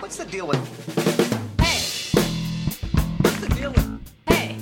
What's 0.00 0.16
the 0.16 0.24
deal 0.24 0.46
with? 0.46 0.56
Hey! 1.60 1.80
What's 3.20 3.40
the 3.40 3.48
deal 3.48 3.70
with? 3.72 4.00
Hey! 4.28 4.56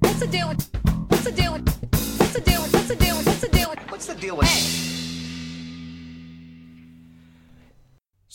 What's 0.00 0.20
the 0.20 0.26
deal 0.26 0.48
with? 0.48 0.68
What's 1.08 1.24
the 1.24 1.32
deal 1.32 1.52
with? 1.52 1.68
What's 2.18 2.32
the 2.32 2.40
deal 2.40 2.62
with? 2.62 2.72
What's 2.72 2.88
the 2.88 2.96
deal 2.96 3.16
with? 3.18 3.26
What's 3.26 3.40
the 3.40 3.48
deal 3.48 3.68
with? 3.70 3.78
What's 3.90 4.06
the 4.06 4.14
deal 4.14 4.36
with? 4.38 4.81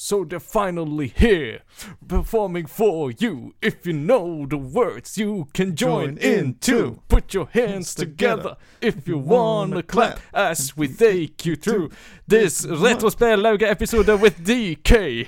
So 0.08 0.24
they're 0.24 0.40
finally 0.40 1.10
here, 1.10 1.64
performing 2.08 2.68
for 2.68 3.12
you. 3.12 3.55
If 3.62 3.86
you 3.86 3.92
know 3.92 4.46
the 4.46 4.58
words, 4.58 5.18
you 5.18 5.50
can 5.54 5.76
join, 5.76 6.16
Join 6.16 6.18
in 6.20 6.54
too. 6.60 7.02
Put 7.10 7.34
your 7.34 7.48
hands 7.48 7.94
together 7.94 8.55
if 8.80 9.05
you 9.05 9.18
wanna 9.18 9.84
clap 9.84 10.22
as 10.34 10.78
we 10.78 10.88
take 10.88 11.46
you 11.46 11.58
through 11.58 11.90
this 12.26 12.66
retro 12.66 13.09
Retrospellauget-episode 13.09 14.22
with 14.22 14.46
DK. 14.46 15.28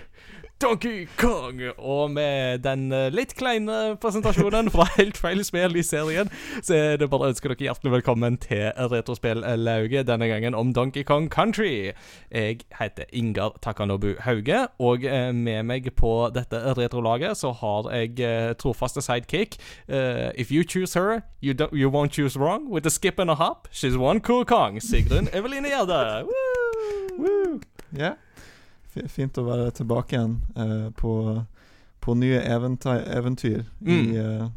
Donkey 0.59 1.07
Kong! 1.17 1.61
Og 1.77 2.11
med 2.11 2.59
den 2.65 2.89
eh, 2.91 3.07
litt 3.15 3.31
kleine 3.39 3.95
presentasjonen 4.03 4.67
fra 4.73 4.89
helt 4.97 5.15
feil 5.15 5.39
spill 5.47 5.77
i 5.79 5.83
serien, 5.87 6.27
så 6.59 6.75
er 6.75 6.99
det 6.99 7.07
bare 7.13 7.29
å 7.29 7.31
ønske 7.31 7.47
dere 7.47 7.69
hjertelig 7.69 7.93
velkommen 7.93 8.35
til 8.43 8.65
Retrospellauget, 8.91 10.09
denne 10.09 10.27
gangen 10.27 10.57
om 10.59 10.73
Donkey 10.75 11.05
Kong 11.07 11.29
Country. 11.31 11.93
Jeg 12.27 12.67
heter 12.75 13.07
Ingar 13.15 13.55
Takanobu 13.63 14.17
Hauge, 14.25 14.65
og 14.83 15.07
eh, 15.07 15.31
med 15.31 15.63
meg 15.71 15.87
på 15.95 16.13
dette 16.35 16.59
retrolaget 16.75 17.39
så 17.39 17.53
har 17.61 17.87
jeg 17.95 18.19
eh, 18.19 18.51
trofaste 18.59 18.99
sidekick. 19.05 19.55
Uh, 19.87 20.35
if 20.35 20.51
you 20.51 20.67
choose 20.67 20.93
her, 20.99 21.23
you, 21.39 21.53
don't, 21.53 21.71
you 21.71 21.89
won't 21.89 22.11
choose 22.11 22.35
wrong. 22.35 22.67
With 22.67 22.85
a 22.85 22.91
skip 22.91 23.17
and 23.17 23.31
a 23.31 23.35
hop, 23.35 23.69
she's 23.71 23.95
one 23.95 24.19
cool 24.19 24.43
Kong. 24.43 24.81
Sigrun 24.83 25.31
Eveline 25.31 25.71
Gjerde. 25.71 26.25
Woo! 26.27 27.17
Woo! 27.17 27.61
Ja. 27.95 28.17
Fint 29.07 29.37
å 29.37 29.45
være 29.47 29.71
tilbake 29.71 30.15
igjen 30.17 30.41
eh, 30.57 30.89
på, 30.97 31.13
på 32.01 32.15
nye 32.19 32.41
eventyr, 32.41 33.05
eventyr 33.17 33.61
i, 33.61 33.63
Mm. 33.85 34.15
eh, 34.15 34.49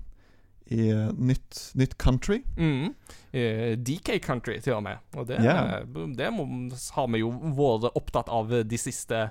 i 0.72 0.86
uh, 0.94 1.10
nytt, 1.12 1.72
nytt 1.76 1.98
country. 1.98 2.38
Mm. 2.56 2.94
Uh, 3.34 3.74
DK 3.76 4.14
Country, 4.24 4.54
til 4.64 4.72
og 4.78 4.82
med. 4.86 4.96
Og 5.16 5.26
det, 5.28 5.36
Ja. 5.44 5.82
det 6.16 6.30
må, 6.32 6.46
har 6.94 7.08
vi 7.12 7.18
jo 7.20 7.28
vært 7.30 7.92
opptatt 7.98 8.28
av 8.32 8.48
de 8.64 8.78
siste 8.78 9.30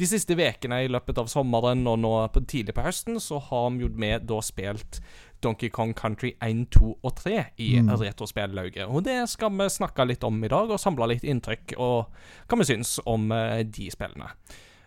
De 0.00 0.06
siste 0.08 0.32
ukene 0.34 0.78
i 0.84 0.88
løpet 0.88 1.18
av 1.20 1.28
sommeren, 1.28 1.86
og 1.86 1.98
nå 2.00 2.10
på, 2.32 2.40
tidlig 2.48 2.74
på 2.74 2.82
høsten, 2.82 3.20
så 3.20 3.38
har 3.50 3.70
vi 3.70 3.84
jo 3.84 3.90
med 3.94 4.26
da 4.26 4.40
spilt 4.40 5.00
Donkey 5.42 5.68
Kong 5.70 5.94
Country 5.94 6.32
1, 6.42 6.66
2 6.70 6.98
og 7.02 7.14
3 7.16 7.44
i 7.58 7.70
Mm. 7.80 7.88
Retrospellauget. 8.00 8.86
Og 8.88 9.04
det 9.04 9.28
skal 9.28 9.50
vi 9.50 9.68
snakke 9.68 10.06
litt 10.06 10.24
om 10.24 10.44
i 10.44 10.48
dag, 10.48 10.70
og 10.70 10.78
samle 10.80 11.08
litt 11.08 11.24
inntrykk 11.24 11.74
og 11.78 12.06
hva 12.48 12.58
vi 12.58 12.64
syns 12.64 12.98
om 13.06 13.30
eh, 13.32 13.62
de 13.64 13.90
spillene. 13.90 14.30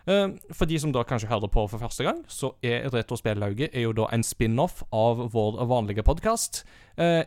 Eh, 0.06 0.28
For 0.52 0.66
de 0.68 0.78
som 0.78 0.92
da 0.92 1.02
kanskje 1.02 1.28
hører 1.30 1.48
på 1.48 1.62
for 1.70 1.78
første 1.80 2.04
gang, 2.04 2.24
så 2.28 2.52
er 2.62 2.90
Retrospellauget 2.92 3.70
er 3.74 3.80
jo 3.86 3.92
da 3.96 4.04
en 4.12 4.22
spin-off 4.22 4.82
av 4.92 5.30
vår 5.32 5.62
vanlige 5.66 6.02
podkast. 6.04 6.64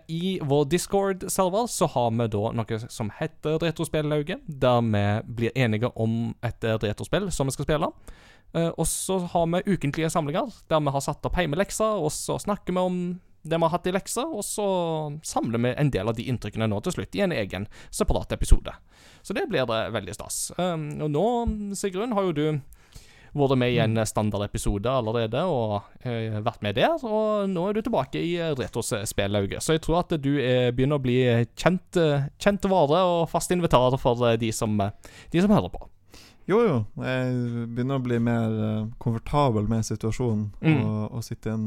I 0.07 0.39
vår 0.45 0.65
Discord-server 0.69 1.65
så 1.67 1.87
har 1.91 2.11
vi 2.11 2.27
da 2.31 2.51
noe 2.55 2.77
som 2.89 3.09
heter 3.19 3.57
Retrospellauget, 3.59 4.39
der 4.47 4.81
vi 4.81 5.01
blir 5.35 5.51
enige 5.55 5.89
om 5.97 6.35
et 6.43 6.63
eh, 6.63 6.77
retrospill 6.77 7.31
som 7.31 7.47
vi 7.47 7.51
skal 7.57 7.65
spille. 7.65 7.89
Eh, 8.55 8.69
og 8.69 8.87
så 8.87 9.19
har 9.33 9.47
vi 9.53 9.75
ukentlige 9.75 10.09
samlinger, 10.09 10.51
der 10.67 10.83
vi 10.83 10.93
har 10.93 11.03
satt 11.03 11.25
opp 11.27 11.39
heimelekser, 11.39 11.99
og 12.03 12.11
så 12.15 12.39
snakker 12.41 12.73
vi 12.75 12.83
om 12.83 13.01
det 13.47 13.57
vi 13.57 13.63
har 13.63 13.71
hatt 13.71 13.87
i 13.87 13.93
lekser, 13.95 14.27
og 14.27 14.43
så 14.43 14.67
samler 15.23 15.61
vi 15.63 15.75
en 15.77 15.91
del 15.93 16.09
av 16.09 16.17
de 16.17 16.25
inntrykkene 16.27 16.67
nå 16.67 16.81
til 16.83 16.97
slutt 16.97 17.15
i 17.15 17.23
en 17.23 17.35
egen 17.35 17.67
separat 17.95 18.33
episode. 18.35 18.73
Så 19.23 19.35
det 19.35 19.47
blir 19.51 19.67
det 19.69 19.83
veldig 19.95 20.15
stas. 20.15 20.49
Um, 20.57 20.89
og 21.05 21.13
nå, 21.13 21.27
Sigrun, 21.77 22.15
har 22.17 22.27
jo 22.27 22.35
du 22.35 22.45
vært 23.37 23.59
med 23.59 23.75
i 23.75 23.79
en 23.83 23.99
standardepisode 24.07 24.89
allerede 24.89 25.43
og 25.51 26.07
eh, 26.07 26.39
vært 26.41 26.63
med 26.65 26.77
der, 26.79 26.95
og 27.05 27.45
nå 27.51 27.67
er 27.67 27.77
du 27.77 27.83
tilbake 27.85 28.19
i 28.23 28.31
eh, 28.41 28.55
Retrospellauget. 28.57 29.61
Så 29.63 29.75
jeg 29.75 29.83
tror 29.85 30.01
at 30.01 30.15
du 30.17 30.31
begynner 30.73 30.97
å 30.97 31.03
bli 31.03 31.19
kjent, 31.53 31.99
kjent 32.41 32.67
vare 32.71 33.03
og 33.05 33.27
fast 33.29 33.53
invitar 33.53 33.93
for 34.01 34.25
de 34.41 34.49
som, 34.55 34.73
de 34.79 35.43
som 35.43 35.53
hører 35.53 35.71
på. 35.75 35.85
Jo, 36.47 36.61
jo. 36.63 36.75
Jeg 37.03 37.67
begynner 37.75 37.99
å 37.99 38.03
bli 38.05 38.17
mer 38.23 38.53
uh, 38.55 38.85
komfortabel 39.03 39.67
med 39.67 39.83
situasjonen 39.83 40.45
Mm. 40.63 40.77
og, 40.85 41.17
og 41.17 41.23
sitte 41.27 41.49
i 41.51 41.53
en 41.57 41.65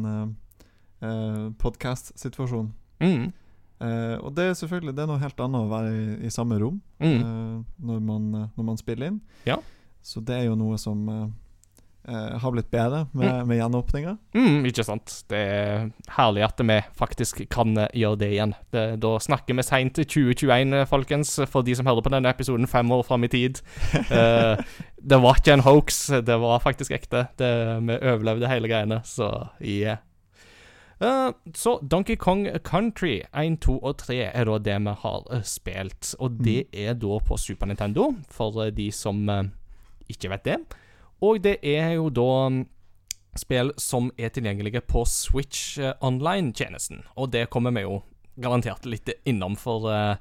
uh, 1.04 1.50
podkast-situasjon. 1.60 2.70
Mm. 3.00 3.26
Uh, 3.80 4.16
og 4.24 4.34
det 4.36 4.44
er 4.50 4.56
selvfølgelig 4.58 4.92
Det 4.96 5.02
er 5.02 5.08
noe 5.08 5.20
helt 5.22 5.38
annet 5.40 5.62
å 5.64 5.68
være 5.70 5.92
i, 5.96 6.16
i 6.28 6.32
samme 6.32 6.58
rom 6.60 6.80
Mm. 7.00 7.14
eh, 7.16 7.60
når, 7.80 8.00
man, 8.04 8.24
eh, 8.36 8.48
når 8.58 8.64
man 8.68 8.76
spiller 8.76 9.06
inn. 9.08 9.20
Ja. 9.48 9.54
Så 10.04 10.20
det 10.20 10.34
er 10.36 10.44
jo 10.50 10.56
noe 10.60 10.76
som 10.78 11.06
eh, 12.10 12.38
har 12.42 12.52
blitt 12.52 12.70
bedre 12.70 13.04
med, 13.12 13.30
Mm. 13.30 13.48
med 13.48 13.58
gjenåpninga. 13.60 14.16
Mm, 14.34 14.66
ikke 14.66 14.84
sant. 14.84 15.24
Det 15.30 15.38
er 15.38 15.90
herlig 16.16 16.42
at 16.44 16.58
vi 16.58 16.80
faktisk 16.98 17.48
kan 17.48 17.74
gjøre 17.94 18.18
det 18.18 18.30
igjen. 18.34 18.54
Det, 18.72 18.84
da 19.00 19.14
snakker 19.18 19.54
vi 19.56 19.62
seint 19.62 19.94
2021, 19.94 20.74
eh, 20.74 20.86
folkens, 20.90 21.38
for 21.48 21.62
de 21.62 21.74
som 21.74 21.86
hører 21.86 22.02
på 22.02 22.12
denne 22.12 22.28
episoden 22.28 22.66
fem 22.66 22.90
år 22.90 23.04
fram 23.06 23.24
i 23.24 23.28
tid. 23.28 23.60
Uh, 24.10 24.58
det 25.10 25.22
var 25.22 25.38
ikke 25.38 25.52
en 25.54 25.64
hoax, 25.64 26.06
det 26.26 26.40
var 26.40 26.60
faktisk 26.60 26.90
ekte. 26.90 27.28
Det, 27.38 27.50
vi 27.86 27.98
overlevde 28.02 28.50
hele 28.50 28.68
greiene, 28.68 29.00
så 29.04 29.48
yeah. 29.62 29.98
Uh, 31.00 31.32
så 31.56 31.78
Donkey 31.80 32.16
Kong 32.16 32.44
Country 32.64 33.22
1, 33.32 33.60
2 33.64 33.78
og 33.78 33.96
3 34.02 34.18
er 34.34 34.44
da 34.44 34.58
det 34.58 34.76
vi 34.84 34.94
har 35.02 35.40
spilt. 35.48 36.14
Og 36.18 36.42
det 36.44 36.66
er 36.72 36.94
da 36.94 37.18
på 37.24 37.38
Super 37.40 37.66
Nintendo, 37.70 38.10
for 38.28 38.68
de 38.70 38.90
som 38.92 39.24
ikke 40.10 40.30
vet 40.34 40.44
det. 40.44 40.58
Og 41.22 41.40
det 41.44 41.58
er 41.66 41.94
jo 41.98 42.08
da 42.10 42.28
mm, 42.50 42.60
spill 43.38 43.72
som 43.80 44.10
er 44.18 44.32
tilgjengelige 44.34 44.80
på 44.88 45.04
Switch 45.06 45.78
eh, 45.78 45.92
Online-tjenesten. 46.02 47.02
Og 47.16 47.30
det 47.34 47.48
kommer 47.52 47.74
vi 47.76 47.82
jo 47.84 48.00
garantert 48.40 48.86
litt 48.88 49.10
innom, 49.28 49.56
for 49.60 49.84
eh, 49.92 50.16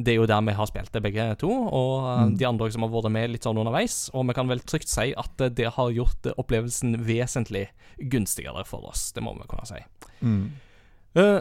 det 0.00 0.14
er 0.14 0.18
jo 0.18 0.26
der 0.26 0.42
vi 0.42 0.54
har 0.56 0.66
spilt 0.66 0.92
det, 0.92 1.02
begge 1.04 1.28
to. 1.40 1.50
Og 1.50 1.94
eh, 2.08 2.24
Mm. 2.26 2.36
de 2.40 2.46
andre 2.48 2.70
som 2.72 2.82
har 2.82 2.90
vært 2.92 3.12
med 3.14 3.30
litt 3.30 3.46
sånn 3.46 3.58
underveis. 3.62 4.10
Og 4.12 4.26
vi 4.28 4.34
kan 4.34 4.48
vel 4.50 4.60
trygt 4.60 4.88
si 4.90 5.12
at 5.16 5.44
det 5.56 5.70
har 5.76 5.90
gjort 5.94 6.26
opplevelsen 6.36 6.98
vesentlig 7.06 7.68
gunstigere 8.10 8.64
for 8.66 8.84
oss. 8.90 9.12
Det 9.12 9.22
må 9.22 9.36
vi 9.38 9.46
kunne 9.48 9.66
si. 9.70 9.80
Mm. 10.20 10.50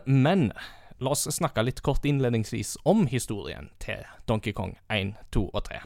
Men 0.06 0.52
la 1.00 1.12
oss 1.14 1.28
snakke 1.31 1.64
litt 1.64 1.81
kort 1.86 2.06
innledningsvis 2.06 2.78
om 2.90 3.06
historien 3.08 3.69
til 3.80 4.02
Donkey 4.28 4.52
Kong 4.53 4.78
1, 4.90 5.14
2 5.31 5.50
og 5.53 5.64
3. 5.69 5.81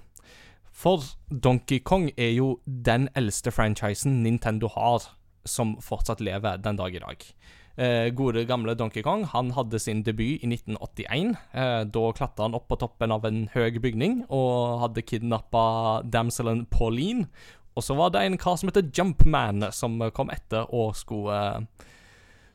For 0.74 1.04
Donkey 1.30 1.80
Kong 1.86 2.10
er 2.18 2.34
jo 2.34 2.58
den 2.66 3.08
eldste 3.16 3.54
franchisen 3.54 4.24
Nintendo 4.24 4.72
har 4.74 5.06
som 5.46 5.78
fortsatt 5.84 6.24
lever 6.24 6.58
den 6.64 6.80
dag 6.80 6.96
i 6.96 7.02
dag. 7.04 7.26
Eh, 7.74 8.10
gode, 8.14 8.46
gamle 8.46 8.76
Donkey 8.78 9.02
Kong 9.02 9.24
han 9.32 9.52
hadde 9.54 9.80
sin 9.82 10.04
debut 10.06 10.42
i 10.42 10.50
1981. 10.50 11.36
Eh, 11.54 11.82
da 11.90 12.04
klatra 12.14 12.48
han 12.48 12.58
opp 12.58 12.68
på 12.70 12.78
toppen 12.82 13.14
av 13.14 13.26
en 13.26 13.48
høy 13.54 13.80
bygning 13.82 14.24
og 14.30 14.82
hadde 14.84 15.06
kidnappa 15.06 16.04
damselen 16.06 16.66
Pauline. 16.74 17.28
Og 17.74 17.86
så 17.86 17.98
var 17.98 18.14
det 18.14 18.22
en 18.22 18.38
kar 18.38 18.58
som 18.58 18.70
heter 18.70 18.92
Jumpman, 18.94 19.66
som 19.74 19.98
kom 20.14 20.30
etter 20.30 20.70
og 20.70 20.94
skulle 20.98 21.38
eh, 21.38 21.90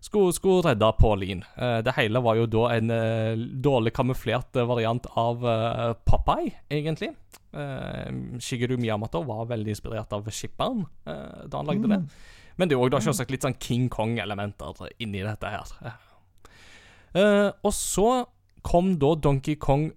skulle, 0.00 0.32
skulle 0.36 0.62
redde 0.70 0.92
Pauline. 0.98 1.46
Eh, 1.56 1.78
det 1.86 1.94
hele 1.96 2.22
var 2.24 2.38
jo 2.38 2.46
da 2.50 2.64
en 2.76 2.90
eh, 2.94 3.44
dårlig 3.64 3.92
kamuflert 3.96 4.58
variant 4.68 5.06
av 5.18 5.46
eh, 5.46 5.92
Popeye, 6.08 6.54
egentlig. 6.70 7.14
Shigeru 8.44 8.76
Miyamoto 8.76 9.22
var 9.24 9.46
veldig 9.48 9.72
inspirert 9.72 10.12
av 10.12 10.26
skipperen 10.30 10.82
eh, 11.08 11.46
da 11.48 11.62
han 11.62 11.70
lagde 11.70 11.88
det. 11.90 12.00
Men 12.60 12.68
det 12.68 12.76
er 12.76 12.82
òg 12.84 12.98
selvsagt 13.00 13.32
litt 13.32 13.46
sånn 13.46 13.56
King 13.62 13.86
Kong-elementer 13.90 14.82
inni 15.00 15.22
dette 15.24 15.50
her. 15.52 15.96
Og 17.62 17.72
så 17.72 18.08
kom 18.66 18.96
da 19.00 19.14
Donkey 19.16 19.56
Kong 19.56 19.88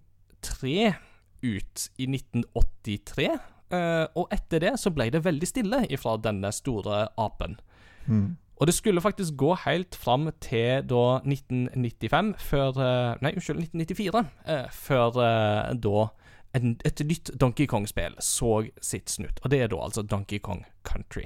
3 0.46 0.94
ut 1.42 1.90
i 1.98 2.08
1983. 2.08 3.28
eh, 3.72 4.06
og 4.16 4.28
etter 4.34 4.62
det 4.64 4.74
så 4.80 4.92
ble 4.94 5.10
det 5.14 5.24
veldig 5.26 5.48
stille 5.48 5.82
ifra 5.94 6.18
denne 6.22 6.52
store 6.54 7.06
apen. 7.20 7.58
Mm. 8.06 8.38
Og 8.62 8.68
det 8.70 8.76
skulle 8.78 9.02
faktisk 9.02 9.34
gå 9.42 9.56
helt 9.64 9.96
fram 9.98 10.28
til 10.38 10.84
da 10.86 11.06
1995, 11.26 12.36
før 12.46 12.78
eh, 12.78 13.22
Nei, 13.26 13.34
unnskyld, 13.34 13.64
1994. 13.66 14.22
eh, 14.46 14.68
før 14.70 15.18
eh, 15.26 15.72
da 15.82 16.04
et 16.54 17.02
nytt 17.08 17.32
Donkey 17.40 17.66
Kong-spill 17.66 18.18
så 18.22 18.60
sitt 18.84 19.10
snutt. 19.10 19.40
Og 19.42 19.50
det 19.50 19.64
er 19.64 19.72
da 19.72 19.80
altså 19.82 20.04
Donkey 20.04 20.38
Kong 20.44 20.66
Country. 20.86 21.24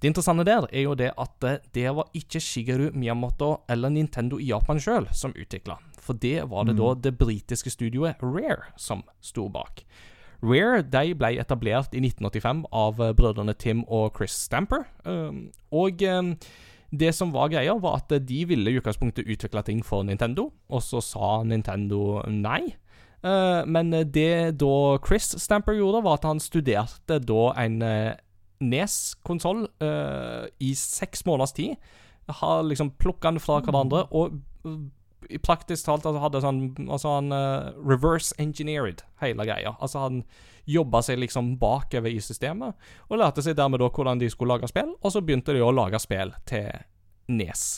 Det 0.00 0.08
interessante 0.08 0.46
der 0.46 0.68
er 0.70 0.86
jo 0.86 0.94
det 0.94 1.10
at 1.18 1.46
det 1.74 1.86
var 1.96 2.08
ikke 2.14 2.40
Shigeru 2.40 2.90
Miyamoto 2.94 3.64
eller 3.68 3.90
Nintendo 3.92 4.38
i 4.38 4.48
Japan 4.48 4.80
sjøl 4.80 5.08
som 5.12 5.34
utvikla. 5.36 5.76
For 6.00 6.14
det 6.14 6.46
var 6.48 6.68
det 6.68 6.76
da 6.78 6.92
det 6.94 7.16
britiske 7.18 7.72
studioet 7.74 8.22
Rare 8.22 8.70
som 8.78 9.02
sto 9.20 9.48
bak. 9.48 9.82
Rare 10.44 10.82
de 10.84 11.14
ble 11.16 11.34
etablert 11.40 11.94
i 11.96 12.02
1985 12.02 12.64
av 12.74 13.00
eh, 13.00 13.12
brødrene 13.16 13.54
Tim 13.58 13.84
og 13.88 14.16
Chris 14.16 14.36
Stamper. 14.46 14.84
Um, 15.04 15.46
og 15.74 16.02
um, 16.02 16.34
det 16.92 17.12
som 17.16 17.32
var 17.34 17.50
greia, 17.52 17.74
var 17.80 18.02
at 18.02 18.12
de 18.28 18.42
ville 18.48 18.70
i 18.70 18.80
utgangspunktet 18.80 19.26
utvikle 19.26 19.62
ting 19.66 19.82
for 19.84 20.06
Nintendo, 20.06 20.50
og 20.68 20.82
så 20.84 21.02
sa 21.04 21.40
Nintendo 21.44 22.20
nei. 22.30 22.76
Eh, 23.26 23.62
men 23.66 23.90
det 24.14 24.58
da 24.60 24.76
Chris 25.04 25.32
Stamper 25.42 25.76
gjorde, 25.78 26.04
var 26.06 26.20
at 26.20 26.28
han 26.28 26.42
studerte 26.42 27.20
da 27.22 27.50
en, 27.64 27.82
eh, 27.82 28.14
Nes-konsoll 28.56 29.66
i 30.64 30.70
seks 30.80 31.26
måneders 31.26 31.52
tid. 31.52 31.74
Har 32.38 32.62
liksom 32.64 32.94
plukka 32.96 33.28
den 33.28 33.40
fra 33.40 33.58
hverandre, 33.60 34.06
og 34.16 34.38
uh, 34.64 34.78
i 34.80 34.95
praktisk 35.42 35.86
talt 35.86 36.06
altså, 36.06 36.22
hadde 36.22 36.42
sånn 36.44 36.60
Altså 36.86 37.16
han 37.16 37.32
uh, 37.34 37.72
reverse 37.80 38.34
engineered 38.42 39.02
hele 39.22 39.46
greia. 39.48 39.74
Altså 39.80 40.04
han 40.06 40.22
jobba 40.66 41.02
seg 41.06 41.20
liksom 41.22 41.54
bakover 41.60 42.10
i 42.10 42.20
systemet, 42.22 42.74
og 43.06 43.20
lærte 43.20 43.44
seg 43.44 43.56
dermed 43.58 43.80
da 43.82 43.90
hvordan 43.92 44.18
de 44.18 44.30
skulle 44.32 44.56
lage 44.56 44.70
spill, 44.70 44.96
og 44.98 45.12
så 45.14 45.22
begynte 45.22 45.54
de 45.54 45.62
å 45.62 45.70
lage 45.74 46.00
spill 46.02 46.34
til 46.48 46.72
Nes. 47.30 47.68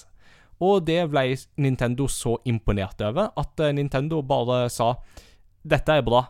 Og 0.65 0.83
det 0.89 1.03
ble 1.12 1.37
Nintendo 1.62 2.09
så 2.11 2.39
imponert 2.49 3.00
over 3.05 3.31
at 3.39 3.62
eh, 3.62 3.75
Nintendo 3.77 4.23
bare 4.27 4.67
sa 4.73 4.95
dette 5.69 6.00
er 6.00 6.03
bra. 6.06 6.25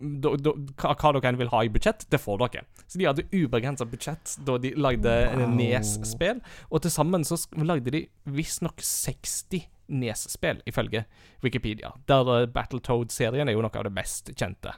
Do, 0.00 0.34
do, 0.40 0.54
hva, 0.80 0.94
hva 0.96 1.12
dere 1.16 1.38
vil 1.38 1.50
ha 1.52 1.62
i 1.64 1.70
budsjett, 1.72 2.06
det 2.12 2.20
får 2.20 2.40
dere. 2.42 2.66
Så 2.86 2.98
de 2.98 3.06
hadde 3.06 3.26
ubegrensa 3.30 3.86
budsjett 3.88 4.36
da 4.46 4.58
de 4.60 4.74
lagde 4.76 5.12
Wow. 5.30 5.54
Nes-spill. 5.56 6.40
Og 6.70 6.82
til 6.82 6.92
sammen 6.92 7.24
så 7.24 7.38
lagde 7.62 7.92
de 7.94 8.06
visstnok 8.28 8.82
60 8.84 9.68
Nes-spill, 9.90 10.62
ifølge 10.66 11.04
Wikipedia. 11.44 11.92
Der 12.08 12.34
eh, 12.36 12.46
Battletoad-serien 12.50 13.48
er 13.48 13.56
jo 13.56 13.64
noe 13.64 13.76
av 13.76 13.88
det 13.88 13.94
mest 13.94 14.32
kjente. 14.34 14.74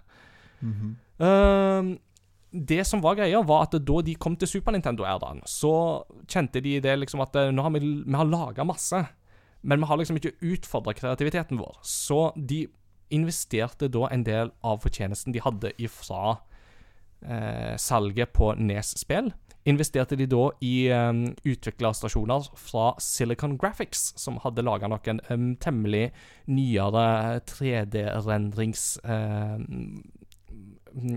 Mm 0.62 0.73
-hmm. 0.73 0.93
uh, 1.25 1.99
det 2.53 2.85
som 2.85 3.00
var 3.00 3.17
greia, 3.17 3.41
var 3.43 3.62
at 3.62 3.79
da 3.81 4.03
de 4.05 4.14
kom 4.14 4.37
til 4.37 4.49
Super 4.49 4.73
Nintendo-æraen, 4.73 5.41
så 5.49 6.05
kjente 6.29 6.61
de 6.61 6.81
det 6.85 6.99
liksom 6.99 7.20
at 7.25 7.37
eh, 7.37 7.50
nå 7.50 7.64
har 7.64 7.73
vi, 7.73 7.81
vi 7.81 8.17
har 8.19 8.29
laga 8.29 8.64
masse, 8.64 9.06
men 9.62 9.81
vi 9.81 9.88
har 9.88 9.97
liksom 9.97 10.17
ikke 10.17 10.37
utfordra 10.41 10.93
kreativiteten 10.93 11.61
vår. 11.61 11.79
Så 11.82 12.32
de 12.37 12.67
investerte 13.12 13.88
da 13.93 14.09
en 14.11 14.25
del 14.25 14.53
av 14.64 14.82
fortjenesten 14.85 15.32
de 15.32 15.41
hadde 15.44 15.73
ifra 15.81 16.37
eh, 17.25 17.76
salget 17.81 18.35
på 18.37 18.53
Nes-spill. 18.59 19.32
Investerte 19.69 20.17
de 20.19 20.26
da 20.26 20.49
i 20.64 20.88
um, 20.91 21.23
utviklerstasjoner 21.47 22.49
fra 22.59 22.88
Silicon 22.99 23.55
Graphics, 23.61 24.12
som 24.19 24.41
hadde 24.43 24.64
laga 24.67 24.91
noen 24.91 25.23
um, 25.31 25.53
temmelig 25.62 26.11
nyere 26.50 27.41
3D-rendrings... 27.47 28.88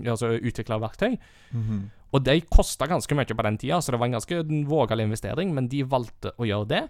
altså 0.06 0.30
utviklerverktøy. 0.40 1.18
Mhm. 1.52 1.82
Og 2.14 2.22
de 2.24 2.38
kosta 2.48 2.86
ganske 2.88 3.14
mye 3.18 3.34
på 3.34 3.44
den 3.44 3.58
tida, 3.60 3.80
så 3.82 3.92
det 3.92 3.98
var 4.00 4.08
en 4.08 4.16
ganske 4.16 4.38
vågal 4.70 5.02
investering, 5.02 5.50
men 5.52 5.68
de 5.68 5.82
valgte 5.84 6.32
å 6.38 6.46
gjøre 6.48 6.68
det. 6.70 6.82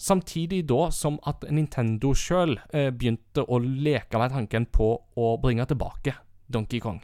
Samtidig 0.00 0.64
da 0.70 0.88
som 0.94 1.18
at 1.28 1.44
Nintendo 1.50 2.14
sjøl 2.16 2.56
eh, 2.72 2.90
begynte 2.90 3.44
å 3.44 3.58
leke 3.60 4.18
med 4.18 4.32
tanken 4.34 4.66
på 4.66 4.88
å 5.14 5.34
bringe 5.42 5.66
tilbake 5.70 6.16
Donkey 6.50 6.80
Kong. 6.82 7.02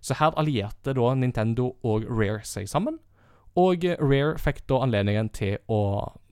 Så 0.00 0.16
her 0.20 0.36
allierte 0.40 0.94
da 0.96 1.14
Nintendo 1.14 1.74
og 1.84 2.04
Rare 2.08 2.42
seg 2.48 2.68
sammen, 2.68 2.98
og 3.58 3.84
Rare 3.98 4.38
fikk 4.38 4.64
da 4.70 4.80
anledningen 4.84 5.30
til 5.34 5.58
å 5.70 5.82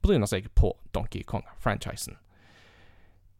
bryne 0.05 0.29
seg 0.31 0.49
på 0.55 0.73
Donkey 0.95 1.25
Kong-franchisen. 1.27 2.19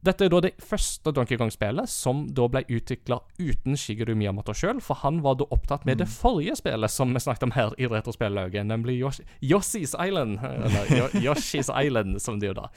Dette 0.07 0.29
er 0.29 0.31
da 0.31 0.39
det 0.45 0.53
første 0.63 1.11
Donkey 1.11 1.39
Kong-spillet 1.39 1.91
som 1.91 2.23
da 2.31 2.47
ble 2.51 2.63
utvikla 2.71 3.19
uten 3.41 3.75
Shigeru 3.79 4.15
Miyamoto 4.15 4.55
sjøl, 4.55 4.79
for 4.85 5.01
han 5.03 5.19
var 5.25 5.41
da 5.41 5.49
opptatt 5.55 5.87
med 5.89 5.99
det 5.99 6.07
forrige 6.13 6.55
spillet 6.61 6.95
som 6.95 7.11
vi 7.15 7.23
snakket 7.23 7.49
om 7.49 7.55
her 7.57 7.75
i 7.83 7.89
Retrospellauget, 7.91 8.67
nemlig 8.67 9.01
Yoshi, 9.01 9.27
Yoshi's 9.43 9.97
Island. 9.99 10.39
Eller 10.43 11.19
Yoshi's 11.19 11.71
Island, 11.75 12.23
som 12.23 12.39
det 12.39 12.53
jo 12.53 12.61
da 12.61 12.69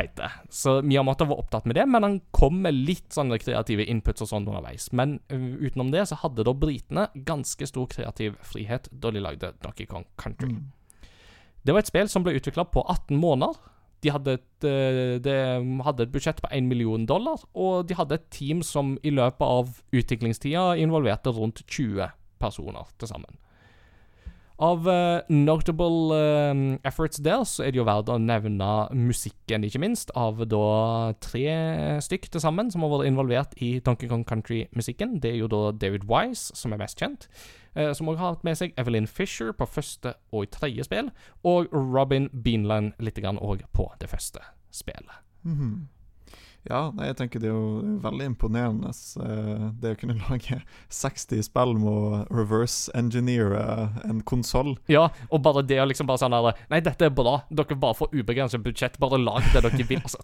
heter. 0.00 0.34
Så 0.50 0.78
Miyamoto 0.82 1.26
var 1.30 1.40
opptatt 1.42 1.66
med 1.68 1.76
det, 1.78 1.86
men 1.90 2.06
han 2.06 2.18
kom 2.34 2.60
med 2.64 2.76
litt 2.76 3.12
sånne 3.14 3.38
kreative 3.40 3.86
inputs 3.90 4.24
og 4.24 4.30
sånn 4.32 4.48
underveis. 4.48 4.90
Men 4.96 5.18
uh, 5.32 5.56
utenom 5.60 5.92
det 5.94 6.06
så 6.10 6.18
hadde 6.22 6.46
da 6.46 6.54
britene 6.56 7.08
ganske 7.28 7.68
stor 7.68 7.88
kreativ 7.92 8.38
frihet 8.46 8.88
da 8.92 9.12
de 9.14 9.22
lagde 9.22 9.52
Donkey 9.64 9.88
Kong 9.90 10.06
Country. 10.20 10.52
Mm. 10.56 11.10
Det 11.62 11.76
var 11.76 11.84
et 11.84 11.90
spill 11.90 12.08
som 12.08 12.24
ble 12.24 12.38
utvikla 12.38 12.64
på 12.72 12.84
18 12.86 13.20
måneder. 13.20 13.58
De 14.00 14.12
hadde 14.14 14.38
et, 14.38 14.64
de 14.64 15.34
hadde 15.84 16.06
et 16.06 16.12
budsjett 16.12 16.38
på 16.40 16.48
1 16.56 16.70
million 16.70 17.02
dollar, 17.04 17.42
og 17.52 17.84
de 17.84 17.98
hadde 17.98 18.16
et 18.16 18.30
team 18.32 18.62
som 18.64 18.94
i 19.04 19.12
løpet 19.12 19.44
av 19.44 19.74
utviklingstida 19.92 20.78
involverte 20.80 21.34
rundt 21.36 21.60
20 21.66 22.08
personer 22.40 22.88
til 22.96 23.10
sammen. 23.12 23.36
Av 24.60 24.84
uh, 24.84 25.22
notable 25.32 26.16
eh, 26.16 26.78
efforts 26.84 27.16
der, 27.24 27.46
så 27.48 27.64
er 27.64 27.72
det 27.72 27.80
jo 27.80 27.86
verdt 27.88 28.10
å 28.12 28.18
nevne 28.20 28.68
musikken, 28.92 29.64
ikke 29.64 29.80
minst, 29.80 30.12
av 30.12 30.42
da 30.52 31.14
tre 31.24 31.46
stykk 32.04 32.28
til 32.28 32.42
sammen 32.44 32.68
som 32.72 32.84
har 32.84 32.92
vært 32.92 33.08
involvert 33.08 33.56
i 33.64 33.78
Donkey 33.80 34.10
Kong 34.10 34.26
Country-musikken. 34.28 35.16
Det 35.24 35.32
er 35.32 35.38
jo 35.40 35.48
da 35.48 35.62
David 35.72 36.04
Wise, 36.10 36.52
som 36.58 36.76
er 36.76 36.82
mest 36.82 37.00
kjent, 37.00 37.24
uh, 37.72 37.94
som 37.96 38.12
også 38.12 38.20
har 38.20 38.34
hatt 38.34 38.44
med 38.44 38.60
seg 38.60 38.76
Evelyn 38.80 39.08
Fisher 39.08 39.54
på 39.56 39.68
første 39.78 40.12
og 40.28 40.52
tredje 40.52 40.84
spill, 40.90 41.08
og 41.40 41.72
Robin 41.72 42.28
Beanland 42.36 42.92
litt 43.00 43.22
grann 43.22 43.40
òg 43.40 43.64
på 43.72 43.88
det 44.02 44.12
første 44.12 44.44
spillet. 44.76 45.24
Mhm. 45.48 45.88
Ja, 46.68 46.90
nei, 46.92 47.06
jeg 47.08 47.16
tenker 47.16 47.40
det 47.40 47.48
er 47.48 47.54
jo 47.56 47.98
veldig 48.04 48.26
imponerende 48.34 48.90
eh, 48.92 49.62
det 49.80 49.94
å 49.94 49.98
kunne 50.00 50.18
lage 50.26 50.58
60 50.92 51.46
spill 51.46 51.72
med 51.80 51.88
å 51.88 52.20
reverse 52.28 52.92
engineere 52.96 53.62
en 54.04 54.20
konsoll. 54.28 54.74
Ja, 54.90 55.06
og 55.30 55.40
bare 55.46 55.64
det 55.64 55.80
å 55.80 55.86
liksom 55.88 56.10
bare 56.10 56.20
sånn 56.20 56.36
der 56.36 56.58
Nei, 56.70 56.82
dette 56.84 57.08
er 57.08 57.14
bra. 57.14 57.40
Dere 57.48 57.78
bare 57.80 57.96
får 57.96 58.12
ubegrenset 58.12 58.62
budsjett. 58.64 58.98
Bare 59.00 59.18
lag 59.20 59.44
det 59.54 59.62
dere 59.64 59.86
vil. 59.88 60.02
Altså, 60.04 60.20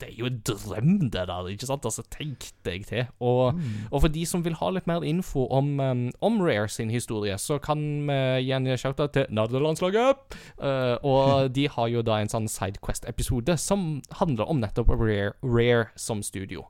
det 0.00 0.08
er 0.10 0.16
jo 0.18 0.28
en 0.28 0.40
drøm, 0.46 0.90
det 1.14 1.24
der. 1.30 1.50
Ikke 1.52 1.68
sant? 1.68 1.86
Altså, 1.86 2.04
tenk 2.12 2.48
deg 2.66 2.86
til. 2.88 3.06
Og, 3.24 3.60
og 3.92 4.02
for 4.02 4.12
de 4.12 4.24
som 4.28 4.42
vil 4.44 4.58
ha 4.58 4.72
litt 4.74 4.88
mer 4.90 5.06
info 5.06 5.46
om, 5.54 5.70
um, 5.78 6.04
om 6.24 6.40
Rare 6.42 6.68
sin 6.72 6.90
historie, 6.90 7.36
så 7.38 7.60
kan 7.62 7.80
vi 8.08 8.18
gi 8.48 8.54
en 8.56 8.68
shout-out 8.74 9.14
til 9.14 9.30
Nerdelandslaget. 9.34 10.38
Uh, 10.58 10.96
og 11.06 11.48
de 11.56 11.68
har 11.70 11.92
jo 11.92 12.02
da 12.06 12.18
en 12.18 12.32
sånn 12.32 12.50
Sidequest-episode 12.50 13.58
som 13.62 13.88
handler 14.18 14.50
om 14.50 14.62
nettopp 14.64 14.90
Rare, 14.96 15.32
Rare 15.46 15.67
som 15.98 16.22
studio. 16.26 16.66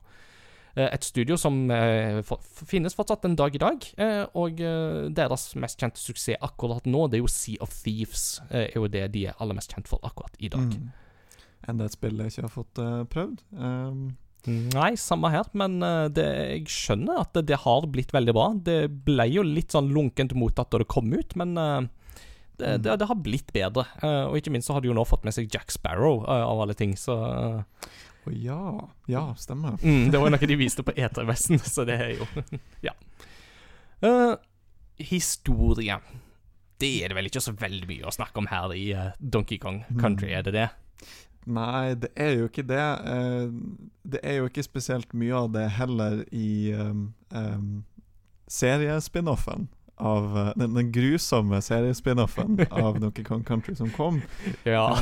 Eh, 0.75 0.87
Et 0.93 1.03
studio 1.03 1.35
som 1.37 1.57
eh, 1.73 2.21
finnes 2.69 2.93
fortsatt 2.95 3.25
en 3.25 3.35
dag 3.39 3.55
i 3.57 3.61
dag, 3.61 3.87
eh, 3.97 4.25
og 4.37 4.61
deres 5.15 5.47
mest 5.59 5.79
kjente 5.81 5.99
suksess 5.99 6.37
akkurat 6.45 6.85
nå, 6.85 7.07
det 7.09 7.19
er 7.19 7.23
jo 7.25 7.31
Sea 7.33 7.57
of 7.65 7.73
Thieves. 7.83 8.39
er 8.51 8.71
jo 8.75 8.87
det 8.87 9.07
de 9.15 9.25
er 9.31 9.37
aller 9.39 9.57
mest 9.57 9.73
kjent 9.73 9.87
for 9.89 9.99
akkurat 10.07 10.35
i 10.39 10.49
dag. 10.53 10.69
Mm. 10.77 10.89
Enda 11.67 11.85
et 11.89 11.97
spill 11.97 12.17
jeg 12.21 12.31
ikke 12.31 12.45
har 12.47 12.53
fått 12.53 12.79
prøvd. 13.11 13.41
Um, 13.51 14.03
Nei, 14.47 14.93
samme 14.95 15.27
her, 15.33 15.49
men 15.59 15.81
det, 16.15 16.23
jeg 16.23 16.69
skjønner 16.71 17.19
at 17.25 17.33
det, 17.35 17.41
det 17.49 17.57
har 17.65 17.83
blitt 17.91 18.13
veldig 18.15 18.33
bra. 18.37 18.45
Det 18.55 18.77
ble 19.03 19.25
jo 19.27 19.43
litt 19.43 19.75
sånn 19.75 19.89
lunkent 19.91 20.31
mottatt 20.39 20.71
da 20.71 20.79
det 20.79 20.87
kom 20.87 21.11
ut, 21.11 21.35
men 21.35 21.57
eh, 21.59 21.81
det, 22.59 22.69
Mm. 22.77 22.81
det, 22.85 22.95
det 23.01 23.07
har 23.07 23.19
blitt 23.23 23.51
bedre. 23.55 23.83
Og 24.29 24.37
ikke 24.39 24.51
minst 24.51 24.67
så 24.67 24.73
har 24.75 24.81
de 24.83 24.89
jo 24.89 24.95
nå 24.95 25.03
fått 25.07 25.23
med 25.27 25.35
seg 25.35 25.51
Jack 25.51 25.71
Sparrow, 25.71 26.23
av 26.27 26.59
alle 26.63 26.73
ting, 26.75 26.95
så 26.99 27.15
ja, 28.31 28.89
ja, 29.09 29.23
stemmer. 29.37 29.77
Mm, 29.83 30.11
det 30.13 30.19
var 30.21 30.29
noe 30.33 30.47
de 30.51 30.55
viste 30.59 30.83
på 30.85 30.93
E3-messen, 30.95 31.59
så 31.75 31.85
det 31.87 31.99
er 32.01 32.11
jo 32.19 32.27
Ja. 32.87 32.93
Uh, 34.03 34.35
historie. 34.99 35.97
Det 36.79 36.91
er 37.03 37.11
det 37.11 37.15
vel 37.17 37.27
ikke 37.27 37.41
så 37.43 37.51
veldig 37.59 37.87
mye 37.89 38.07
å 38.07 38.13
snakke 38.15 38.39
om 38.39 38.47
her 38.51 38.71
i 38.75 38.85
uh, 38.95 39.09
Donkey 39.19 39.57
Kong 39.59 39.81
Country, 39.99 40.29
Mm. 40.31 40.37
er 40.37 40.43
det 40.47 40.53
det? 40.55 40.67
Nei, 41.49 41.95
det 41.95 42.09
er 42.19 42.33
jo 42.37 42.47
ikke 42.49 42.63
det. 42.67 42.83
Eh, 43.09 43.49
det 44.03 44.19
er 44.27 44.35
jo 44.37 44.49
ikke 44.51 44.63
spesielt 44.63 45.13
mye 45.17 45.33
av 45.33 45.47
det 45.55 45.63
heller 45.79 46.19
i 46.35 46.73
um, 46.77 47.13
um, 47.33 47.69
seriespin-offen 48.51 49.67
av 49.99 50.37
eh, 50.37 50.51
den, 50.55 50.73
den 50.73 50.91
grusomme 50.91 51.61
seriespin-offen 51.61 52.59
av 52.83 52.99
Donkey 52.99 53.23
Kong 53.23 53.43
Country 53.43 53.75
som 53.75 53.91
kom. 53.91 54.21
Ja. 54.63 54.95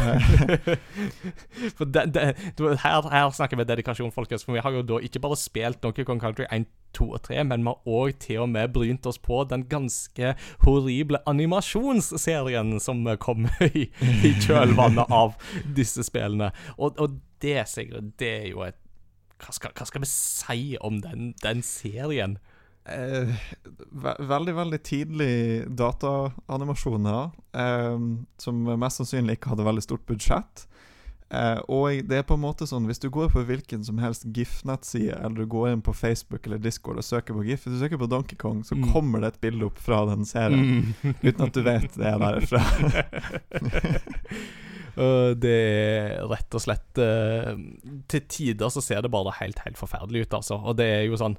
for 1.77 1.86
det, 1.86 2.06
det, 2.13 2.25
her, 2.84 3.10
her 3.12 3.30
snakker 3.32 3.58
vi 3.58 3.68
dedikasjon, 3.70 4.12
folkens. 4.12 4.46
For 4.46 4.58
vi 4.58 4.63
har 4.66 4.75
jo 4.75 4.86
da 4.88 5.00
ikke 5.04 5.22
bare 5.24 5.38
spilt 5.39 5.82
Donkey 5.84 6.08
Kong 6.08 6.22
Country 6.24 6.48
1, 6.51 6.68
2 6.98 7.10
og 7.13 7.22
3, 7.27 7.44
men 7.46 7.66
vi 7.66 7.74
har 7.74 8.00
òg 8.00 8.18
til 8.24 8.42
og 8.46 8.50
med 8.50 8.74
brynt 8.74 9.06
oss 9.10 9.20
på 9.22 9.44
den 9.50 9.68
ganske 9.70 10.34
horrible 10.63 11.22
animasjonsserien 11.30 12.77
som 12.82 13.06
kom 13.22 13.46
i, 13.70 13.88
i 14.25 14.34
kjølvannet 14.42 15.13
av 15.13 15.38
disse 15.77 16.06
spillene. 16.08 16.51
Og, 16.77 16.98
og 16.98 17.20
det, 17.44 17.60
Sigrid, 17.70 18.16
det 18.18 18.34
er 18.42 18.51
jo 18.56 18.66
et 18.66 18.82
hva 19.38 19.54
skal, 19.54 19.74
hva 19.77 19.86
skal 19.86 20.01
vi 20.01 20.10
si 20.10 20.62
om 20.82 20.98
den, 21.04 21.34
den 21.44 21.60
serien? 21.66 22.39
Eh, 22.88 23.34
ve 23.91 24.13
veldig, 24.29 24.53
veldig 24.56 24.79
tidlig 24.88 25.32
dataanimasjoner, 25.75 27.32
eh, 27.53 27.98
som 28.39 28.62
mest 28.79 29.01
sannsynlig 29.01 29.36
ikke 29.38 29.51
hadde 29.56 29.65
veldig 29.67 29.84
stort 29.84 30.06
budsjett. 30.08 30.67
Eh, 31.29 31.60
og 31.67 32.06
det 32.08 32.22
er 32.22 32.24
på 32.24 32.38
en 32.38 32.44
måte 32.46 32.63
sånn 32.63 32.86
Hvis 32.88 33.01
du 33.03 33.10
går 33.12 33.27
på 33.34 33.41
hvilken 33.44 33.82
som 33.84 33.98
helst 34.00 34.24
GIF-nettside, 34.32 35.17
eller 35.20 35.41
du 35.44 35.50
går 35.51 35.74
inn 35.74 35.82
på 35.84 35.91
Facebook 35.91 36.48
eller 36.48 36.62
Discord 36.63 37.01
og 37.01 37.03
søker 37.03 37.36
på 37.36 37.44
GIF 37.44 37.65
Hvis 37.65 37.74
du 37.75 37.82
søker 37.84 38.00
på 38.00 38.08
Donkey 38.08 38.38
Kong, 38.39 38.62
så 38.63 38.77
Mm. 38.77 38.86
kommer 38.94 39.20
det 39.20 39.34
et 39.34 39.41
bilde 39.41 39.65
opp 39.67 39.77
fra 39.77 40.06
den 40.08 40.24
serien. 40.24 40.96
Uten 41.03 41.44
at 41.50 41.51
du 41.51 41.62
vet 41.67 41.91
det 42.00 42.08
er 42.13 42.17
derfra. 42.24 42.63
Uh, 44.98 45.36
det 45.44 45.51
er 45.51 46.24
rett 46.32 46.56
og 46.58 46.63
slett 46.63 47.01
uh, 47.03 47.53
Til 48.08 48.24
tider 48.32 48.72
så 48.74 48.82
ser 48.82 49.03
det 49.03 49.12
bare 49.12 49.36
helt, 49.41 49.60
helt 49.65 49.77
forferdelig 49.77 50.27
ut, 50.29 50.34
altså. 50.39 50.62
Og 50.63 50.77
det 50.79 50.88
er 50.88 51.03
jo 51.10 51.20
sånn 51.20 51.36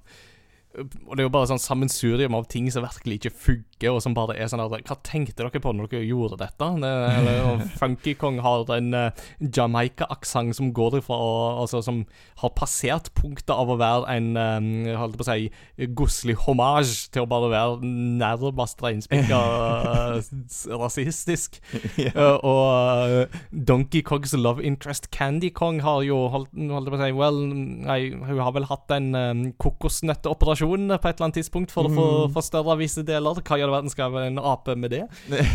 og 0.79 1.17
det 1.17 1.23
er 1.23 1.27
jo 1.27 1.33
bare 1.35 1.49
sånn 1.51 1.63
sammensurium 1.63 2.37
av 2.39 2.47
ting 2.51 2.69
som 2.73 2.85
virkelig 2.87 3.19
ikke 3.19 3.35
funker, 3.47 3.91
og 3.93 4.01
som 4.03 4.15
bare 4.17 4.37
er 4.39 4.51
sånn 4.51 4.63
at 4.63 4.73
Hva 4.89 4.97
tenkte 5.07 5.45
dere 5.45 5.63
på 5.63 5.73
når 5.75 5.91
dere 5.93 6.07
gjorde 6.07 6.39
dette? 6.41 6.69
Det, 6.83 6.93
eller, 7.19 7.63
Funky 7.79 8.15
Kong 8.19 8.41
har 8.45 8.69
en 8.75 8.91
uh, 8.95 9.25
Jamaica-aksent 9.39 10.57
som 10.59 10.73
går 10.75 10.99
ifra 11.01 11.19
Altså 11.63 11.83
som 11.85 12.03
har 12.43 12.53
passert 12.59 13.11
punktet 13.19 13.55
av 13.55 13.71
å 13.71 13.79
være 13.79 14.17
en 14.17 14.29
um, 14.39 14.69
holdt 14.99 15.19
på 15.19 15.27
å 15.27 15.29
si 15.29 15.87
godslig 15.99 16.37
hommage 16.47 17.09
til 17.15 17.25
å 17.25 17.31
bare 17.31 17.51
være 17.53 17.91
nærmest 18.19 18.83
reinspikka 18.83 19.39
uh, 19.39 20.31
rasistisk. 20.83 21.59
Uh, 22.15 22.37
og 22.37 22.67
uh, 23.27 23.39
Donkey 23.51 24.03
Kongs 24.07 24.35
love 24.39 24.63
interest 24.63 25.11
Candy 25.15 25.51
Kong 25.55 25.83
har 25.83 26.03
jo 26.07 26.27
holdt, 26.33 26.55
holdt 26.55 26.93
på 26.93 26.99
å 26.99 27.03
si 27.03 27.11
Well, 27.19 27.41
nei, 27.89 28.01
hun 28.13 28.43
har 28.43 28.55
vel 28.55 28.69
hatt 28.71 28.93
en 28.95 29.11
um, 29.17 29.45
kokosnøttoperasjon 30.69 31.01
på 31.03 31.09
et 31.09 31.17
eller 31.17 31.27
annet 31.27 31.39
tidspunkt 31.41 31.71
for 31.73 31.89
å 31.89 31.93
få 31.93 32.07
Mm. 32.29 32.33
forstørre 32.35 32.79
visse 32.79 33.03
deler. 33.03 33.35
Hva 33.43 33.59
i 33.59 33.63
all 33.63 33.71
verden 33.71 33.91
skal 33.91 34.17
en 34.17 34.39
ape 34.39 34.77
med 34.77 34.91
det? 34.91 35.07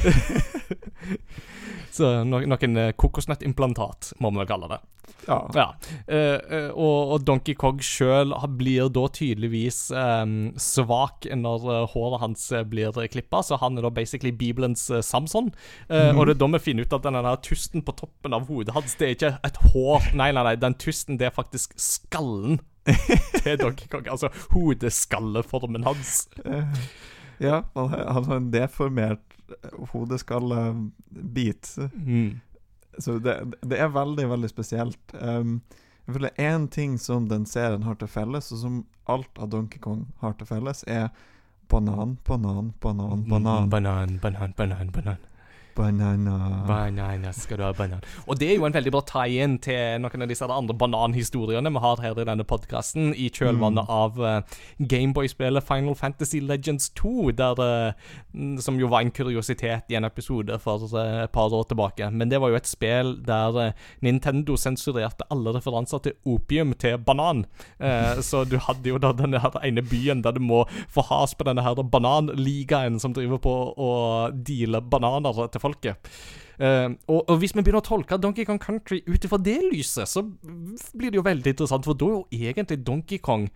Så 1.93 2.24
no 2.25 2.39
noen 2.41 2.77
uh, 2.79 2.91
kokosnøttimplantat, 2.98 4.15
må 4.24 4.32
vi 4.34 4.46
kalle 4.50 4.70
det. 4.72 4.79
ja. 5.27 5.38
Ja. 5.53 5.65
Uh, 6.10 6.39
eh, 6.58 6.72
og, 6.74 7.22
Donkey 7.22 7.53
Kong 7.53 7.79
sjøl 7.84 8.34
blir 8.58 8.89
da 8.89 9.03
tydeligvis 9.13 9.91
um, 9.93 10.53
svak 10.58 11.27
når 11.29 11.67
eh, 11.70 11.86
håret 11.93 12.24
hans 12.24 12.48
uh, 12.51 12.63
blir 12.65 12.98
klippa, 13.13 13.43
så 13.46 13.60
han 13.62 13.77
er 13.77 13.86
da 13.86 13.93
basically 13.93 14.32
Bibelens 14.32 14.89
uh, 14.89 15.03
Samson. 15.05 15.53
Mm. 15.88 16.17
Og 16.17 16.25
det 16.25 16.36
er 16.36 16.41
da 16.41 16.51
vi 16.55 16.63
finner 16.65 16.88
ut 16.88 16.98
at 16.98 17.05
denne 17.05 17.22
her 17.22 17.39
tusten 17.46 17.86
på 17.86 17.93
toppen 18.00 18.34
av 18.34 18.50
hodet 18.50 18.74
hans, 18.74 18.98
det 18.98 19.08
er 19.08 19.17
ikke 19.17 19.34
et 19.46 19.63
hår. 19.70 20.13
Nei, 20.17 20.32
nei, 20.34 20.48
nei, 20.50 20.58
den 20.60 20.79
tusten, 20.82 21.22
det 21.22 21.29
er 21.29 21.36
faktisk 21.36 21.77
skallen 21.77 22.58
til 23.44 23.58
Donkey 23.62 23.88
Kong. 23.92 24.08
Altså 24.12 24.30
hodeskalleformen 24.54 25.84
hans. 25.88 26.28
Eh, 26.46 26.68
ja, 27.44 27.63
han, 27.75 27.90
har- 27.90 28.36
en 28.36 28.52
deformert 28.54 29.38
eh, 29.50 29.78
hodeskallebit. 29.94 31.75
Mm. 31.94 32.40
Så 32.98 33.20
det, 33.20 33.38
det 33.62 33.80
er 33.82 33.88
veldig, 33.90 34.28
veldig 34.30 34.50
spesielt. 34.52 35.13
Um, 35.22 35.62
jeg 36.06 36.13
føler 36.18 36.30
én 36.44 36.68
ting 36.70 36.98
som 37.00 37.28
den 37.32 37.46
serien 37.50 37.84
har 37.88 37.96
til 37.96 38.08
felles, 38.12 38.52
og 38.52 38.60
som 38.60 38.82
alt 39.10 39.40
av 39.40 39.50
Donkey 39.50 39.80
Kong 39.82 40.04
har 40.22 40.36
til 40.38 40.48
felles, 40.50 40.84
er 40.88 41.08
banan, 41.72 42.18
banan, 42.28 42.74
banan, 42.84 43.24
banan. 43.30 43.70
Banan, 43.72 44.20
banan, 44.22 44.54
banan, 44.58 44.92
banan. 44.94 45.18
Banana. 45.75 46.63
Banana, 46.68 47.32
skal 47.34 47.58
du 47.58 47.63
ha 47.65 47.72
banan. 47.74 48.03
Og 48.27 48.39
det 48.39 48.50
er 48.51 48.58
jo 48.58 48.68
en 48.68 48.75
veldig 48.75 48.94
bra 48.94 49.01
tie-in 49.10 49.58
til 49.63 50.01
noen 50.03 50.25
av 50.25 50.32
disse 50.32 50.48
andre 50.48 50.75
bananhistoriene 50.77 51.72
vi 51.74 51.84
har 51.84 52.01
her 52.03 52.20
i 52.22 52.25
denne 52.27 52.46
podkasten, 52.48 53.13
i 53.18 53.30
kjølvannet 53.34 53.89
av 53.89 54.20
uh, 54.22 54.60
Gameboy-spillet 54.80 55.65
Final 55.65 55.98
Fantasy 56.00 56.42
Legends 56.44 56.89
2, 57.00 57.32
der, 57.39 57.62
mm, 58.34 58.58
som 58.63 58.80
jo 58.82 58.89
var 58.92 59.06
en 59.06 59.13
kuriositet 59.13 59.89
i 59.92 59.98
en 59.98 60.08
episode 60.08 60.60
for 60.63 60.86
uh, 60.94 61.24
et 61.24 61.34
par 61.34 61.53
år 61.53 61.68
tilbake. 61.72 62.10
Men 62.12 62.32
det 62.32 62.42
var 62.44 62.53
jo 62.53 62.60
et 62.60 62.70
spill 62.70 63.15
der 63.25 63.74
Nintendo 64.06 64.58
sensurerte 64.60 65.27
alle 65.34 65.56
referanser 65.56 66.03
til 66.03 66.18
opium 66.30 66.74
til 66.80 66.98
banan. 67.01 67.46
Så 68.24 68.44
du 68.48 68.56
hadde 68.62 68.89
jo 68.89 69.00
da 69.01 69.12
denne 69.15 69.39
her 69.42 69.56
ene 69.65 69.84
byen 69.86 70.22
der 70.24 70.36
du 70.36 70.42
må 70.44 70.63
få 70.92 71.03
has 71.10 71.34
på 71.36 71.46
denne 71.48 71.63
her 71.65 71.80
bananligaen 71.84 73.00
som 73.01 73.13
driver 73.15 73.42
på 73.44 73.53
å 73.80 73.92
deale 74.34 74.82
bananer 74.82 75.48
til 75.51 75.62
folket. 75.63 76.12
Uh, 76.62 76.93
og, 77.10 77.24
og 77.32 77.39
hvis 77.41 77.55
vi 77.58 77.63
begynner 77.63 77.82
å 77.82 77.88
tolke 77.88 78.20
Donkey 78.22 78.46
Kong 78.46 78.60
Country 78.62 79.01
ut 79.10 79.24
ifra 79.25 79.39
det 79.41 79.58
lyset, 79.72 80.05
så 80.12 80.22
blir 80.93 81.10
det 81.10 81.17
jo 81.17 81.25
veldig 81.25 81.55
interessant, 81.55 81.88
for 81.88 81.98
da 81.98 82.12
er 82.12 82.20
jo 82.20 82.51
egentlig 82.53 82.84
Donkey 82.86 83.17
Kong 83.24 83.48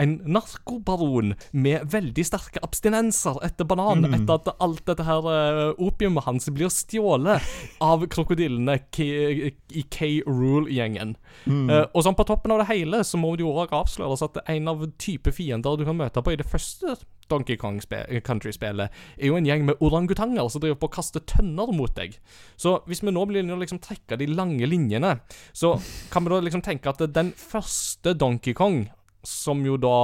en 0.00 0.14
narkobaron 0.34 1.34
med 1.52 1.84
veldig 1.92 2.22
sterke 2.24 2.60
abstinenser 2.64 3.36
etter 3.44 3.66
banan, 3.68 4.00
Mm. 4.08 4.14
etter 4.16 4.34
at 4.38 4.48
alt 4.64 4.80
dette 4.88 5.04
her 5.04 5.20
uh, 5.28 5.74
opiumet 5.84 6.24
hans 6.26 6.48
blir 6.50 6.72
stjålet 6.72 7.44
av 7.84 8.04
krokodillene 8.10 8.78
K- 8.90 9.52
i 9.52 9.82
K-Rule-gjengen. 9.92 11.14
Mm. 11.46 11.68
Uh, 11.70 11.84
og 11.92 12.04
sånn 12.06 12.16
på 12.18 12.26
toppen 12.28 12.54
av 12.54 12.62
det 12.64 12.70
hele 12.72 13.02
så 13.06 13.20
må 13.20 13.34
det 13.36 13.44
jo 13.44 13.52
også 13.52 13.82
avsløres 13.82 14.24
at 14.26 14.40
en 14.56 14.72
av 14.72 14.84
type 15.00 15.32
fiender 15.36 15.76
du 15.78 15.84
kan 15.88 15.98
møte 16.00 16.24
på 16.24 16.34
i 16.34 16.40
det 16.40 16.48
første 16.48 16.96
Donkey 17.32 17.58
Kong 17.60 17.80
Country-spillet, 17.82 19.02
er 19.18 19.30
jo 19.32 19.38
en 19.38 19.48
gjeng 19.48 19.66
med 19.68 19.82
orangutanger 19.82 20.48
som 20.52 20.62
driver 20.62 20.80
på 20.82 20.90
å 20.90 20.96
kaste 21.00 21.24
tønner 21.28 21.72
mot 21.74 21.92
deg. 21.96 22.18
Så 22.60 22.78
hvis 22.86 23.02
vi 23.02 23.14
nå 23.14 23.26
blir 23.28 23.48
å 23.48 23.60
liksom 23.60 23.82
trekke 23.82 24.20
de 24.20 24.30
lange 24.30 24.68
linjene, 24.68 25.16
så 25.56 25.74
kan 26.12 26.24
vi 26.24 26.34
da 26.34 26.42
liksom 26.44 26.64
tenke 26.64 26.92
at 26.92 27.02
den 27.12 27.32
første 27.36 28.14
Donkey 28.18 28.54
Kong 28.56 28.84
som 29.26 29.62
jo 29.66 29.76
da 29.80 29.96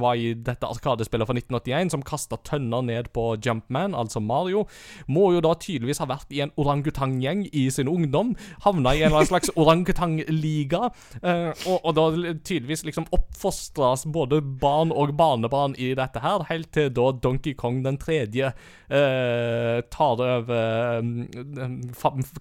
var 0.00 0.16
i 0.16 0.32
dette 0.34 0.68
arkadespillet 0.68 1.28
fra 1.28 1.36
1981, 1.36 1.92
som 1.92 2.04
kasta 2.06 2.38
tønner 2.46 2.84
ned 2.86 3.10
på 3.14 3.34
Jumpman, 3.44 3.96
altså 3.96 4.22
Mario, 4.24 4.64
må 5.06 5.32
jo 5.34 5.42
da 5.44 5.52
tydeligvis 5.60 6.00
ha 6.02 6.08
vært 6.10 6.32
i 6.32 6.42
en 6.44 6.54
orangutanggjeng 6.60 7.46
i 7.52 7.66
sin 7.74 7.90
ungdom. 7.92 8.34
Havna 8.64 8.94
i 8.94 9.02
en 9.02 9.10
eller 9.10 9.22
annen 9.22 9.32
slags 9.32 9.52
orangutangliga, 9.60 10.90
eh, 11.20 11.50
og, 11.68 11.78
og 11.82 11.96
da 11.98 12.06
tydeligvis 12.40 12.86
liksom 12.88 13.08
oppfostras 13.12 14.06
både 14.12 14.40
barn 14.40 14.94
og 14.94 15.14
barnebarn 15.18 15.76
i 15.78 15.92
dette 15.98 16.24
her, 16.24 16.46
helt 16.48 16.72
til 16.74 16.90
da 16.96 17.10
Donkey 17.22 17.56
Kong 17.58 17.82
den 17.84 18.00
tredje 18.00 18.52
eh, 18.88 19.78
tar 19.92 20.22
over 20.22 20.98
eh, 20.98 21.76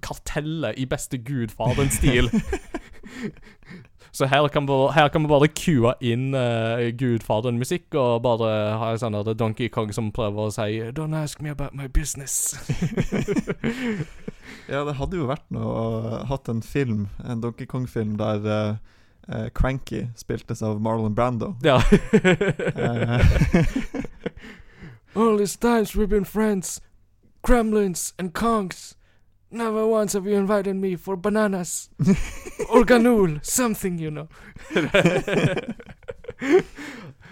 kartellet 0.01 0.79
i 0.79 0.87
beste 0.89 1.19
gudfaren-stil. 1.19 2.31
Så 4.11 4.27
her 4.27 4.47
kan, 4.51 4.65
vi, 4.67 4.77
her 4.91 5.07
kan 5.07 5.23
vi 5.23 5.31
bare 5.31 5.47
cue 5.55 5.93
inn 6.03 6.33
uh, 6.35 6.89
Gudfaderen-musikk, 6.99 7.95
og 7.95 8.23
bare 8.25 8.49
ha 8.81 8.91
en 8.91 8.99
sånn 8.99 9.15
Donkey 9.39 9.71
Kong 9.71 9.93
som 9.95 10.11
prøver 10.11 10.49
å 10.49 10.51
si 10.51 10.81
Don't 10.91 11.15
ask 11.15 11.39
me 11.41 11.53
about 11.53 11.73
my 11.73 11.87
business. 11.87 12.55
Ja, 14.71 14.83
det 14.85 14.95
hadde 14.99 15.17
jo 15.19 15.27
vært 15.29 15.47
noe 15.53 15.67
å 15.67 16.23
hatt 16.29 16.49
en 16.51 16.61
film, 16.63 17.07
en 17.23 17.41
Donkey 17.43 17.67
Kong-film, 17.67 18.15
der 18.19 18.45
uh, 18.45 18.75
uh, 19.27 19.47
Cranky 19.55 20.05
spiltes 20.15 20.61
av 20.63 20.81
Marlon 20.81 21.15
Brando. 21.15 21.55
ja. 21.65 21.81
Eh, 22.13 23.21
All 25.15 25.37
these 25.37 25.57
times 25.57 25.95
we've 25.95 26.09
been 26.09 26.25
friends, 26.25 26.79
Kremlins 27.43 28.13
and 28.17 28.33
Kongs. 28.33 28.95
Never 29.51 29.85
once 29.85 30.13
have 30.13 30.25
you 30.29 30.37
invited 30.39 30.75
me 30.75 30.95
for 30.95 31.17
bananas. 31.17 31.89
Organol, 32.71 33.39
something, 33.43 33.99
you 33.99 34.09
know. 34.09 34.27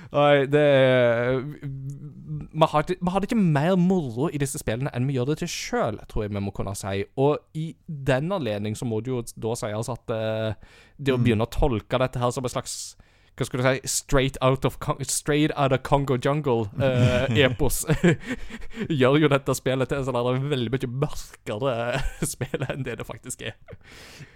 Nei, 0.09 0.45
det 0.49 0.61
er 0.61 1.39
Vi 1.39 2.95
vi 2.99 3.11
hadde 3.13 3.27
ikke 3.29 3.37
mer 3.37 3.75
moro 3.77 4.27
i 4.33 4.39
disse 4.41 4.57
spillene 4.59 4.89
enn 4.95 5.05
vi 5.07 5.13
gjør 5.15 5.29
det 5.31 5.37
til 5.43 5.51
sjøl, 5.53 5.99
tror 6.09 6.23
jeg 6.25 6.33
vi 6.33 6.41
må 6.41 6.51
kunne 6.55 6.73
si. 6.77 7.03
Og 7.17 7.37
i 7.53 7.75
den 7.87 8.31
anledning 8.33 8.75
så 8.77 8.85
må 8.89 8.99
det 9.05 9.11
jo 9.13 9.21
da 9.37 9.53
sies 9.59 9.89
at 9.93 10.13
uh, 10.13 10.53
det 10.97 11.13
å 11.13 11.17
Mm. 11.17 11.23
begynne 11.23 11.45
å 11.45 11.53
tolke 11.53 11.99
dette 12.01 12.19
her 12.19 12.31
som 12.31 12.43
en 12.43 12.49
slags 12.49 12.95
hva 13.39 13.47
skulle 13.47 13.63
du 13.63 13.69
si 13.69 13.91
Straight 13.99 14.37
out 14.41 14.65
of, 14.67 14.77
straight 15.07 15.53
out 15.55 15.73
of 15.75 15.83
Congo 15.87 16.17
Jungle-epos. 16.17 17.81
gjør 18.99 19.19
jo 19.23 19.31
dette 19.31 19.55
spillet 19.57 19.89
til 19.89 20.01
en 20.01 20.07
sånn 20.07 20.45
veldig 20.51 20.73
mye 20.75 20.91
mørkere 21.05 21.75
spill 22.33 22.67
enn 22.69 22.85
det 22.87 22.99
det 22.99 23.07
faktisk 23.07 23.43
er. 23.49 23.57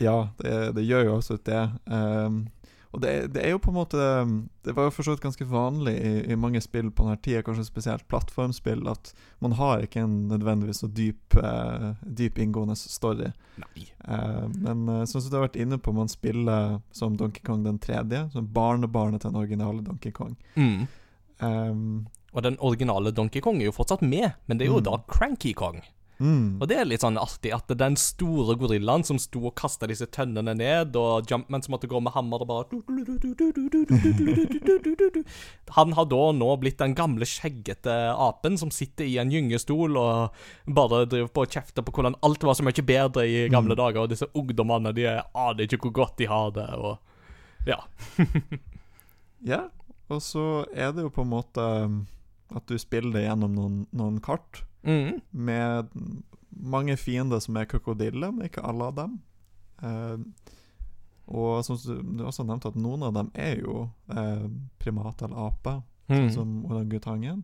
ja, 0.02 0.30
det, 0.42 0.58
det 0.78 0.88
gjør 0.88 1.10
jo 1.10 1.16
absolutt 1.20 1.48
det. 1.50 1.64
Um, 1.92 2.46
og 2.94 3.02
det, 3.02 3.12
det 3.34 3.42
er 3.44 3.50
jo 3.56 3.60
på 3.60 3.72
en 3.72 3.78
måte 3.80 3.98
Det 4.64 4.76
var 4.78 4.86
jo 4.86 4.92
for 4.94 5.04
så 5.08 5.16
vidt 5.16 5.24
ganske 5.24 5.46
vanlig 5.50 5.94
i, 5.98 6.12
i 6.32 6.36
mange 6.38 6.62
spill 6.62 6.92
på 6.94 7.08
denne 7.08 7.18
tida, 7.26 7.42
kanskje 7.44 7.66
spesielt 7.66 8.06
plattformspill, 8.08 8.86
at 8.92 9.14
man 9.42 9.56
har 9.58 9.82
ikke 9.84 10.04
en 10.06 10.28
nødvendigvis 10.30 10.84
så 10.84 10.88
dyp, 10.94 11.36
uh, 11.42 11.94
dyp 12.06 12.38
inngående 12.40 12.76
story. 12.80 13.32
Eh, 14.08 14.46
men 14.62 14.86
uh, 14.90 15.04
sånn 15.10 15.22
som 15.24 15.30
du 15.32 15.38
har 15.40 15.48
vært 15.48 15.58
inne 15.60 15.78
på, 15.82 15.92
man 15.98 16.08
spiller 16.12 16.78
som 16.96 17.18
Donkey 17.18 17.42
Kong 17.44 17.66
den 17.66 17.80
tredje, 17.84 18.28
som 18.32 18.48
barnebarnet 18.54 19.22
til 19.26 19.34
den 19.34 19.42
originale 19.42 19.82
Donkey 19.84 20.12
Kong. 20.16 20.38
Mm. 20.56 20.86
Um, 21.44 22.08
Og 22.34 22.42
den 22.46 22.56
originale 22.66 23.12
Donkey 23.14 23.42
Kong 23.42 23.60
er 23.62 23.68
jo 23.72 23.76
fortsatt 23.76 24.02
med, 24.02 24.32
men 24.48 24.58
det 24.58 24.66
er 24.68 24.72
jo 24.72 24.80
Mm. 24.80 24.86
da 24.88 24.98
Cranky 25.10 25.54
Kong. 25.54 25.82
Mm, 26.20 26.62
Og 26.62 26.68
det 26.70 26.78
er 26.78 26.86
litt 26.86 27.02
sånn 27.04 27.18
artig 27.18 27.52
at 27.56 27.68
den 27.78 27.96
store 28.00 28.56
gorillaen 28.60 29.04
som 29.08 29.18
sto 29.20 29.42
og 29.50 29.56
kasta 29.60 29.88
disse 29.90 30.06
tønnene 30.14 30.54
ned, 30.56 30.96
og 31.00 31.30
Jumpman 31.30 31.64
som 31.66 31.74
måtte 31.76 31.90
gå 31.92 32.00
med 32.04 32.14
hammer 32.14 32.42
og 32.44 32.48
bare 32.48 32.68
Han 35.78 35.94
har 35.98 36.06
da 36.12 36.22
nå 36.36 36.50
blitt 36.62 36.78
den 36.82 36.96
gamle, 36.98 37.26
skjeggete 37.28 37.94
apen 38.14 38.58
som 38.60 38.72
sitter 38.74 39.06
i 39.10 39.18
en 39.22 39.32
gyngestol 39.34 39.98
og 40.00 40.44
bare 40.68 41.06
driver 41.10 41.32
på 41.34 41.46
og 41.46 41.54
kjefter 41.56 41.86
på 41.86 41.94
hvordan 41.96 42.18
alt 42.26 42.44
var 42.46 42.58
så 42.58 42.66
mye 42.68 42.86
bedre 42.86 43.26
i 43.28 43.48
gamle 43.50 43.74
Mm. 43.74 43.80
dager, 43.80 44.02
og 44.04 44.10
disse 44.12 44.28
ungdommene 44.36 44.92
de 44.94 45.06
aner 45.10 45.64
ikke 45.66 45.80
hvor 45.88 45.94
godt 46.04 46.18
de 46.20 46.28
har 46.30 46.52
det, 46.52 46.70
og 46.78 47.00
Ja. 47.66 47.80
Ja, 49.44 49.62
og 50.10 50.22
så 50.22 50.66
er 50.76 50.92
det 50.94 51.04
jo 51.04 51.10
på 51.10 51.22
en 51.24 51.30
måte 51.32 51.64
um, 51.86 52.06
at 52.56 52.66
du 52.68 52.78
spiller 52.78 53.12
det 53.16 53.24
gjennom 53.26 53.54
noen, 53.56 53.78
noen 53.96 54.20
kart 54.24 54.64
Mm. 54.84 55.22
med 55.32 55.94
mange 56.50 56.98
fiender 56.98 57.40
som 57.40 57.56
er 57.58 57.66
krokodiller, 57.66 58.32
men 58.32 58.50
ikke 58.50 58.66
alle 58.68 58.90
av 58.92 58.98
dem. 58.98 59.14
Eh, 59.82 60.18
og 61.34 61.64
som 61.66 61.80
du, 61.80 62.24
også 62.26 62.44
nevnte, 62.44 62.74
at 62.74 62.80
noen 62.80 63.04
av 63.08 63.14
dem 63.16 63.32
er 63.34 63.62
jo 63.64 63.88
eh, 64.12 64.48
primat 64.84 65.24
eller 65.24 65.48
ape. 65.48 65.82
Mm. 66.12 66.18
sånn 66.18 66.34
som 66.36 66.66
orangutangen. 66.68 67.44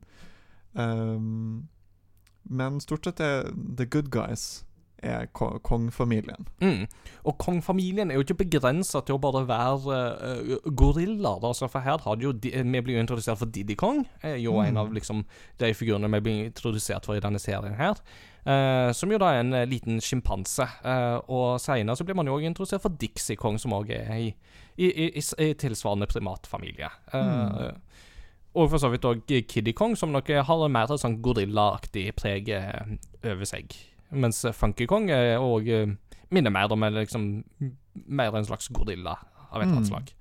Um, 0.74 1.70
men 2.44 2.80
stort 2.84 3.08
sett 3.08 3.22
er 3.24 3.48
the 3.56 3.86
good 3.86 4.10
guys 4.14 4.66
er 5.04 5.28
kongfamilien. 5.34 6.48
Mm. 6.62 6.86
Og 7.24 7.38
kongfamilien 7.42 8.12
er 8.12 8.20
jo 8.20 8.26
ikke 8.26 8.40
begrensa 8.44 9.02
til 9.06 9.18
å 9.18 9.22
bare 9.22 9.46
være 9.50 10.00
uh, 10.20 10.72
gorillaer. 10.72 11.46
Altså, 11.46 11.70
for 11.72 11.86
her 11.86 12.02
har 12.04 12.24
jo 12.24 12.32
de, 12.32 12.52
Vi 12.52 12.82
blir 12.82 12.98
jo 12.98 13.04
introdusert 13.04 13.40
for 13.40 13.52
Diddy 13.52 13.76
Kong. 13.80 14.06
Er 14.24 14.38
jo 14.42 14.60
en 14.64 14.78
av 14.78 14.92
liksom 14.94 15.26
de 15.60 15.74
figurene 15.74 16.12
vi 16.16 16.24
blir 16.26 16.50
introdusert 16.50 17.06
for 17.08 17.18
i 17.18 17.24
denne 17.24 17.40
serien 17.40 17.78
her. 17.80 18.00
Uh, 18.46 18.90
som 18.96 19.12
jo 19.12 19.20
da 19.20 19.34
er 19.34 19.44
en 19.44 19.54
uh, 19.54 19.66
liten 19.68 20.00
sjimpanse. 20.02 20.66
Eh, 20.84 21.18
og 21.28 21.60
seinere 21.62 21.98
så 22.00 22.06
blir 22.08 22.18
man 22.18 22.28
jo 22.30 22.38
òg 22.38 22.48
introdusert 22.48 22.84
for 22.84 22.96
Dixie 23.00 23.38
Kong, 23.40 23.60
som 23.60 23.76
òg 23.76 23.92
er 23.94 24.14
i, 24.16 24.30
i, 24.80 24.88
i, 24.88 25.10
i, 25.20 25.52
tilsvarende 25.60 26.08
primatfamilie. 26.10 26.90
Eh, 27.14 27.70
Og 28.58 28.72
for 28.72 28.82
så 28.82 28.90
vidt 28.90 29.06
òg 29.06 29.30
Kiddy 29.48 29.76
Kong, 29.78 29.94
som 29.98 30.10
nok 30.14 30.32
har 30.48 30.64
mer 30.74 30.90
sånn 30.98 31.20
gorillaaktig 31.22 32.08
preg 32.18 32.50
eh, 32.50 32.96
over 33.22 33.46
seg. 33.46 33.76
Mens 34.12 34.44
eh, 34.46 34.52
Funky 34.56 34.86
Kong 34.90 35.10
er 35.14 35.38
òg 35.40 35.68
eh, 35.70 35.88
minner 36.32 36.52
mer 36.52 36.72
om 36.72 36.82
liksom 36.82 37.44
mer 38.08 38.36
en 38.36 38.46
slags 38.46 38.68
gorilla 38.74 39.18
av 39.52 39.62
et 39.62 39.68
eller 39.68 39.76
annet 39.76 39.86
Mm. 39.86 39.92
slag. 39.92 40.14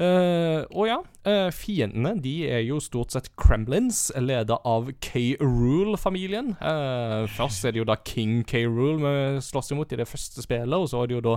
Eh, 0.00 0.62
og 0.72 0.86
ja, 0.88 0.96
uh, 1.28 1.50
fiendene 1.52 2.14
de 2.24 2.46
er 2.48 2.62
jo 2.64 2.78
stort 2.80 3.12
sett 3.12 3.26
Kremlins, 3.36 4.06
ledet 4.16 4.56
av 4.64 4.88
K. 5.04 5.36
Rule-familien. 5.42 6.54
Uh, 6.56 7.26
først 7.28 7.66
er 7.68 7.74
det 7.76 7.82
jo 7.82 7.88
da 7.90 7.98
King 8.08 8.38
K. 8.48 8.62
Rule 8.64 8.96
vi 9.02 9.42
slåss 9.44 9.74
imot 9.74 9.92
i 9.92 9.98
det 10.00 10.08
første 10.08 10.40
spillet, 10.46 10.72
og 10.72 10.88
så 10.88 11.02
er 11.02 11.10
det 11.10 11.18
jo 11.18 11.26
da 11.26 11.36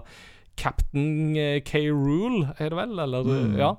Captain 0.55 1.35
K. 1.67 1.81
Rule, 1.91 2.53
er 2.57 2.69
det 2.71 2.77
vel? 2.79 2.95
Eller, 3.03 3.23
Mm. 3.27 3.57
ja. 3.59 3.73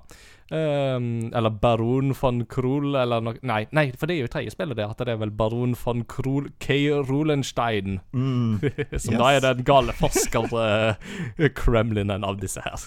Um, 0.52 1.30
eller 1.32 1.48
Baron 1.50 2.12
von 2.20 2.42
Krul, 2.46 2.94
eller 3.00 3.20
noe 3.24 3.38
Nei, 3.42 3.62
nei, 3.72 3.86
for 3.96 4.06
det 4.06 4.16
er 4.18 4.22
jo 4.26 4.32
tredje 4.34 4.50
spillet, 4.52 4.76
det, 4.76 4.84
at 4.84 4.98
det 5.00 5.08
er 5.14 5.16
vel 5.22 5.30
Baron 5.32 5.72
von 5.84 6.02
Krul 6.04 6.50
K. 6.60 6.74
Rolenstein. 7.08 8.00
Mm. 8.12 8.60
Som 9.00 9.14
Yes. 9.16 9.20
da 9.22 9.30
er 9.32 9.40
den 9.46 9.64
gale 9.64 9.92
forsker-kremlinen 9.96 12.24
av 12.28 12.36
disse 12.42 12.60
her. 12.64 12.78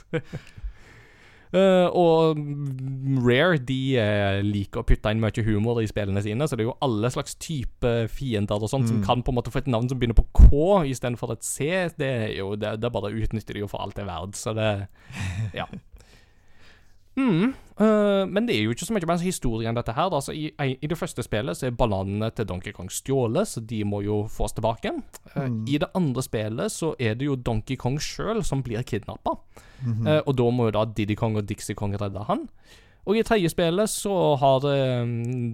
uh, 1.55 1.87
og 2.05 2.37
Rare 3.25 3.57
de 3.65 3.79
uh, 3.97 4.41
liker 4.45 4.79
å 4.83 4.87
putte 4.87 5.09
inn 5.13 5.21
mye 5.23 5.43
humor 5.47 5.81
i 5.81 5.87
spillene 5.89 6.21
sine, 6.25 6.45
så 6.47 6.53
det 6.55 6.63
er 6.65 6.69
jo 6.71 6.77
alle 6.85 7.09
slags 7.13 7.33
type 7.41 7.91
fiender 8.13 8.61
og 8.61 8.69
sånt 8.71 8.87
som 8.91 8.97
Mm. 9.01 9.05
kan 9.09 9.19
på 9.25 9.29
en 9.33 9.37
måte 9.41 9.51
få 9.53 9.59
et 9.63 9.71
navn 9.73 9.89
som 9.89 9.97
begynner 9.99 10.19
på 10.21 10.29
K 10.35 10.39
istedenfor 10.93 11.27
et 11.33 11.43
C. 11.43 11.55
Det 11.97 12.11
er 12.29 12.33
jo 12.37 12.47
det, 12.55 12.71
det 12.81 12.91
bare 12.93 13.13
utnytter 13.17 13.53
de 13.57 13.61
jo 13.65 13.71
for 13.71 13.79
alt 13.81 13.95
det 13.97 14.03
er 14.05 14.11
verdt, 14.13 14.35
så 14.37 14.49
det 14.53 14.71
Ja. 15.57 15.65
Mm, 17.17 17.53
Uh, 17.77 18.25
men 18.25 18.47
det 18.47 18.55
er 18.55 18.63
jo 18.65 18.71
ikke 18.73 18.87
så 18.87 18.93
mye 18.95 19.05
mer 19.05 19.21
historie 19.21 19.69
enn 19.69 19.77
dette 19.77 19.93
her. 19.93 20.09
Altså, 20.09 20.33
i, 20.33 20.49
I 20.57 20.89
det 20.89 20.97
første 20.97 21.21
spillet 21.21 21.59
så 21.59 21.67
er 21.67 21.75
bananene 21.77 22.31
til 22.33 22.47
Donkey 22.49 22.73
Kong 22.73 22.89
stjålet, 22.89 23.45
så 23.51 23.61
de 23.61 23.83
må 23.85 24.01
jo 24.05 24.23
fås 24.33 24.57
tilbake. 24.57 24.95
Uh, 25.35 25.45
Mm. 25.47 25.61
I 25.69 25.77
det 25.77 25.87
andre 25.95 26.21
spillet 26.25 26.71
så 26.73 26.95
er 26.99 27.13
det 27.15 27.27
jo 27.27 27.35
Donkey 27.35 27.77
Kong 27.77 27.99
sjøl 28.01 28.41
som 28.43 28.63
blir 28.63 28.81
kidnappa. 28.81 29.37
Mm 29.85 29.93
-hmm. 29.93 30.09
uh, 30.09 30.21
og 30.25 30.37
da 30.37 30.49
må 30.49 30.65
jo 30.65 30.71
da 30.71 30.85
Diddy 30.85 31.15
Kong 31.15 31.37
og 31.37 31.49
Dixie 31.49 31.75
Kong 31.75 31.93
redde 32.01 32.23
han. 32.23 32.49
Og 33.05 33.17
i 33.17 33.23
tredje 33.23 33.49
spillet 33.49 33.89
så 33.89 34.35
har 34.35 34.65
eh, 34.67 35.05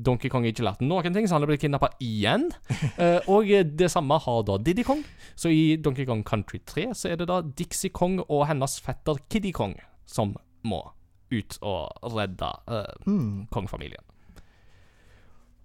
Donkey 0.06 0.30
Kong 0.30 0.46
ikke 0.46 0.64
lært 0.64 0.82
noen 0.82 1.14
ting, 1.14 1.28
så 1.28 1.36
han 1.36 1.44
er 1.44 1.48
blitt 1.48 1.62
kidnappa 1.62 1.90
igjen. 2.02 2.50
Eh, 2.98 3.20
og 3.28 3.46
det 3.78 3.92
samme 3.92 4.18
har 4.20 4.44
da 4.44 4.58
Diddy 4.58 4.84
Kong. 4.84 5.04
Så 5.36 5.50
i 5.50 5.76
Donkey 5.76 6.06
Kong 6.06 6.24
Country 6.24 6.60
3 6.66 6.94
så 6.94 7.10
er 7.10 7.16
det 7.16 7.28
da 7.28 7.42
Dixie 7.42 7.90
Kong 7.90 8.20
og 8.28 8.48
hennes 8.48 8.82
fetter 8.82 9.18
Kiddy 9.30 9.52
Kong 9.52 9.76
som 10.06 10.36
må 10.64 10.82
ut 11.40 11.58
og 11.62 12.14
redde 12.18 12.50
uh, 12.68 13.08
Mm. 13.08 13.48
kongefamilien. 13.52 14.04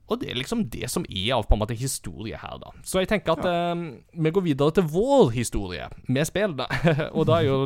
Og 0.09 0.21
det 0.23 0.31
er 0.31 0.39
liksom 0.41 0.63
det 0.73 0.89
som 0.89 1.05
er 1.05 1.35
av 1.37 1.43
på 1.45 1.53
en 1.53 1.61
måte 1.61 1.77
historie 1.77 2.39
her, 2.41 2.55
da. 2.63 2.71
Så 2.83 3.03
jeg 3.03 3.11
tenker 3.11 3.35
at 3.37 3.45
eh, 3.45 3.83
vi 4.25 4.31
går 4.33 4.45
videre 4.47 4.73
til 4.79 4.87
vår 4.89 5.35
historie 5.35 5.85
med 6.09 6.25
spill, 6.25 6.55
da. 6.57 6.65
og 7.17 7.27
da 7.29 7.43
er 7.43 7.45
jo 7.51 7.59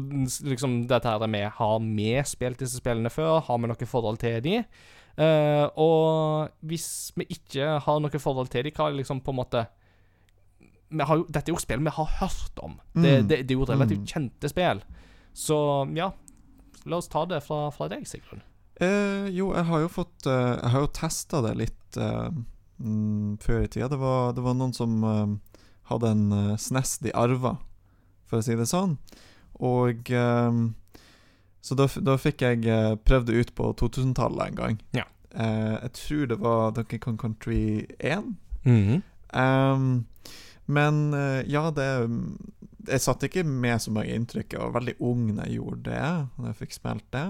liksom 0.51 0.81
dette 0.91 1.07
her 1.07 1.23
med 1.31 1.53
Har 1.61 1.77
vi 1.85 2.09
spilt 2.27 2.59
disse 2.65 2.81
spillene 2.83 3.13
før? 3.15 3.39
Har 3.47 3.61
vi 3.63 3.71
noe 3.71 3.87
forhold 3.87 4.19
til 4.25 4.41
de? 4.43 4.57
Eh, 5.23 5.67
og 5.79 6.51
hvis 6.67 7.13
vi 7.21 7.29
ikke 7.31 7.77
har 7.85 8.03
noe 8.03 8.19
forhold 8.19 8.51
til 8.51 8.65
de, 8.67 8.75
hva 8.75 8.89
er 8.91 8.99
liksom 8.99 9.21
på 9.23 9.31
en 9.31 9.39
måte 9.39 9.63
jo, 10.93 11.23
Dette 11.31 11.47
er 11.49 11.55
jo 11.55 11.61
spill 11.63 11.81
vi 11.87 11.95
har 11.95 12.11
hørt 12.19 12.59
om. 12.61 12.75
Det, 12.93 13.21
Mm. 13.23 13.29
det, 13.29 13.39
det 13.47 13.55
er 13.55 13.61
jo 13.61 13.65
relativt 13.71 14.03
Mm. 14.03 14.07
kjente 14.11 14.49
spill. 14.51 14.83
Så 15.33 15.57
ja, 15.97 16.11
la 16.85 16.99
oss 16.99 17.09
ta 17.13 17.25
det 17.31 17.41
fra, 17.45 17.71
fra 17.75 17.89
deg, 17.93 18.07
Sigrun. 18.09 18.43
Eh, 18.83 19.29
jo, 19.31 19.53
jeg 19.55 19.67
har 19.69 19.83
jo 19.85 19.89
fått 19.93 20.27
eh, 20.27 20.55
Jeg 20.57 20.71
har 20.73 20.81
jo 20.81 20.89
testa 20.97 21.43
det 21.45 21.53
litt 21.61 21.97
eh, 22.01 22.31
mm, 22.83 23.39
før 23.43 23.63
i 23.63 23.69
tida. 23.71 23.89
Det 23.93 23.99
var, 24.01 24.33
det 24.35 24.43
var 24.43 24.57
noen 24.59 24.73
som 24.75 24.97
eh, 25.07 25.35
hadde 25.93 26.13
en 26.15 26.57
SNES 26.59 26.97
de 27.05 27.13
arva, 27.15 27.57
for 28.27 28.41
å 28.41 28.47
si 28.47 28.57
det 28.59 28.67
sånn. 28.71 28.97
Og 29.63 30.11
eh, 30.11 30.61
Så 31.63 31.77
da, 31.79 31.87
da 32.03 32.17
fikk 32.19 32.43
jeg 32.43 32.99
prøvd 33.07 33.29
det 33.29 33.39
ut 33.39 33.55
på 33.55 33.69
2000-tallet 33.79 34.49
en 34.51 34.57
gang. 34.59 34.81
Ja. 34.97 35.05
Eh, 35.31 35.77
jeg 35.85 35.93
tror 36.01 36.27
det 36.33 36.41
var 36.43 36.73
Donkey 36.75 36.99
Kong 36.99 37.19
Country 37.21 37.87
1. 38.01 38.33
Mhm. 38.65 39.03
Ehm, 39.33 40.05
men 40.67 41.15
eh, 41.15 41.43
ja, 41.51 41.71
det 41.71 41.87
Jeg 42.89 43.01
satte 43.05 43.29
ikke 43.29 43.45
med 43.47 43.83
så 43.83 43.93
mange 43.95 44.15
inntrykk. 44.15 44.53
Jeg 44.55 44.63
var 44.63 44.77
veldig 44.77 44.95
ung 45.01 45.27
da 45.37 45.47
jeg 45.47 45.61
gjorde 45.61 45.83
det, 45.91 46.05
da 46.39 46.51
jeg 46.51 46.59
fikk 46.63 46.77
spilt 46.77 47.09
det. 47.15 47.27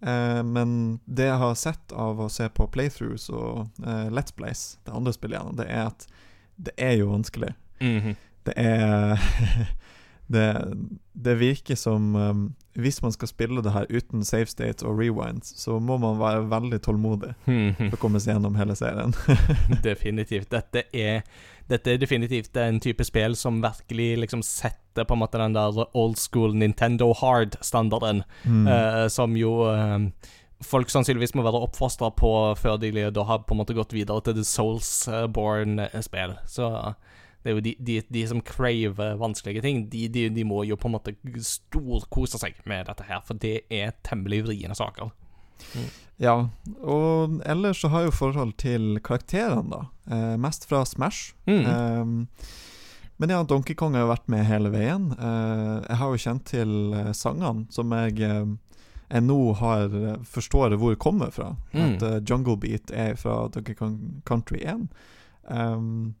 Eh, 0.00 0.42
men 0.44 1.00
det 1.06 1.28
jeg 1.30 1.40
har 1.40 1.54
sett 1.58 1.94
av 1.96 2.20
å 2.20 2.28
se 2.32 2.48
på 2.52 2.66
playthroughs 2.74 3.30
og 3.32 3.84
eh, 3.86 4.08
Let's 4.12 4.34
Plays, 4.36 4.76
det 4.84 4.92
andre 4.96 5.14
spillet 5.16 5.56
det 5.56 5.68
er 5.72 5.86
at 5.88 6.06
det 6.56 6.74
er 6.76 6.98
jo 7.00 7.10
vanskelig. 7.12 7.54
Mhm. 7.80 8.16
Det 8.46 8.54
er 8.62 9.18
det, 10.28 10.46
det 11.14 11.34
virker 11.38 11.76
som 11.78 12.14
um, 12.16 12.54
Hvis 12.74 12.98
man 13.02 13.12
skal 13.14 13.28
spille 13.28 13.62
det 13.62 13.72
her 13.72 13.86
uten 13.88 14.24
save 14.24 14.46
state 14.50 14.82
og 14.86 14.98
rewinds, 14.98 15.52
så 15.60 15.78
må 15.80 15.96
man 16.02 16.18
være 16.18 16.42
veldig 16.50 16.80
tålmodig 16.82 17.34
Mhm. 17.46 17.90
for 17.90 17.96
å 17.96 18.00
komme 18.02 18.20
seg 18.20 18.34
gjennom 18.34 18.56
hele 18.58 18.74
serien. 18.76 19.14
definitivt. 19.82 20.50
Dette 20.50 20.82
er, 20.92 21.22
dette 21.70 21.92
er 21.94 21.98
definitivt 22.02 22.56
en 22.56 22.80
type 22.80 23.04
spill 23.04 23.36
som 23.36 23.62
virkelig 23.62 24.18
liksom 24.26 24.42
setter 24.42 25.04
på 25.06 25.14
en 25.14 25.22
måte 25.22 25.38
den 25.38 25.54
der 25.54 25.86
old 25.94 26.16
school 26.18 26.52
Nintendo 26.54 27.12
hard-standarden, 27.14 28.24
Mm. 28.44 28.66
uh, 28.68 29.06
som 29.08 29.36
jo 29.36 29.62
uh, 29.70 29.98
folk 30.62 30.88
sannsynligvis 30.90 31.34
må 31.36 31.42
være 31.44 31.62
oppfostra 31.68 32.10
på 32.16 32.56
før 32.56 32.78
de 32.80 32.90
da 33.10 33.24
har 33.24 33.38
på 33.44 33.52
en 33.54 33.58
måte 33.62 33.74
gått 33.76 33.92
videre 33.92 34.20
til 34.24 34.34
The 34.34 34.44
Souls-born-spill. 34.44 36.36
Så 36.46 36.94
det 37.46 37.52
er 37.52 37.58
jo 37.60 37.62
de, 37.62 37.74
de, 37.86 38.00
de 38.10 38.24
som 38.26 38.40
craver 38.42 39.14
vanskelige 39.20 39.62
ting, 39.62 39.84
de, 39.92 40.08
de, 40.10 40.26
de 40.34 40.44
må 40.46 40.64
jo 40.66 40.78
på 40.80 40.90
en 40.90 40.96
måte 40.96 41.14
storkose 41.46 42.40
seg 42.42 42.58
med 42.66 42.88
dette 42.90 43.06
her, 43.06 43.22
for 43.22 43.38
det 43.38 43.60
er 43.70 43.94
temmelig 44.06 44.42
vriene 44.48 44.74
saker. 44.74 45.12
Ja, 46.20 46.48
og 46.82 47.38
ellers 47.46 47.80
så 47.84 47.90
har 47.92 48.02
jeg 48.02 48.10
jo 48.10 48.16
forhold 48.18 48.56
til 48.60 48.98
karakterene, 49.04 49.68
da. 49.70 49.82
Eh, 50.10 50.34
mest 50.40 50.66
fra 50.68 50.82
Smash. 50.88 51.36
Mm. 51.46 51.62
Eh, 51.70 52.50
men 53.16 53.32
ja, 53.32 53.42
Donkey 53.42 53.76
Kong 53.78 53.94
har 53.94 54.04
jo 54.04 54.12
vært 54.12 54.28
med 54.32 54.44
hele 54.48 54.72
veien. 54.74 55.10
Eh, 55.14 55.74
jeg 55.86 56.00
har 56.02 56.12
jo 56.12 56.22
kjent 56.26 56.46
til 56.50 56.76
eh, 56.96 57.12
sangene, 57.16 57.66
som 57.72 57.94
jeg, 57.96 58.18
eh, 58.26 58.82
jeg 59.06 59.24
nå 59.24 59.40
har 59.60 59.94
eh, 59.96 60.18
forstår 60.36 60.76
hvor 60.80 60.98
kommer 61.00 61.32
fra. 61.32 61.54
Mm. 61.72 61.84
At 61.86 62.04
uh, 62.04 62.18
Jungle 62.20 62.58
Beat 62.60 62.92
er 62.92 63.16
fra 63.20 63.44
Donkey 63.52 63.76
Kong 63.78 64.22
Country 64.28 64.64
1. 64.64 64.88
Ehm, 65.52 66.14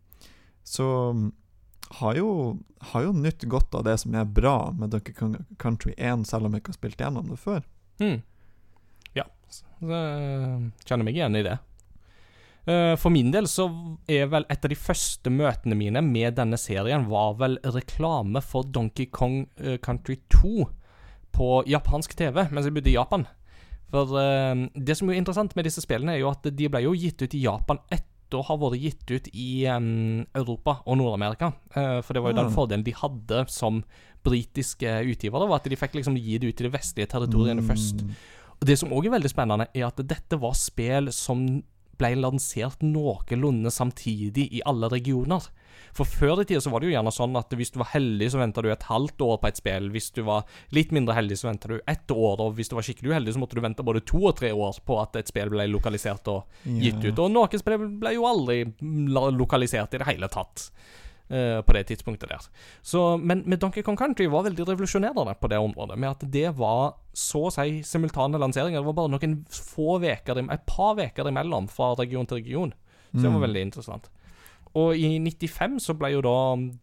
så 0.66 0.86
har 2.00 2.16
jo, 2.18 2.30
har 2.90 3.04
jo 3.06 3.12
nytt 3.14 3.44
godt 3.46 3.74
av 3.78 3.84
det 3.86 3.94
som 4.02 4.14
er 4.18 4.26
bra 4.26 4.72
med 4.74 4.90
Donkey 4.90 5.14
Kong 5.14 5.36
Country 5.62 5.94
1, 5.96 6.26
selv 6.26 6.48
om 6.48 6.56
jeg 6.56 6.64
ikke 6.64 6.74
har 6.74 6.80
spilt 6.80 7.04
gjennom 7.04 7.30
det 7.30 7.38
før. 7.38 7.62
Mm. 8.02 8.18
Ja, 9.14 9.28
så, 9.48 9.64
eh, 9.86 10.66
kjenner 10.88 11.06
meg 11.06 11.14
igjen 11.14 11.38
i 11.38 11.44
det. 11.46 11.58
Eh, 12.66 12.96
For 12.98 13.14
min 13.14 13.30
del 13.30 13.46
så 13.46 13.68
er 14.10 14.26
vel 14.26 14.46
et 14.50 14.64
av 14.64 14.72
de 14.72 14.78
første 14.78 15.30
møtene 15.30 15.78
mine 15.78 16.02
med 16.02 16.34
denne 16.34 16.58
serien 16.58 17.06
var 17.06 17.36
vel 17.38 17.60
reklame 17.62 18.42
for 18.42 18.66
Donkey 18.66 19.06
Kong 19.06 19.44
eh, 19.62 19.78
Country 19.78 20.18
2 20.34 20.66
på 21.36 21.48
japansk 21.70 22.16
TV 22.18 22.48
mens 22.50 22.66
jeg 22.66 22.74
bodde 22.74 22.90
i 22.90 22.96
Japan. 22.98 23.28
For 23.94 24.18
eh, 24.18 24.66
det 24.74 24.98
som 24.98 25.08
er 25.14 25.20
interessant 25.20 25.54
med 25.54 25.68
disse 25.68 25.84
spillene, 25.84 26.16
er 26.16 26.24
jo 26.24 26.32
at 26.34 26.50
de 26.50 26.68
ble 26.72 26.82
jo 26.82 26.96
gitt 26.98 27.22
ut 27.22 27.38
i 27.38 27.44
Japan 27.46 27.78
etter 27.86 28.10
å 28.34 28.42
har 28.48 28.58
vært 28.58 28.80
gitt 28.82 29.10
ut 29.10 29.28
i 29.34 29.66
um, 29.70 30.24
Europa 30.34 30.80
og 30.86 30.98
Nord-Amerika. 30.98 31.52
Uh, 31.76 32.00
for 32.02 32.16
det 32.16 32.22
var 32.22 32.32
jo 32.32 32.40
den 32.40 32.50
Ah. 32.50 32.54
fordelen 32.54 32.84
de 32.84 32.94
hadde 32.96 33.44
som 33.48 33.84
britiske 34.26 34.90
utgivere, 35.06 35.46
var 35.46 35.60
at 35.60 35.68
de 35.70 35.76
fikk 35.78 35.94
liksom 35.94 36.16
gi 36.18 36.38
det 36.38 36.48
ut 36.50 36.60
i 36.60 36.66
de 36.66 36.72
vestlige 36.74 37.06
territoriene 37.06 37.62
først. 37.62 38.02
Mm. 38.02 38.16
Og 38.60 38.66
Det 38.66 38.78
som 38.78 38.90
òg 38.90 39.06
er 39.06 39.14
veldig 39.20 39.30
spennende, 39.30 39.68
er 39.74 39.86
at 39.86 39.96
dette 39.96 40.40
var 40.40 40.54
spill 40.54 41.12
som 41.12 41.62
ble 41.96 42.14
lansert 42.16 42.82
noenlunde 42.82 43.70
samtidig 43.70 44.48
i 44.52 44.62
alle 44.66 44.88
regioner. 44.88 45.40
For 45.96 46.04
før 46.04 46.42
i 46.42 46.44
tida 46.44 46.60
så 46.60 46.68
var 46.70 46.82
det 46.84 46.90
jo 46.90 46.94
gjerne 46.96 47.12
sånn 47.14 47.36
at 47.40 47.54
hvis 47.56 47.70
du 47.72 47.78
var 47.80 47.88
heldig, 47.94 48.26
så 48.34 48.38
venta 48.42 48.60
du 48.62 48.68
et 48.70 48.82
halvt 48.90 49.22
år 49.24 49.38
på 49.40 49.48
et 49.48 49.56
spill. 49.62 49.86
Hvis 49.94 50.10
du 50.12 50.20
var 50.26 50.44
litt 50.76 50.90
mindre 50.92 51.14
heldig, 51.16 51.38
så 51.40 51.48
venta 51.48 51.70
du 51.72 51.78
ett 51.88 52.12
år. 52.12 52.42
Og 52.44 52.54
hvis 52.58 52.68
du 52.68 52.76
var 52.76 52.84
skikkelig 52.84 53.14
uheldig, 53.14 53.32
så 53.32 53.40
måtte 53.40 53.56
du 53.56 53.62
vente 53.64 53.86
både 53.86 54.04
to 54.04 54.20
og 54.28 54.36
tre 54.36 54.50
år 54.52 54.76
på 54.84 54.98
at 55.00 55.16
et 55.16 55.32
spill 55.32 55.48
ble 55.54 55.64
lokalisert 55.72 56.28
og 56.28 56.44
gitt 56.66 57.00
Ja. 57.02 57.08
ut. 57.10 57.18
Og 57.24 57.32
noen 57.32 57.58
spill 57.64 57.88
ble 58.02 58.12
jo 58.14 58.26
aldri 58.28 58.58
lokalisert 59.40 59.94
i 59.94 59.98
det 60.02 60.06
hele 60.10 60.28
tatt. 60.28 60.70
Uh, 61.26 61.58
på 61.66 61.74
det 61.74 61.88
tidspunktet 61.88 62.28
der. 62.30 62.44
Så, 62.86 63.00
men 63.18 63.40
med 63.50 63.58
Donkey 63.58 63.82
Kong 63.82 63.96
Country 63.98 64.28
var 64.30 64.44
veldig 64.46 64.62
revolusjonerende 64.68 65.32
på 65.40 65.48
det 65.50 65.58
området. 65.58 65.96
Med 65.98 66.12
at 66.12 66.20
det 66.30 66.52
var 66.54 66.92
så 67.18 67.48
å 67.48 67.50
si 67.50 67.80
simultane 67.82 68.38
lanseringer. 68.38 68.78
Det 68.78 68.86
var 68.86 68.94
bare 69.00 69.10
noen 69.10 69.34
få 69.50 69.96
veker, 70.04 70.38
et 70.54 70.66
par 70.70 70.94
uker 70.94 71.26
imellom 71.32 71.66
fra 71.68 71.96
region 71.98 72.26
til 72.30 72.38
region. 72.38 72.72
Så 73.10 73.22
det 73.24 73.32
var 73.32 73.40
Mm. 73.40 73.46
veldig 73.48 73.62
interessant. 73.66 74.08
Og 74.76 74.98
i 74.98 75.16
95 75.22 75.78
så 75.86 75.94
ble 75.96 76.12
jo 76.12 76.22
da 76.24 76.36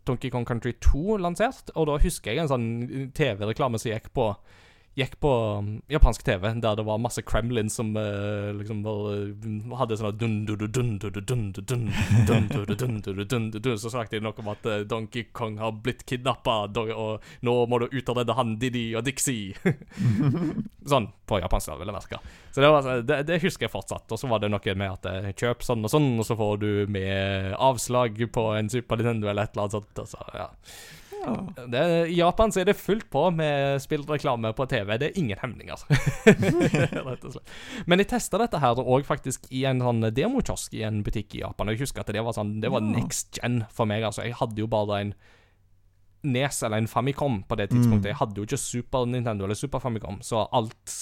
Donkey 0.08 0.32
Kong 0.34 0.48
Country 0.50 0.74
2 0.82 1.20
lansert, 1.22 1.70
og 1.78 1.92
da 1.92 2.00
husker 2.02 2.34
jeg 2.34 2.44
en 2.44 2.50
sånn 2.50 2.68
TV-reklame 3.14 3.82
som 3.82 3.94
gikk 3.94 4.10
på 4.18 4.32
gikk 4.96 5.20
på 5.20 5.30
um, 5.58 5.82
japansk 5.90 6.24
TV, 6.24 6.54
der 6.62 6.76
det 6.76 6.86
var 6.86 7.02
masse 7.02 7.22
Kremlin 7.26 7.70
som 7.70 7.96
eh, 7.98 8.54
liksom 8.54 8.84
eh, 8.86 9.78
hadde 9.80 9.98
sånn 9.98 10.20
Så 13.80 13.90
snakket 13.90 14.20
de 14.20 14.22
noe 14.22 14.38
om 14.44 14.52
at 14.54 14.70
eh, 14.70 14.86
Donkey 14.90 15.24
Kong 15.34 15.58
har 15.62 15.74
blitt 15.74 16.06
kidnappa, 16.10 16.60
og 16.78 17.26
nå 17.42 17.58
må 17.66 17.82
du 17.82 17.88
ut 17.90 18.10
av 18.10 18.22
denne 18.22 18.38
han 18.38 18.56
Didi 18.62 18.86
og 18.98 19.06
Dixie. 19.08 19.58
sånn 20.94 21.10
på 21.26 21.40
japansk, 21.42 21.74
vil 21.80 21.90
jeg 21.90 21.98
merke. 21.98 22.22
Så 22.54 22.62
det, 22.62 22.70
var, 22.70 22.90
det, 23.02 23.22
det, 23.30 23.42
husker 23.42 23.66
jeg 23.66 23.74
fortsatt. 23.74 24.12
Og 24.14 24.20
så 24.20 24.30
var 24.30 24.44
det 24.44 24.52
noe 24.54 24.76
med 24.78 24.98
at 25.00 25.38
kjøp 25.40 25.66
sånn 25.66 25.86
og 25.88 25.94
sånn, 25.94 26.12
og 26.22 26.28
så 26.28 26.38
får 26.38 26.60
du 26.62 26.72
med 26.92 27.56
avslag 27.58 28.20
på 28.34 28.50
en 28.60 28.70
Super 28.70 29.02
Nintendo 29.02 29.32
eller 29.32 29.48
et 29.48 29.56
eller 29.56 29.66
annet 29.66 29.80
sånt. 29.80 30.04
Altså, 30.06 30.28
ja. 30.38 30.52
Ja. 31.24 31.66
det, 31.72 31.84
I 32.12 32.18
Japan 32.18 32.52
så 32.52 32.62
er 32.62 32.68
det 32.70 32.76
fullt 32.80 33.08
på 33.14 33.26
med 33.36 33.82
spillreklame 33.84 34.54
på 34.58 34.68
TV. 34.72 34.96
Det 35.00 35.10
er 35.10 35.20
ingen 35.20 35.40
hemninger. 35.40 35.86
Rett 37.08 37.24
og 37.24 37.36
slett. 37.36 37.54
Men 37.88 38.04
jeg 38.04 38.12
testa 38.12 38.42
dette 38.42 38.60
her 38.64 38.82
òg 38.84 39.08
faktisk 39.08 39.48
i 39.52 39.64
en 39.70 39.82
sånn 39.84 40.10
demokiosk 40.16 40.76
i 40.78 40.84
en 40.88 41.02
butikk 41.06 41.38
i 41.38 41.44
Japan. 41.44 41.72
Og 41.72 41.78
jeg 41.78 41.88
husker 41.88 42.04
at 42.04 42.12
det 42.14 42.26
var 42.26 42.36
sånn 42.36 42.58
Det 42.64 42.72
var 42.74 42.84
next 42.86 43.40
gen 43.40 43.64
for 43.74 43.90
meg. 43.90 44.06
Altså, 44.08 44.28
jeg 44.28 44.38
hadde 44.40 44.62
jo 44.64 44.70
bare 44.72 45.00
en 45.06 45.16
Nes 46.24 46.62
eller 46.64 46.80
en 46.80 46.88
Famicom 46.88 47.42
på 47.48 47.58
det 47.60 47.68
tidspunktet. 47.74 48.08
Mm. 48.08 48.12
Jeg 48.14 48.20
hadde 48.22 48.40
jo 48.40 48.48
ikke 48.48 48.62
Super 48.62 49.08
Nintendo 49.10 49.44
eller 49.44 49.60
Super 49.60 49.84
Famicom, 49.84 50.22
så 50.24 50.46
alt 50.56 50.94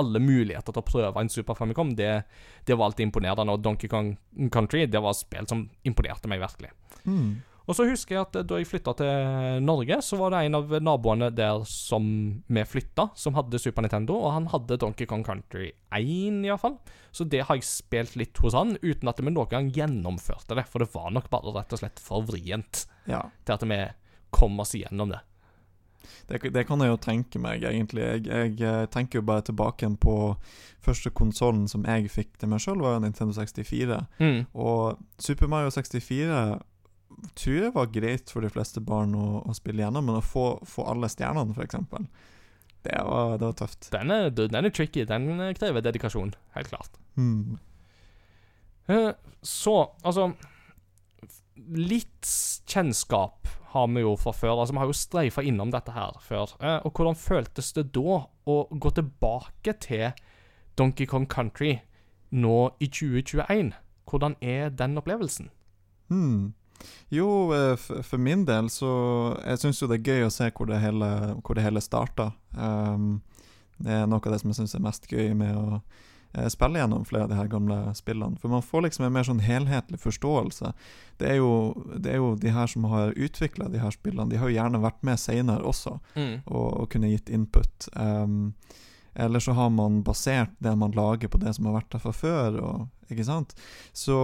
alle 0.00 0.22
muligheter 0.22 0.72
til 0.72 0.80
å 0.80 0.86
prøve 0.86 1.20
en 1.20 1.30
Super 1.30 1.56
Famicom, 1.58 1.92
det, 1.98 2.22
det 2.66 2.76
var 2.78 2.88
alltid 2.88 3.08
imponerende. 3.08 3.52
Og 3.52 3.62
Donkey 3.64 3.90
Kong 3.92 4.14
Country, 4.52 4.86
det 4.88 5.02
var 5.04 5.16
spill 5.16 5.48
som 5.50 5.66
imponerte 5.88 6.30
meg 6.30 6.40
virkelig. 6.42 6.72
Mm. 7.04 7.42
Og 7.68 7.76
så 7.78 7.86
husker 7.86 8.16
jeg 8.16 8.26
at 8.26 8.38
eh, 8.40 8.46
da 8.48 8.58
jeg 8.58 8.68
flytta 8.70 8.94
til 8.98 9.64
Norge, 9.64 10.00
så 10.04 10.18
var 10.20 10.34
det 10.34 10.42
en 10.46 10.58
av 10.58 10.74
naboene 10.82 11.30
der 11.34 11.62
som 11.68 12.04
vi 12.46 12.64
flytta, 12.66 13.08
som 13.18 13.36
hadde 13.38 13.60
Super 13.62 13.86
Nintendo, 13.86 14.18
og 14.18 14.36
han 14.36 14.48
hadde 14.52 14.80
Donkey 14.82 15.08
Kong 15.10 15.24
Country 15.26 15.70
1, 15.94 16.42
iallfall. 16.48 16.78
Så 17.14 17.26
det 17.28 17.44
har 17.48 17.58
jeg 17.58 17.68
spilt 17.68 18.16
litt 18.18 18.38
hos 18.42 18.56
han, 18.58 18.76
uten 18.82 19.10
at 19.10 19.20
vi 19.20 19.30
noen 19.30 19.50
gang 19.50 19.72
gjennomførte 19.74 20.58
det. 20.58 20.66
For 20.70 20.82
det 20.82 20.92
var 20.94 21.12
nok 21.14 21.28
bare 21.32 21.54
rett 21.58 21.76
og 21.76 21.82
slett 21.82 22.02
for 22.02 22.26
vrient 22.26 22.86
ja. 23.10 23.26
til 23.44 23.58
at 23.58 23.68
vi 23.68 23.84
kom 24.32 24.58
oss 24.62 24.74
igjennom 24.78 25.12
det. 25.12 25.20
Det, 26.26 26.40
det 26.50 26.64
kan 26.66 26.80
jeg 26.82 26.90
jo 26.90 26.98
tenke 26.98 27.38
meg, 27.42 27.62
egentlig. 27.62 28.02
Jeg, 28.02 28.24
jeg 28.26 28.56
eh, 28.66 28.84
tenker 28.90 29.20
jo 29.20 29.26
bare 29.28 29.44
tilbake 29.46 29.86
på 30.02 30.16
første 30.82 31.12
konsollen 31.14 31.68
som 31.70 31.86
jeg 31.86 32.10
fikk 32.10 32.34
til 32.40 32.50
meg 32.50 32.62
sjøl, 32.64 32.82
var 32.82 32.98
Nintendo 33.02 33.36
64. 33.36 34.00
Mm. 34.18 34.40
Og 34.50 34.98
Super 35.22 35.50
Mario 35.52 35.70
64 35.70 36.42
tror 37.38 37.56
jeg 37.58 37.72
var 37.74 37.90
greit 37.94 38.30
for 38.30 38.44
de 38.44 38.50
fleste 38.52 38.80
barn 38.84 39.14
å, 39.18 39.42
å 39.48 39.54
spille 39.56 39.82
gjennom, 39.84 40.04
men 40.08 40.18
å 40.20 40.24
få, 40.24 40.44
få 40.68 40.84
alle 40.92 41.08
stjernene, 41.12 41.54
f.eks., 41.56 41.76
det 42.82 42.96
var, 43.06 43.36
det 43.38 43.46
var 43.46 43.52
tøft. 43.60 43.90
Den, 43.92 44.10
er, 44.10 44.30
den 44.34 44.58
er 44.58 44.72
tricky. 44.74 45.04
Den 45.06 45.28
krever 45.54 45.84
dedikasjon, 45.86 46.32
helt 46.56 46.70
klart. 46.72 46.96
Mm. 47.14 47.58
Eh, 48.90 49.12
Så, 49.46 49.74
altså 50.02 50.32
Litt 51.76 52.26
kjennskap 52.66 53.46
har 53.74 53.86
vi 53.92 54.02
jo 54.02 54.16
fra 54.18 54.32
før. 54.34 54.56
Altså, 54.62 54.74
Vi 54.74 54.80
har 54.82 54.90
jo 54.90 54.96
streifa 54.98 55.44
innom 55.46 55.70
dette 55.70 55.92
her 55.94 56.16
før. 56.24 56.56
Eh, 56.58 56.80
Og 56.84 56.92
hvordan 56.96 57.14
føltes 57.16 57.70
det 57.76 57.92
da 57.94 58.18
å 58.50 58.56
gå 58.72 58.90
tilbake 58.96 59.76
til 59.78 60.10
Donkey 60.76 61.06
Kong 61.06 61.26
Country 61.30 61.76
nå 62.32 62.72
i 62.80 62.88
2021? 62.88 63.72
Hvordan 64.10 64.34
er 64.42 64.70
den 64.74 64.98
opplevelsen? 64.98 65.50
Hmm. 66.10 66.52
Jo, 67.12 67.52
eh, 67.54 67.74
for 67.76 68.18
min 68.18 68.46
del 68.48 68.70
så 68.72 68.92
Jeg 69.44 69.60
syns 69.62 69.82
jo 69.82 69.88
det 69.90 70.00
er 70.00 70.12
gøy 70.12 70.26
å 70.26 70.32
se 70.32 70.48
hvor 70.50 70.70
det 70.70 70.80
hele, 70.82 71.10
hvor 71.42 71.58
det 71.58 71.66
hele 71.66 71.82
starta. 71.84 72.32
Um, 72.56 73.20
det 73.82 73.92
er 73.92 74.06
noe 74.06 74.22
av 74.22 74.32
det 74.32 74.40
som 74.42 74.52
jeg 74.52 74.60
syns 74.60 74.74
er 74.78 74.84
mest 74.84 75.08
gøy 75.10 75.32
med 75.36 75.56
å 75.58 75.80
eh, 76.36 76.48
spille 76.52 76.80
gjennom 76.80 77.04
flere 77.08 77.26
av 77.26 77.32
de 77.32 77.38
her 77.38 77.50
gamle 77.50 77.78
spillene. 77.98 78.38
For 78.40 78.52
man 78.52 78.64
får 78.64 78.86
liksom 78.86 79.06
en 79.06 79.16
mer 79.16 79.26
sånn 79.26 79.42
helhetlig 79.42 80.00
forståelse. 80.02 80.72
Det 81.20 81.32
er 81.34 81.40
jo, 81.40 81.50
det 81.96 82.14
er 82.14 82.22
jo 82.22 82.32
de 82.38 82.54
her 82.54 82.70
som 82.70 82.86
har 82.92 83.16
utvikla 83.16 83.68
de 83.72 83.82
her 83.82 83.94
spillene, 83.94 84.30
de 84.30 84.40
har 84.40 84.50
jo 84.50 84.58
gjerne 84.58 84.82
vært 84.84 85.02
med 85.06 85.20
seinere 85.20 85.66
også 85.66 85.98
og, 85.98 86.68
og 86.68 86.88
kunne 86.94 87.12
gitt 87.12 87.32
input. 87.32 87.90
Um, 87.96 88.54
eller 89.14 89.40
så 89.40 89.52
har 89.52 89.70
man 89.70 90.02
basert 90.02 90.50
det 90.58 90.72
man 90.76 90.94
lager 90.96 91.28
på 91.28 91.38
det 91.38 91.54
som 91.54 91.66
har 91.68 91.76
vært 91.80 91.90
der 91.92 92.00
fra 92.00 92.12
før. 92.16 92.58
Og, 92.62 92.86
ikke 93.12 93.26
sant? 93.28 93.52
Så 93.92 94.16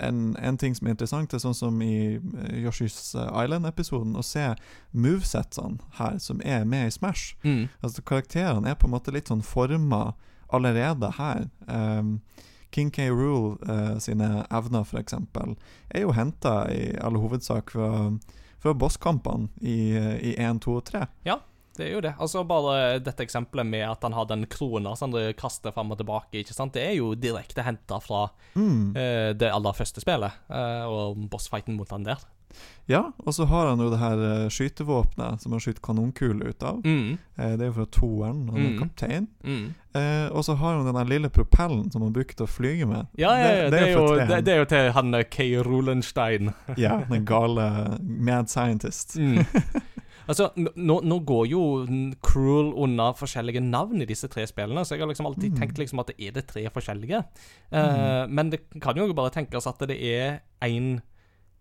en, 0.00 0.36
en 0.38 0.58
ting 0.58 0.76
som 0.78 0.86
er 0.86 0.94
interessant, 0.94 1.34
er 1.34 1.42
sånn 1.42 1.56
som 1.56 1.80
i 1.82 2.16
eh, 2.16 2.58
Yoshi's 2.62 3.14
Island-episoden, 3.16 4.14
å 4.14 4.24
se 4.26 4.52
movesetsene 4.92 5.82
her 5.98 6.20
som 6.22 6.42
er 6.44 6.64
med 6.68 6.90
i 6.90 6.94
Smash. 6.94 7.34
Mm. 7.42 7.66
Altså 7.82 8.06
Karakterene 8.06 8.70
er 8.70 8.78
på 8.78 8.86
en 8.86 8.94
måte 8.94 9.14
litt 9.14 9.32
sånn 9.32 9.44
forma 9.46 10.14
allerede 10.54 11.10
her. 11.18 11.48
Um, 11.66 12.20
King 12.70 12.90
K. 12.90 13.10
Rule 13.10 13.56
uh, 13.66 13.98
sine 13.98 14.44
evner, 14.50 14.86
eksempel, 15.00 15.56
er 15.90 16.06
jo 16.06 16.14
henta 16.14 16.66
i 16.70 16.94
all 17.02 17.18
hovedsak 17.18 17.72
fra, 17.74 17.90
fra 18.62 18.74
bosskampene 18.76 19.48
i, 19.60 19.96
eh, 19.96 20.16
i 20.32 20.34
1, 20.38 20.62
2 20.66 20.74
og 20.78 20.84
3. 20.90 21.06
Det 21.76 21.86
er 21.88 21.92
jo 21.94 22.00
det. 22.04 22.14
Altså 22.18 22.44
Bare 22.48 22.98
dette 23.00 23.22
eksempelet 23.26 23.66
med 23.66 23.84
at 23.90 24.02
han 24.06 24.12
har 24.16 24.24
den 24.30 24.46
krona 24.50 24.94
som 24.96 25.12
han 25.12 25.32
kaster 25.38 25.72
fram 25.76 25.90
og 25.92 25.98
tilbake, 26.00 26.40
ikke 26.42 26.54
sant? 26.56 26.72
det 26.76 26.82
er 26.88 26.94
jo 26.98 27.14
direkte 27.14 27.62
henta 27.66 28.00
fra 28.00 28.28
Mm. 28.56 28.94
uh, 28.96 29.32
det 29.36 29.50
aller 29.52 29.72
første 29.76 30.00
spillet, 30.00 30.32
uh, 30.48 30.86
og 30.88 31.28
bossfighten 31.30 31.76
mot 31.76 31.90
han 31.92 32.04
der. 32.06 32.16
Ja, 32.88 33.02
og 33.26 33.34
så 33.34 33.44
har 33.50 33.66
han 33.68 33.80
jo 33.82 33.90
det 33.92 33.98
her 34.00 34.16
uh, 34.16 34.48
skytevåpenet 34.48 35.42
som 35.42 35.52
han 35.52 35.60
skyter 35.60 35.82
kanonkuler 35.84 36.54
ut 36.54 36.62
av. 36.64 36.78
Mm. 36.86 37.18
Det 37.36 37.60
er 37.60 37.66
jo 37.68 37.74
fra 37.76 37.86
toeren, 37.92 38.46
han 38.48 38.62
er 38.62 38.70
Mm. 38.70 38.78
kaptein. 38.80 39.26
Mm. 39.44 39.74
Og 40.32 40.44
så 40.44 40.54
har 40.56 40.76
han 40.76 40.86
den 40.94 41.08
lille 41.08 41.28
propellen 41.32 41.90
som 41.92 42.02
han 42.02 42.12
bruker 42.12 42.36
til 42.36 42.46
å 42.46 42.48
flyge 42.48 42.86
med. 42.88 43.06
Ja, 43.16 43.30
ja, 43.36 43.50
ja, 43.64 43.70
det, 43.70 43.80
er 43.80 43.92
jo, 43.92 44.06
det, 44.16 44.40
det 44.44 44.52
er 44.54 44.58
jo 44.58 44.64
til 44.72 44.90
han 44.92 45.12
K. 45.30 45.46
Rolenstein. 45.64 46.52
Ja, 46.76 46.98
den 47.10 47.24
gale 47.28 47.98
mad 48.00 48.48
scientist. 48.52 49.16
Altså, 50.28 50.48
nå, 50.56 50.96
nå 51.06 51.18
går 51.24 51.46
jo 51.52 51.60
Cruel 52.22 52.72
under 52.82 53.12
forskjellige 53.18 53.60
navn 53.62 54.02
i 54.02 54.06
disse 54.08 54.28
tre 54.32 54.46
spillene, 54.50 54.82
så 54.84 54.96
jeg 54.96 55.00
har 55.04 55.10
liksom 55.12 55.26
alltid 55.30 55.52
Mm. 55.52 55.58
tenkt 55.60 55.78
liksom 55.78 56.00
at 56.02 56.06
det 56.12 56.16
er 56.18 56.32
det 56.32 56.46
tre 56.48 56.64
forskjellige. 56.68 57.24
Eh, 57.72 58.26
Men 58.26 58.50
det 58.50 58.60
kan 58.80 58.96
jo 58.96 59.12
bare 59.14 59.30
tenkes 59.30 59.66
at 59.66 59.78
det 59.86 60.00
er 60.02 60.40
en 60.62 61.02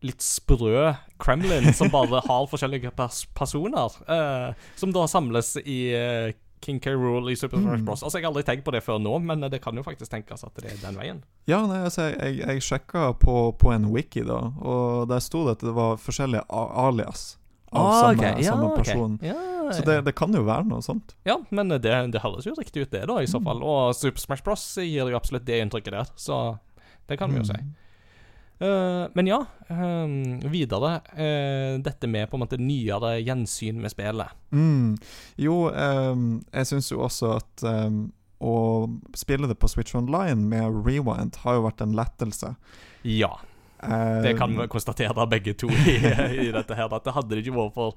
litt 0.02 0.22
sprø 0.22 0.96
Kremlin 1.20 1.72
som 1.74 1.90
bare 1.90 2.22
har 2.28 2.48
forskjellige 2.48 2.92
pers 2.96 3.26
personer, 3.34 3.90
uh, 4.10 4.54
som 4.76 4.92
da 4.92 5.06
samles 5.08 5.56
i 5.66 5.78
uh, 5.96 6.32
King 6.62 6.80
K. 6.82 6.92
Rule 6.98 7.32
i 7.32 7.36
Super 7.36 7.58
Smash 7.58 7.80
Mm. 7.82 7.86
Bros. 7.86 8.04
Altså, 8.04 8.18
Jeg 8.20 8.26
har 8.26 8.32
aldri 8.34 8.44
tenkt 8.44 8.66
på 8.66 8.72
det 8.74 8.82
før 8.84 8.98
nå, 9.02 9.20
men 9.22 9.40
det 9.50 9.62
kan 9.62 9.76
jo 9.76 9.84
faktisk 9.84 10.10
tenkes 10.12 10.44
at 10.44 10.54
det 10.56 10.74
er 10.74 10.82
den 10.82 10.98
veien. 10.98 11.24
Ja, 11.48 11.66
nei, 11.68 11.84
altså, 11.86 12.10
jeg, 12.18 12.38
jeg 12.42 12.62
sjekka 12.62 13.14
på, 13.20 13.56
på 13.58 13.72
en 13.74 13.86
wiki, 13.94 14.24
da, 14.26 14.40
og 14.62 15.08
der 15.10 15.20
sto 15.22 15.46
det 15.46 15.58
at 15.60 15.66
det 15.70 15.74
var 15.76 15.98
forskjellige 15.98 16.44
alias 16.50 17.38
av 17.72 17.86
Ah, 17.88 18.02
samme, 18.02 18.18
ok. 18.34 18.42
Ja, 18.44 18.52
samme 18.52 18.70
person. 18.78 19.20
Ja, 19.22 19.72
Så 19.74 19.82
det, 19.86 19.96
det 20.06 20.14
kan 20.16 20.32
jo 20.34 20.44
være 20.46 20.68
noe 20.70 20.82
sånt. 20.86 21.16
Ja, 21.26 21.38
men 21.50 21.70
det, 21.70 21.82
det 21.84 22.22
høres 22.22 22.46
jo 22.46 22.54
riktig 22.58 22.86
ut, 22.86 22.92
det, 22.92 23.06
da, 23.10 23.18
i 23.22 23.26
så 23.28 23.40
Mm. 23.42 23.46
fall. 23.50 23.64
Og 23.64 23.96
Super 23.96 24.22
Smash 24.22 24.44
Bros. 24.46 24.76
gir 24.78 25.10
jo 25.10 25.16
absolutt 25.18 25.46
det 25.46 25.58
inntrykket 25.64 25.92
der, 25.92 26.06
så 26.16 26.60
det 27.10 27.18
kan 27.20 27.32
vi 27.34 27.40
jo 27.42 27.48
si. 27.50 27.58
Mm. 27.58 27.74
Eh, 28.58 29.08
men 29.14 29.28
ja, 29.28 29.42
um, 29.70 30.40
videre. 30.48 31.02
Uh, 31.12 31.76
dette 31.84 32.08
med 32.08 32.30
på 32.32 32.38
en 32.38 32.44
måte 32.46 32.58
nyere 32.62 33.18
gjensyn 33.26 33.82
med 33.82 33.92
spillet. 33.92 34.32
Mm. 34.56 34.96
Jo, 35.44 35.58
um, 35.74 36.44
jeg 36.54 36.70
syns 36.70 36.92
jo 36.94 37.02
også 37.04 37.34
at 37.36 37.66
um, 37.68 38.14
å 38.40 38.54
spille 39.18 39.50
det 39.52 39.58
på 39.60 39.68
Switch 39.68 39.96
Online 39.96 40.48
med 40.48 40.72
rewind 40.86 41.36
har 41.44 41.58
jo 41.58 41.66
vært 41.68 41.82
en 41.84 41.98
lettelse. 41.98 42.54
Ja, 43.04 43.34
det 44.24 44.38
kan 44.38 44.56
vi 44.58 44.68
konstatere 44.72 45.28
begge 45.30 45.54
to 45.54 45.70
i, 45.70 45.96
i 46.48 46.52
dette 46.52 46.76
her. 46.78 46.90
At 46.94 47.06
det 47.06 47.14
hadde 47.16 47.30
det 47.34 47.44
ikke 47.46 47.58
vært 47.58 47.78
for 47.78 47.96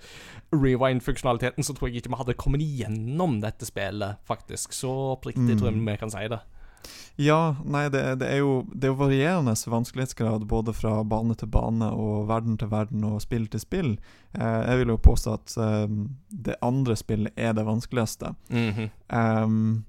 rewind-funksjonaliteten, 0.55 1.65
så 1.65 1.75
tror 1.75 1.89
jeg 1.89 2.03
ikke 2.03 2.13
vi 2.15 2.21
hadde 2.23 2.39
kommet 2.39 2.63
igjennom 2.65 3.41
dette 3.45 3.67
spillet, 3.69 4.21
faktisk. 4.29 4.73
Så 4.73 4.93
oppriktig 5.17 5.49
Mm. 5.49 5.59
tror 5.59 5.71
jeg 5.71 5.87
vi 5.87 5.97
kan 5.97 6.11
si 6.11 6.29
det. 6.29 6.41
Ja, 7.19 7.57
nei, 7.65 7.89
det, 7.91 8.21
det 8.21 8.29
er 8.31 8.39
jo 8.39 8.65
Det 8.73 8.87
er 8.87 8.93
jo 8.93 9.01
varierende 9.01 9.55
vanskelighetsgrad 9.67 10.47
både 10.47 10.73
fra 10.73 11.03
bane 11.03 11.35
til 11.35 11.51
bane 11.51 11.91
og 11.91 12.29
verden 12.29 12.57
til 12.59 12.71
verden 12.71 13.05
og 13.05 13.21
spill 13.23 13.49
til 13.51 13.61
spill. 13.61 13.91
Eh, 14.39 14.63
jeg 14.71 14.79
vil 14.79 14.93
jo 14.95 14.97
påstå 14.97 15.35
at 15.35 15.57
eh, 15.59 15.89
det 16.31 16.55
andre 16.63 16.97
spillet 16.97 17.33
er 17.37 17.53
det 17.53 17.67
vanskeligste. 17.67 18.35
Mm 18.51 18.71
-hmm. 18.71 19.43
um, 19.43 19.85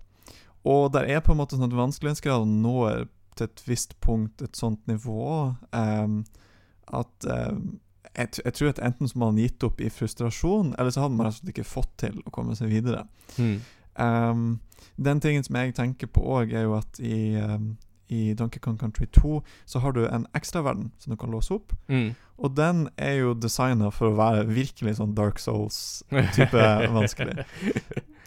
og 0.64 0.94
der 0.94 1.04
er 1.04 1.20
på 1.20 1.32
en 1.32 1.38
måte 1.38 1.56
sånn 1.56 1.72
at 1.72 1.78
vanskelighetsgraden 1.78 2.62
når 2.62 3.08
til 3.38 3.50
et 3.50 3.64
visst 3.68 3.96
punkt 4.04 4.42
et 4.42 4.58
sånt 4.58 4.82
nivå 4.90 5.54
um, 5.74 6.24
at 6.94 7.30
um, 7.30 7.80
jeg, 8.18 8.30
jeg 8.46 8.54
tror 8.54 8.70
at 8.70 8.80
enten 8.84 9.08
så 9.08 9.20
må 9.20 9.30
man 9.32 9.42
gitt 9.42 9.64
opp 9.64 9.82
i 9.82 9.90
frustrasjon, 9.94 10.74
eller 10.80 10.94
så 10.94 11.04
hadde 11.04 11.16
man 11.16 11.30
altså 11.30 11.52
ikke 11.52 11.68
fått 11.68 11.92
til 12.02 12.18
å 12.26 12.34
komme 12.34 12.56
seg 12.58 12.72
videre. 12.72 13.06
Mm. 13.38 13.60
Um, 14.00 14.48
den 14.98 15.22
tingen 15.24 15.46
som 15.46 15.60
jeg 15.60 15.76
tenker 15.78 16.10
på 16.12 16.24
òg, 16.24 16.54
er 16.56 16.66
jo 16.68 16.76
at 16.80 17.00
i, 17.04 17.36
um, 17.38 17.74
i 18.10 18.34
Donkey 18.38 18.62
Kong 18.64 18.80
Country 18.80 19.08
2 19.16 19.40
så 19.70 19.84
har 19.84 19.96
du 19.96 20.06
en 20.08 20.28
ekstraverden 20.38 20.92
som 21.00 21.14
du 21.14 21.20
kan 21.20 21.32
låse 21.34 21.54
opp. 21.56 21.76
Mm. 21.92 22.12
Og 22.40 22.54
den 22.56 22.86
er 22.96 23.18
jo 23.20 23.34
designa 23.36 23.90
for 23.92 24.10
å 24.14 24.18
være 24.18 24.46
virkelig 24.48 24.96
sånn 25.00 25.12
Dark 25.18 25.42
Souls-type 25.44 26.66
vanskelig. 26.98 27.44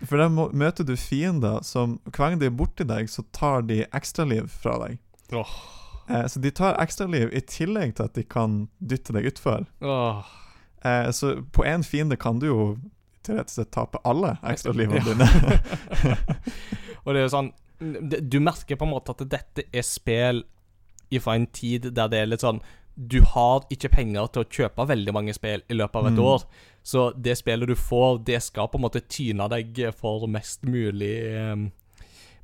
For 0.04 0.18
da 0.20 0.26
møter 0.28 0.84
du 0.84 0.96
fiender 0.98 1.62
som 1.64 1.94
Hver 2.10 2.32
gang 2.34 2.40
de 2.42 2.48
er 2.50 2.56
borti 2.58 2.84
deg, 2.88 3.08
så 3.08 3.24
tar 3.32 3.62
de 3.68 3.84
ekstraliv 3.94 4.50
fra 4.52 4.74
deg. 4.84 4.98
Oh. 5.32 5.52
Eh, 6.10 6.26
så 6.28 6.42
de 6.42 6.50
tar 6.52 6.76
ekstraliv 6.82 7.32
i 7.32 7.40
tillegg 7.48 7.94
til 7.96 8.08
at 8.10 8.16
de 8.18 8.24
kan 8.26 8.66
dytte 8.82 9.14
deg 9.16 9.30
utfor. 9.32 9.64
Oh. 9.80 10.20
Eh, 10.84 11.08
så 11.14 11.36
på 11.54 11.64
én 11.64 11.84
fiende 11.86 12.18
kan 12.20 12.42
du 12.42 12.48
jo 12.50 12.62
til 13.22 13.38
rett 13.38 13.48
og 13.52 13.54
slett 13.54 13.70
tape 13.72 14.00
alle 14.04 14.34
ekstralivene 14.50 14.98
Ja. 15.06 15.14
dine. 15.14 16.16
Og 17.04 17.14
det 17.14 17.20
er 17.20 17.24
jo 17.28 17.32
sånn 17.32 17.52
Du 18.30 18.36
merker 18.42 18.78
på 18.78 18.86
en 18.86 18.92
måte 18.92 19.14
at 19.14 19.22
dette 19.30 19.64
er 19.70 19.86
spill 19.86 20.42
fra 21.22 21.34
en 21.36 21.46
tid 21.54 21.90
der 21.94 22.08
det 22.10 22.18
er 22.22 22.28
litt 22.30 22.42
sånn 22.42 22.58
Du 22.96 23.20
har 23.22 23.64
ikke 23.70 23.88
penger 23.90 24.26
til 24.32 24.42
å 24.44 24.48
kjøpe 24.48 24.86
veldig 24.88 25.12
mange 25.14 25.34
spill 25.34 25.62
i 25.70 25.74
løpet 25.74 25.96
av 25.96 26.06
et 26.06 26.18
Mm. 26.18 26.24
år. 26.24 26.42
Så 26.84 27.12
det 27.20 27.38
spillet 27.38 27.66
du 27.68 27.74
får, 27.74 28.24
det 28.24 28.42
skal 28.42 28.68
på 28.68 28.74
en 28.78 28.82
måte 28.82 29.00
tyne 29.08 29.48
deg 29.48 29.94
for 29.94 30.26
mest 30.26 30.62
mulig 30.62 31.14
eh, 31.34 31.56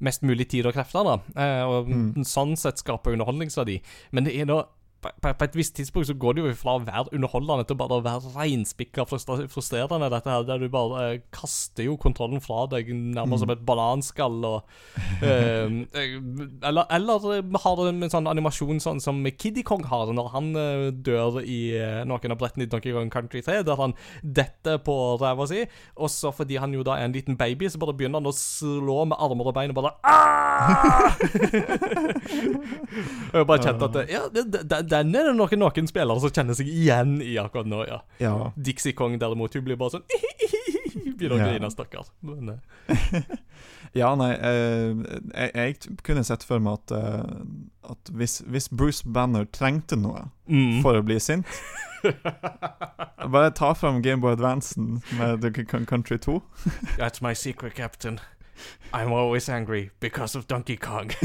Mest 0.01 0.23
mulig 0.23 0.47
tid 0.49 0.65
og 0.65 0.75
krefter, 0.75 1.03
da. 1.03 1.15
Eh, 1.37 1.63
og 1.67 1.89
Mm. 1.89 2.15
sånn 2.23 2.57
sett 2.57 2.79
skaper 2.79 3.13
underholdningsverdi. 3.17 3.81
Men 4.13 4.25
det 4.25 4.37
er 4.37 4.45
da 4.47 4.63
på, 5.23 5.33
på, 5.33 5.45
et 5.49 5.57
visst 5.57 5.77
tidspunkt 5.79 6.09
så 6.11 6.15
går 6.19 6.37
det 6.37 6.45
jo 6.45 6.55
fra 6.59 6.77
å 6.77 6.85
være 6.85 7.15
underholdende 7.17 7.65
til 7.69 7.79
bare 7.81 7.99
å 7.99 8.05
være 8.05 8.33
reinspikka 8.37 9.07
frustrerende, 9.09 10.11
dette 10.13 10.31
her, 10.33 10.45
der 10.49 10.59
du 10.61 10.69
bare 10.73 11.05
eh, 11.15 11.21
kaster 11.35 11.87
jo 11.89 11.97
kontrollen 12.01 12.41
fra 12.45 12.67
deg 12.73 12.93
nærmest 12.93 13.27
Mm. 13.29 13.43
som 13.43 13.51
et 13.53 13.61
bananskall 13.67 14.45
og 14.49 14.63
eh, 15.23 15.67
eh, 16.01 16.15
Eller, 16.69 16.85
eller 16.91 17.27
eh, 17.37 17.59
har 17.63 17.77
det 17.79 17.89
en 17.93 18.11
sånn 18.13 18.31
animasjon 18.31 18.81
sånn 18.83 19.01
som 19.03 19.21
Kiddy 19.39 19.63
Kong 19.67 19.85
har 19.87 20.11
når 20.17 20.31
han 20.33 20.49
eh, 20.59 20.89
dør 20.93 21.39
i 21.43 21.59
eh, 21.77 22.05
noen 22.09 22.35
av 22.35 22.39
brettene 22.41 22.65
i 22.67 22.71
Donkey 22.73 22.93
Kong 22.97 23.11
Country 23.13 23.43
3, 23.45 23.63
der 23.69 23.79
han 23.79 23.95
detter 24.23 24.79
på 24.83 24.97
ræva 25.21 25.47
si, 25.51 25.65
og 25.97 26.11
så 26.13 26.33
fordi 26.35 26.59
han 26.59 26.75
jo 26.75 26.83
da 26.87 26.97
er 26.99 27.05
en 27.09 27.15
liten 27.15 27.37
baby, 27.39 27.69
så 27.71 27.79
bare 27.79 27.95
begynner 27.99 28.19
han 28.23 28.31
å 28.31 28.35
slå 28.35 29.05
med 29.13 29.21
armer 29.21 29.53
og 29.53 29.57
bein 29.57 29.71
og 29.75 29.79
bare 29.79 29.95
«Ah!» 30.03 31.15
Og 33.29 33.37
jeg 33.39 33.47
bare 33.49 33.63
kjente 33.63 33.89
at 33.89 34.11
ja, 34.11 34.23
det, 34.33 34.43
det, 34.53 34.79
den 35.03 35.17
er 35.17 35.31
det 35.31 35.35
noen, 35.39 35.61
noen 35.63 35.91
spillere 35.91 36.23
som 36.23 36.33
kjenner 36.35 36.57
seg 36.59 36.71
igjen 36.71 37.19
i 37.25 37.37
akkurat 37.41 37.69
nå, 37.69 37.83
ja. 37.89 38.01
Ja. 38.23 38.35
Dixie 38.57 38.97
Kong 38.97 39.19
derimot, 39.21 39.55
hun 39.55 39.67
blir 39.67 39.79
bare 39.81 39.99
sånn 39.99 40.07
Begynner 41.19 41.35
å 41.35 41.39
Ja. 41.41 41.47
grine, 41.51 41.71
stakkar. 41.73 42.07
Eh, 42.23 43.37
Ja, 43.97 44.13
nei, 44.15 44.35
eh, 44.37 44.93
jeg, 45.33 45.51
jeg 45.55 45.97
kunne 46.07 46.23
sett 46.27 46.45
for 46.47 46.61
meg 46.63 46.77
at, 46.79 46.93
eh, 46.95 47.91
at 47.91 48.11
hvis, 48.15 48.39
hvis 48.47 48.69
Bruce 48.69 49.03
Banner 49.03 49.49
trengte 49.51 49.97
noe 49.99 50.29
mm. 50.47 50.83
for 50.85 50.99
å 50.99 51.03
bli 51.03 51.17
sint 51.23 51.49
Bare 53.33 53.51
ta 53.57 53.73
fram 53.75 54.03
Gameboy 54.05 54.37
Advancen 54.37 55.01
med 55.19 55.43
Country 55.89 56.19
2. 56.19 56.39
That's 56.97 57.21
my 57.21 57.35
secret, 57.35 57.75
Captain. 57.75 58.21
I'm 58.93 59.13
always 59.13 59.49
angry 59.49 59.91
because 60.01 60.39
of 60.39 60.47
Donkey 60.47 60.77
Kong. 60.77 61.11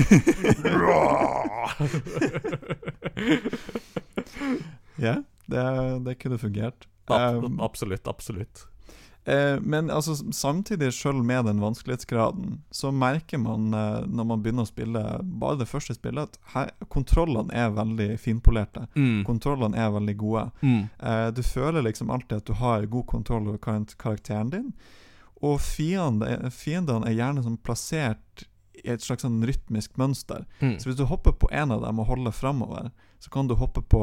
Ja, 4.95 5.23
det, 5.45 5.63
det 6.05 6.15
kunne 6.15 6.37
fungert. 6.37 6.87
Ab 7.07 7.43
Um, 7.43 7.59
absolutt, 7.59 8.07
absolutt. 8.07 8.67
Eh, 9.25 9.59
men 9.59 9.89
altså, 9.89 10.15
samtidig, 10.31 10.93
selv 10.93 11.23
med 11.23 11.45
den 11.45 11.61
vanskelighetsgraden, 11.61 12.61
så 12.71 12.91
merker 12.91 13.37
man 13.37 13.73
eh, 13.73 14.07
når 14.07 14.23
man 14.23 14.43
begynner 14.43 14.67
å 14.67 14.71
spille 14.71 15.03
bare 15.23 15.61
det 15.61 15.67
første 15.69 15.95
spillet, 15.95 16.33
at 16.33 16.55
her, 16.55 16.71
kontrollene 16.91 17.53
er 17.55 17.71
veldig 17.75 18.09
finpolerte. 18.19 18.87
Mm. 18.95 19.23
Kontrollene 19.27 19.79
er 19.79 19.93
veldig 19.95 20.17
gode. 20.19 20.49
Mm. 20.61 20.81
Eh, 20.99 21.27
du 21.35 21.43
føler 21.43 21.87
liksom 21.87 22.11
alltid 22.11 22.41
at 22.41 22.51
du 22.51 22.53
har 22.59 22.89
god 22.91 23.07
kontroll 23.07 23.47
over 23.47 23.63
karakteren 23.95 24.51
din. 24.51 24.73
Og 25.43 25.57
fiende, 25.59 26.29
fiendene 26.55 27.09
er 27.09 27.17
gjerne 27.17 27.43
sånn 27.43 27.57
plassert 27.59 28.45
i 28.83 28.87
et 28.93 29.03
slags 29.03 29.23
sånn 29.25 29.41
rytmisk 29.47 29.97
mønster. 29.99 30.45
Mm. 30.61 30.77
Så 30.79 30.89
hvis 30.89 30.97
du 30.99 31.05
hopper 31.09 31.35
på 31.39 31.49
en 31.51 31.71
av 31.75 31.83
dem 31.83 31.99
og 31.99 32.07
holder 32.09 32.31
framover, 32.35 32.89
så 33.19 33.31
kan 33.31 33.47
du 33.47 33.55
hoppe 33.59 33.83
på 33.83 34.01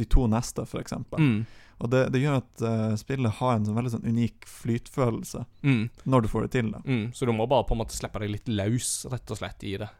de 0.00 0.04
to 0.08 0.26
neste, 0.30 0.64
f.eks. 0.68 0.94
Mm. 1.18 1.42
Og 1.82 1.90
det, 1.90 2.04
det 2.14 2.20
gjør 2.22 2.38
at 2.38 2.62
uh, 2.64 2.92
spillet 3.00 3.34
har 3.40 3.56
en 3.58 3.64
sånn 3.66 3.76
veldig 3.76 3.90
sånn 3.96 4.06
unik 4.08 4.46
flytfølelse 4.48 5.42
Mm. 5.66 5.82
når 6.04 6.22
du 6.22 6.28
får 6.30 6.46
det 6.46 6.50
til. 6.54 6.70
da 6.72 6.80
Mm. 6.84 7.04
Så 7.16 7.26
du 7.26 7.32
må 7.34 7.48
bare 7.50 7.64
på 7.68 7.74
en 7.74 7.82
måte 7.82 7.96
slippe 7.96 8.20
deg 8.22 8.30
litt 8.36 8.48
løs, 8.48 8.92
rett 9.10 9.30
og 9.34 9.40
slett, 9.40 9.64
i 9.64 9.76
det. 9.82 9.90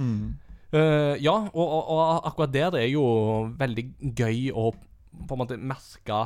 mm. 0.00 0.36
Uh, 0.68 1.14
ja, 1.16 1.32
og, 1.32 1.64
og, 1.64 1.84
og 1.94 2.26
akkurat 2.28 2.52
der 2.52 2.70
det 2.74 2.80
er 2.82 2.90
jo 2.92 3.04
veldig 3.56 3.86
gøy 4.18 4.50
å 4.52 4.66
på 5.28 5.32
en 5.32 5.40
måte 5.40 5.56
merke 5.56 6.18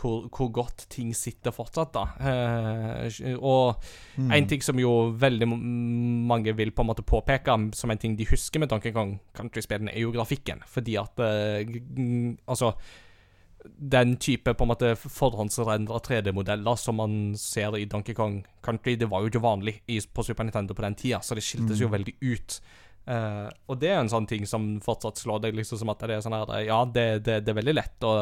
hvor, 0.00 0.28
hvor 0.32 0.48
godt 0.52 0.86
ting 0.88 1.12
sitter 1.14 1.50
fortsatt, 1.52 1.92
da. 1.92 2.04
Eh, 2.20 3.36
og 3.38 3.76
Mm. 4.16 4.30
en 4.32 4.46
ting 4.48 4.62
som 4.62 4.78
jo 4.78 5.10
veldig 5.16 5.46
mange 5.48 6.56
vil 6.56 6.70
på 6.72 6.82
en 6.82 6.86
måte 6.90 7.02
påpeke 7.06 7.54
som 7.74 7.90
en 7.90 7.98
ting 7.98 8.16
de 8.16 8.24
husker 8.26 8.58
med 8.60 8.68
Donkey 8.68 8.92
Kong 8.92 9.18
Country-spillene, 9.34 9.94
er 9.94 10.00
jo 10.00 10.12
grafikken. 10.12 10.60
Fordi 10.66 10.96
at 11.00 11.18
eh, 11.20 12.34
Altså 12.48 12.72
den 13.78 14.16
type 14.16 14.54
på 14.56 14.64
en 14.64 14.68
måte 14.72 14.94
forhåndsrendra 14.96 15.98
3D-modeller 16.00 16.78
som 16.80 16.96
man 16.96 17.34
ser 17.36 17.76
i 17.76 17.84
Donkey 17.84 18.14
Kong 18.14 18.38
Country, 18.64 18.94
det 18.96 19.10
var 19.10 19.20
jo 19.20 19.28
ikke 19.28 19.42
vanlig 19.44 19.80
i, 19.86 19.98
på 20.00 20.24
Super 20.24 20.44
Nintendo 20.44 20.72
på 20.74 20.82
den 20.82 20.94
tida, 20.94 21.18
så 21.20 21.34
det 21.36 21.44
skiltes 21.44 21.78
jo 21.80 21.88
Mm. 21.88 21.92
veldig 21.92 22.14
ut. 22.22 22.60
Eh, 23.10 23.48
og 23.66 23.78
det 23.82 23.88
er 23.90 23.98
en 24.04 24.10
sånn 24.12 24.28
ting 24.30 24.44
som 24.46 24.76
fortsatt 24.84 25.18
slår 25.18 25.40
deg, 25.48 25.56
liksom 25.58 25.80
som 25.80 25.90
at 25.90 26.02
det 26.06 26.18
er 26.18 26.24
sånn 26.24 26.36
her 26.36 26.52
Ja, 26.68 26.84
det, 26.86 27.06
det, 27.26 27.40
det 27.46 27.50
er 27.54 27.58
veldig 27.62 27.74
lett 27.74 28.06
å 28.06 28.12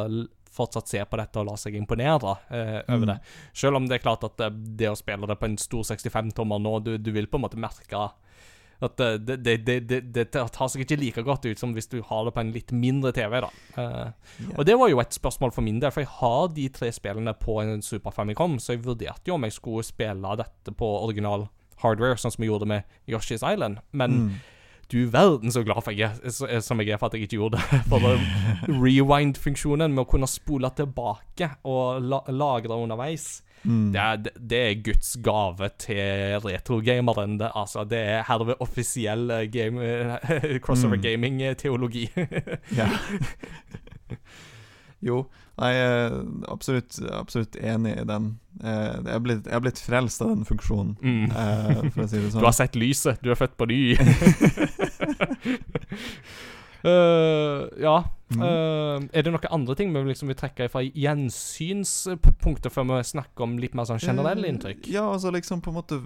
fortsatt 0.58 0.88
se 0.88 1.02
på 1.04 1.18
dette 1.20 1.38
og 1.42 1.46
la 1.50 1.56
seg 1.60 1.74
imponere 1.76 2.36
eh, 2.50 2.78
over 2.88 3.04
Mm. 3.04 3.10
det. 3.10 3.18
Selv 3.52 3.76
om 3.76 3.84
det 3.86 3.98
er 3.98 4.04
klart 4.06 4.24
at 4.24 4.38
det, 4.40 4.48
det 4.80 4.88
å 4.90 4.96
spille 4.96 5.28
det 5.28 5.36
på 5.38 5.46
en 5.50 5.58
stor 5.60 5.84
65-tommer 5.90 6.58
nå, 6.64 6.72
du, 6.86 6.94
du 6.98 7.10
vil 7.12 7.28
på 7.28 7.36
en 7.38 7.44
måte 7.44 7.60
merke 7.60 8.00
at 8.80 9.00
eh, 9.04 9.18
det, 9.18 9.36
det, 9.44 9.56
det, 9.66 9.76
det, 9.90 10.00
det 10.14 10.24
tar 10.32 10.68
seg 10.70 10.84
ikke 10.86 10.98
like 11.02 11.22
godt 11.26 11.44
ut 11.50 11.58
som 11.60 11.74
hvis 11.76 11.90
du 11.92 11.98
har 12.08 12.24
det 12.24 12.32
på 12.36 12.40
en 12.46 12.52
litt 12.54 12.72
mindre 12.72 13.12
TV. 13.12 13.40
da. 13.44 13.50
Eh, 13.76 14.10
yeah. 14.40 14.56
og 14.56 14.64
det 14.70 14.78
var 14.80 14.88
jo 14.94 15.00
et 15.04 15.12
spørsmål 15.20 15.52
for 15.52 15.66
min 15.66 15.80
del, 15.82 15.90
for 15.94 16.00
jeg 16.06 16.14
har 16.16 16.48
de 16.56 16.68
tre 16.80 16.90
spillene 16.94 17.34
på 17.38 17.60
en 17.62 17.82
Super 17.84 18.14
Famicom, 18.14 18.56
så 18.62 18.72
jeg 18.76 18.84
vurderte 18.86 19.28
jo 19.30 19.34
om 19.36 19.44
jeg 19.46 19.58
skulle 19.58 19.84
spille 19.86 20.36
dette 20.40 20.74
på 20.78 20.90
original 21.04 21.48
hardware, 21.84 22.16
sånn 22.18 22.32
som 22.34 22.42
jeg 22.42 22.50
gjorde 22.54 22.66
med 22.72 22.86
Yoshi's 23.10 23.44
Island. 23.46 23.82
Men 23.92 24.22
Mm. 24.28 24.38
Du 24.88 25.02
verden 25.12 25.52
så 25.52 25.62
glad 25.64 25.82
for 25.84 25.92
jeg 25.92 26.14
er, 26.24 26.60
som 26.64 26.80
jeg 26.80 26.94
er 26.94 26.98
for 27.00 27.06
at 27.10 27.14
jeg 27.18 27.26
ikke 27.28 27.36
gjorde 27.40 27.58
det. 27.58 27.80
For 27.90 28.00
rewind-funksjonen 28.72 29.92
med 29.92 30.04
å 30.06 30.08
kunne 30.08 30.28
spole 30.30 30.70
tilbake 30.76 31.50
og 31.68 32.00
la 32.08 32.22
lagre 32.32 32.78
underveis, 32.80 33.42
Mm. 33.66 33.88
det 33.90 33.98
er, 34.00 34.16
det 34.38 34.58
er 34.68 34.82
Guds 34.86 35.16
gave 35.18 35.66
til 35.82 36.38
retrogameren. 36.44 37.32
Det, 37.40 37.48
altså, 37.58 37.82
det 37.90 37.98
er 37.98 38.22
herved 38.28 38.54
offisiell 38.62 39.30
eh, 39.34 39.48
game, 39.50 39.82
eh, 39.82 40.54
crossover 40.64 40.94
Mm. 40.96 41.02
gaming-teologi. 41.02 42.04
Ja. 42.78 42.86
jo, 45.02 45.24
jeg 45.58 45.78
er 45.82 46.18
absolutt, 46.52 46.98
absolutt 47.12 47.56
enig 47.58 47.96
i 47.98 48.04
den. 48.06 48.28
Eh, 48.62 48.92
jeg 48.94 49.14
er 49.14 49.22
blitt, 49.22 49.48
blitt 49.64 49.80
frelst 49.82 50.22
av 50.22 50.30
den 50.34 50.46
funksjonen, 50.46 50.94
mm. 51.00 51.24
eh, 51.30 51.80
for 51.94 52.04
å 52.04 52.10
si 52.10 52.20
det 52.20 52.30
sånn. 52.32 52.42
Du 52.42 52.46
har 52.46 52.56
sett 52.56 52.78
lyset, 52.78 53.18
du 53.22 53.32
er 53.32 53.38
født 53.38 53.56
på 53.58 53.66
ny. 53.70 53.80
Uh, 56.84 57.66
ja. 57.88 57.96
Mm. 58.28 58.42
Uh, 58.44 59.06
er 59.16 59.24
det 59.24 59.32
noen 59.32 59.50
andre 59.56 59.74
ting 59.78 59.90
vi 59.94 60.02
liksom 60.04 60.28
vil 60.28 60.36
trekke 60.36 60.66
fra 60.68 60.82
gjensynspunktet 60.84 62.74
før 62.74 62.84
vi 62.90 63.00
snakker 63.08 63.46
om 63.46 63.56
litt 63.58 63.74
mer 63.78 63.88
sånn 63.88 64.02
generelle 64.04 64.50
inntrykk? 64.50 64.82
inntrykk? 64.82 64.92
Ja, 64.92 65.06
altså 65.14 65.32
liksom 65.32 65.62
på 65.64 65.72
en 65.72 65.78
måte 65.78 66.00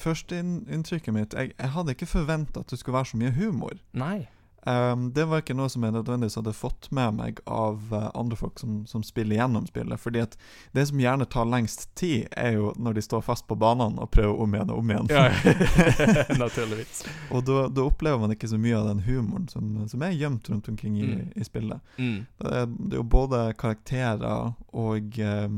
Førsteinntrykket 0.00 1.12
mitt 1.12 1.36
jeg, 1.36 1.52
jeg 1.52 1.72
hadde 1.76 1.92
ikke 1.92 2.08
forventa 2.08 2.64
at 2.64 2.72
det 2.72 2.80
skulle 2.80 2.96
være 2.96 3.12
så 3.12 3.20
mye 3.20 3.34
humor. 3.36 3.76
Nei. 4.00 4.30
Um, 4.68 5.06
det 5.16 5.24
var 5.24 5.40
ikke 5.40 5.54
noe 5.56 5.70
som 5.72 5.82
jeg 5.86 5.94
nødvendigvis 5.94 6.34
hadde 6.36 6.52
fått 6.52 6.90
med 6.92 7.14
meg 7.16 7.38
av 7.48 7.78
uh, 7.94 8.10
andre 8.14 8.36
folk 8.36 8.58
som, 8.60 8.82
som 8.86 9.00
spiller 9.06 9.38
gjennom 9.38 9.64
spillet. 9.66 9.96
Fordi 10.02 10.20
at 10.20 10.34
det 10.76 10.84
som 10.90 11.00
gjerne 11.00 11.24
tar 11.32 11.48
lengst 11.48 11.86
tid, 11.96 12.26
er 12.36 12.58
jo 12.58 12.74
når 12.76 12.98
de 12.98 13.04
står 13.06 13.24
fast 13.24 13.46
på 13.48 13.56
banene 13.56 14.02
og 14.04 14.10
prøver 14.12 14.42
om 14.44 14.54
igjen 14.58 14.72
og 14.74 14.82
om 14.82 14.92
igjen. 14.92 15.08
Ja, 15.08 15.30
naturligvis. 16.44 17.04
og 17.30 17.44
da, 17.48 17.62
da 17.72 17.86
opplever 17.88 18.20
man 18.20 18.34
ikke 18.36 18.50
så 18.52 18.58
mye 18.60 18.76
av 18.76 18.90
den 18.90 19.00
humoren 19.06 19.48
som, 19.48 19.70
som 19.88 20.04
er 20.04 20.12
gjemt 20.18 20.50
rundt 20.52 20.68
omkring 20.68 20.98
i, 21.00 21.06
Mm. 21.10 21.32
i 21.40 21.44
spillet. 21.44 21.80
Mm. 21.96 22.18
Det 22.38 22.50
er, 22.60 22.66
det 22.76 22.92
er 22.94 23.00
jo 23.00 23.06
både 23.16 23.38
karakterer 23.58 24.52
og 24.76 25.16
um, 25.24 25.56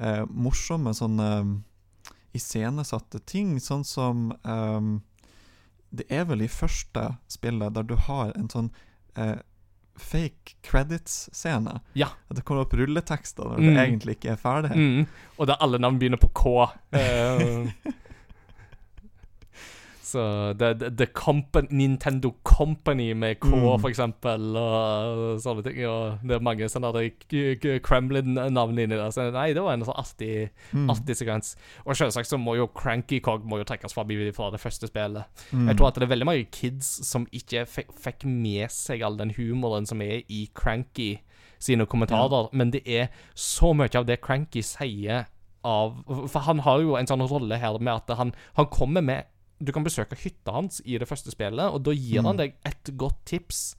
uh, 0.00 0.22
morsomme 0.30 0.94
sånne 0.96 1.26
um, 1.42 1.50
iscenesatte 2.32 3.18
ting, 3.26 3.56
sånn 3.60 3.82
som 3.84 4.28
eh, 4.46 4.80
Det 5.92 6.06
er 6.10 6.24
vel 6.24 6.42
i 6.42 6.48
første 6.48 7.16
spillet 7.28 7.74
der 7.74 7.82
du 7.82 7.96
har 7.96 8.32
en 8.38 8.48
sånn 8.52 8.70
eh, 9.16 9.36
fake 10.00 10.54
credits-scene. 10.62 11.80
Ja. 11.98 12.06
At 12.30 12.36
det 12.38 12.44
kommer 12.48 12.62
opp 12.64 12.72
rulletekster 12.78 13.44
når 13.50 13.58
Mm. 13.58 13.74
det 13.74 13.82
egentlig 13.88 14.14
ikke 14.16 14.30
er 14.32 14.36
ferdig. 14.40 14.70
Mm. 14.76 15.06
Og 15.38 15.46
der 15.50 15.58
alle 15.60 15.78
navn 15.82 15.98
begynner 15.98 16.16
på 16.22 16.30
K. 16.32 16.70
Eh, 16.96 17.72
så 20.10 20.22
The, 20.58 20.72
the, 20.74 20.90
the 20.90 21.06
company, 21.14 21.68
Nintendo 21.70 22.32
Company 22.44 23.12
med 23.14 23.38
K, 23.40 23.46
Mm. 23.50 23.80
for 23.80 23.88
eksempel, 23.90 24.56
og 24.56 25.38
sånne 25.42 25.62
ting. 25.66 25.78
Og 25.86 26.18
det 26.26 26.36
er 26.36 26.44
mange 26.44 26.68
sånne 26.70 26.90
k- 27.28 27.54
k- 27.60 27.78
Kremlin-navn 27.86 28.78
inni 28.78 28.96
der. 28.98 29.10
Så 29.14 29.28
nei, 29.32 29.52
det 29.54 29.62
var 29.62 29.74
en 29.78 29.84
sånn 29.86 29.98
artig, 30.00 30.50
Mm. 30.72 30.90
artig 30.90 31.16
sekvens. 31.16 31.54
Og 31.86 31.94
selvsagt 31.94 32.26
så 32.30 32.38
må 32.38 32.56
jo 32.56 32.66
Cranky 32.68 33.20
Cog 33.20 33.44
må 33.44 33.58
jo 33.58 33.64
trekkes 33.64 33.94
fram 33.94 34.08
fra 34.34 34.50
det 34.50 34.60
første 34.60 34.86
spillet. 34.90 35.24
Mm. 35.52 35.68
Jeg 35.68 35.76
tror 35.76 35.88
at 35.88 35.94
det 35.94 36.02
er 36.02 36.14
veldig 36.16 36.26
mange 36.26 36.50
kids 36.50 36.86
som 37.06 37.26
ikke 37.32 37.66
fikk, 37.66 38.24
med 38.24 38.68
seg 38.70 39.02
all 39.02 39.16
den 39.16 39.30
humoren 39.36 39.86
som 39.86 40.00
er 40.02 40.22
i 40.28 40.48
Cranky 40.54 41.18
sine 41.58 41.84
kommentarer, 41.86 42.48
men 42.52 42.70
det 42.70 42.82
er 42.88 43.08
så 43.34 43.74
mye 43.76 43.94
av 43.94 44.06
det 44.06 44.20
Cranky 44.22 44.62
sier 44.62 45.26
av 45.62 45.92
For 46.30 46.40
han 46.40 46.58
har 46.60 46.80
jo 46.80 46.94
en 46.96 47.06
sånn 47.06 47.20
rolle 47.28 47.58
her 47.60 47.78
med 47.78 47.92
at 48.08 48.16
han, 48.16 48.32
han 48.56 48.66
kommer 48.72 49.02
med 49.04 49.24
Du 49.62 49.72
kan 49.72 49.84
besøke 49.84 50.16
hytta 50.16 50.52
hans 50.56 50.80
i 50.84 50.96
det 50.98 51.08
første 51.08 51.30
spillet, 51.30 51.66
og 51.72 51.82
da 51.84 51.92
gir 51.92 52.22
han 52.22 52.34
Mm. 52.36 52.38
deg 52.38 52.54
et 52.64 52.96
godt 52.96 53.24
tips. 53.26 53.76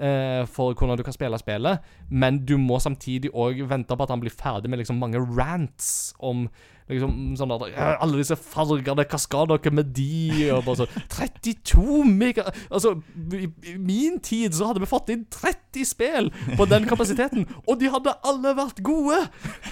eh, 0.00 0.44
for 0.46 0.74
hvordan 0.78 0.96
du 0.96 1.02
kan 1.02 1.12
spille 1.12 1.36
spillet, 1.40 1.80
men 2.08 2.44
du 2.46 2.56
må 2.56 2.76
samtidig 2.78 3.32
òg 3.34 3.64
vente 3.66 3.96
på 3.96 4.02
at 4.04 4.08
han 4.10 4.20
blir 4.20 4.30
ferdig 4.30 4.70
med 4.70 4.78
liksom 4.78 4.96
mange 4.96 5.18
rants 5.18 6.14
om 6.20 6.48
liksom 6.88 7.34
sånn 7.36 7.50
at 7.50 7.64
Alle 8.00 8.16
disse 8.20 8.36
fargene, 8.38 9.04
hva 9.04 9.18
skal 9.18 9.46
dere 9.50 9.72
med 9.74 9.90
de? 9.92 10.52
Og 10.54 10.62
bare 10.64 10.76
så 10.76 10.86
32 11.10 12.04
mega 12.06 12.44
Altså, 12.70 12.94
i 13.34 13.76
min 13.76 14.20
tid 14.20 14.52
så 14.54 14.66
hadde 14.70 14.78
vi 14.78 14.86
fått 14.86 15.10
inn 15.10 15.26
30 15.28 15.84
spill 15.84 16.30
på 16.56 16.68
den 16.70 16.86
kapasiteten, 16.86 17.48
og 17.66 17.80
de 17.80 17.90
hadde 17.90 18.14
alle 18.22 18.54
vært 18.54 18.80
gode! 18.86 19.18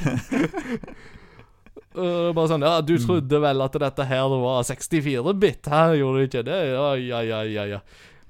Uh, 1.96 2.32
bare 2.36 2.50
sånn 2.50 2.64
Ja, 2.66 2.80
du 2.84 2.98
trodde 3.00 3.38
vel 3.40 3.62
at 3.64 3.76
dette 3.80 4.04
her 4.04 4.28
var 4.28 4.66
64-bit? 4.68 5.70
Her 5.72 5.94
gjorde 5.96 6.18
du 6.18 6.28
ikke 6.28 6.42
det? 6.44 6.58
Ja, 6.74 6.90
ja, 7.00 7.22
ja, 7.24 7.40
ja. 7.48 7.64
ja. 7.76 7.80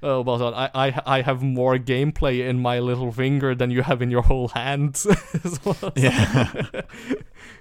Og 0.07 0.23
bare 0.27 0.39
sånn 0.39 0.55
I, 0.55 0.67
I, 0.71 1.19
I 1.19 1.21
have 1.25 1.43
more 1.43 1.77
gameplay 1.81 2.39
in 2.47 2.61
my 2.61 2.77
little 2.79 3.11
finger 3.11 3.55
than 3.55 3.71
you 3.71 3.81
have 3.83 4.01
in 4.01 4.11
your 4.13 4.23
whole 4.23 4.47
hand. 4.53 4.95
så, 5.57 5.75
Yeah. 5.95 6.53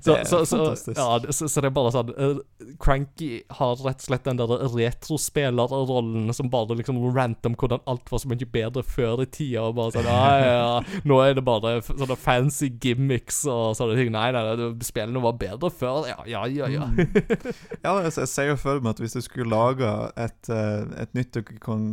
så, 0.00 0.16
så, 0.24 0.40
så, 0.48 0.94
ja, 0.96 1.08
så, 1.28 1.48
så 1.48 1.60
det 1.60 1.68
er 1.68 1.74
bare 1.76 1.92
sånn 1.94 2.12
uh, 2.16 2.40
Cranky 2.80 3.42
har 3.58 3.76
rett 3.84 4.00
og 4.00 4.08
slett 4.08 4.26
den 4.28 4.40
der 4.40 4.54
retrospillerrollen 4.72 6.32
som 6.36 6.50
bare 6.52 6.78
liksom 6.78 7.00
random 7.14 7.50
om 7.50 7.56
hvordan 7.58 7.80
alt 7.86 8.10
var 8.12 8.22
så 8.22 8.30
mye 8.30 8.48
bedre 8.52 8.82
før 8.86 9.24
i 9.24 9.26
tida. 9.26 9.64
Og 9.68 9.76
bare 9.78 9.94
sånn 9.96 10.08
ja, 10.08 10.30
ja, 10.44 11.00
Nå 11.08 11.20
er 11.24 11.36
det 11.38 11.44
bare 11.46 11.76
sånne 11.86 12.16
fancy 12.20 12.70
gimmicks 12.82 13.42
og 13.50 13.76
sånne 13.78 13.98
ting. 13.98 14.12
Nei, 14.14 14.30
nei, 14.36 14.44
nei 14.46 14.70
spillene 14.86 15.22
var 15.24 15.38
bedre 15.40 15.72
før. 15.72 16.08
Ja, 16.10 16.20
ja, 16.28 16.46
ja. 16.50 16.70
ja. 16.70 16.88
Ja, 17.84 17.94
jeg, 18.04 18.12
jeg 18.16 18.28
ser 18.30 18.50
jo 18.50 18.56
for 18.60 18.82
meg 18.82 18.94
at 18.94 19.02
hvis 19.02 19.16
du 19.16 19.22
skulle 19.24 19.50
laga 19.50 20.10
et, 20.20 20.50
eh, 20.52 20.82
et 21.02 21.14
nytt 21.16 21.38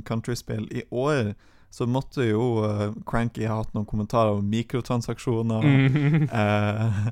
Country-spill 0.07 0.67
i 0.75 0.83
år, 0.91 1.33
så 1.71 1.85
måtte 1.85 2.23
jo 2.29 2.63
uh, 2.65 2.93
Cranky 3.05 3.45
ha 3.45 3.57
hatt 3.61 3.73
noen 3.75 3.85
kommentarer 3.85 4.37
om 4.39 4.45
mikrotransaksjoner, 4.49 5.61
Mm. 5.61 6.29
Uh, 6.31 7.09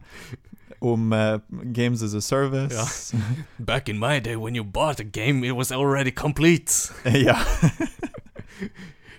om 0.81 1.13
uh, 1.13 1.39
Games 1.73 2.01
as 2.03 2.13
a 2.13 2.21
Service. 2.21 3.13
Back 3.59 3.89
in 3.89 3.97
my 3.99 4.19
day, 4.19 4.35
when 4.35 4.55
you 4.55 4.63
bought 4.63 4.99
a 4.99 5.03
game, 5.03 5.43
it 5.43 5.55
was 5.55 5.71
already 5.71 6.11
complete. 6.11 6.91
Ja. 7.05 7.37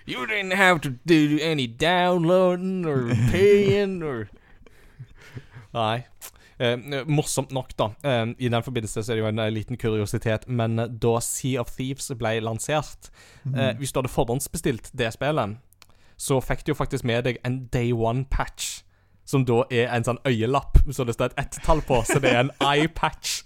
You 0.09 0.25
didn't 0.25 0.53
have 0.53 0.79
to 0.81 0.89
do 1.05 1.37
any 1.41 1.67
downloading 1.67 2.85
or 2.85 3.13
paying 3.29 4.01
or 4.01 4.29
Nei. 5.73 6.05
Eh, 6.59 6.77
morsomt 7.05 7.51
nok, 7.53 7.75
da. 7.77 7.91
Eh, 8.03 8.25
I 8.39 8.49
den 8.49 8.63
forbindelse 8.65 9.03
så 9.03 9.11
er 9.11 9.15
det 9.19 9.21
jo 9.23 9.27
en 9.29 9.39
eh, 9.43 9.51
liten 9.53 9.77
kuriositet, 9.77 10.47
men 10.49 10.75
da 10.99 11.19
Sea 11.21 11.61
of 11.61 11.69
Thieves 11.75 12.09
ble 12.17 12.39
lansert 12.41 13.11
eh, 13.53 13.75
Hvis 13.77 13.91
du 13.93 13.99
hadde 13.99 14.09
forhåndsbestilt 14.09 14.89
det 14.97 15.11
spillet, 15.13 15.57
så 16.17 16.39
fikk 16.41 16.63
du 16.65 16.71
jo 16.73 16.79
faktisk 16.79 17.03
med 17.05 17.23
deg 17.29 17.37
en 17.45 17.67
Day 17.71 17.91
One-patch. 17.93 18.81
Som 19.27 19.43
da 19.45 19.65
er 19.69 19.89
en 19.91 20.05
sånn 20.07 20.17
øyelapp 20.25 20.77
så 20.95 21.03
det 21.05 21.13
står 21.17 21.33
et 21.35 21.41
ett-tall 21.45 21.81
på, 21.85 21.99
så 22.07 22.17
det 22.23 22.31
er 22.31 22.39
en 22.45 22.51
eye-patch. 22.63 23.41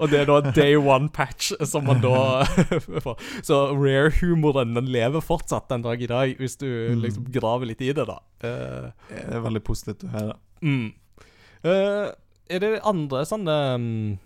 Og 0.00 0.08
det 0.08 0.20
er 0.22 0.28
da 0.30 0.38
Day 0.56 0.76
One-patch 0.80 1.50
som 1.68 1.84
man 1.84 2.00
da 2.00 2.44
får. 3.04 3.18
Så 3.44 3.58
rare-humoren 3.76 4.72
den 4.78 4.86
lever 4.92 5.20
fortsatt 5.24 5.66
den 5.72 5.82
dag 5.84 6.00
i 6.00 6.08
dag, 6.08 6.36
hvis 6.40 6.56
du 6.60 6.66
Mm. 6.70 7.02
liksom 7.02 7.26
graver 7.32 7.66
litt 7.68 7.80
i 7.84 7.90
det, 7.92 8.06
da. 8.08 8.16
Det 8.40 9.24
er 9.34 9.42
veldig 9.44 9.60
positivt 9.66 10.04
å 10.08 10.12
høre. 10.14 10.36
Mm. 10.62 10.92
Eh, 11.62 12.08
er 12.50 12.62
det 12.62 12.80
andre 12.88 13.20
sånne 13.28 13.56
mm, 13.76 14.18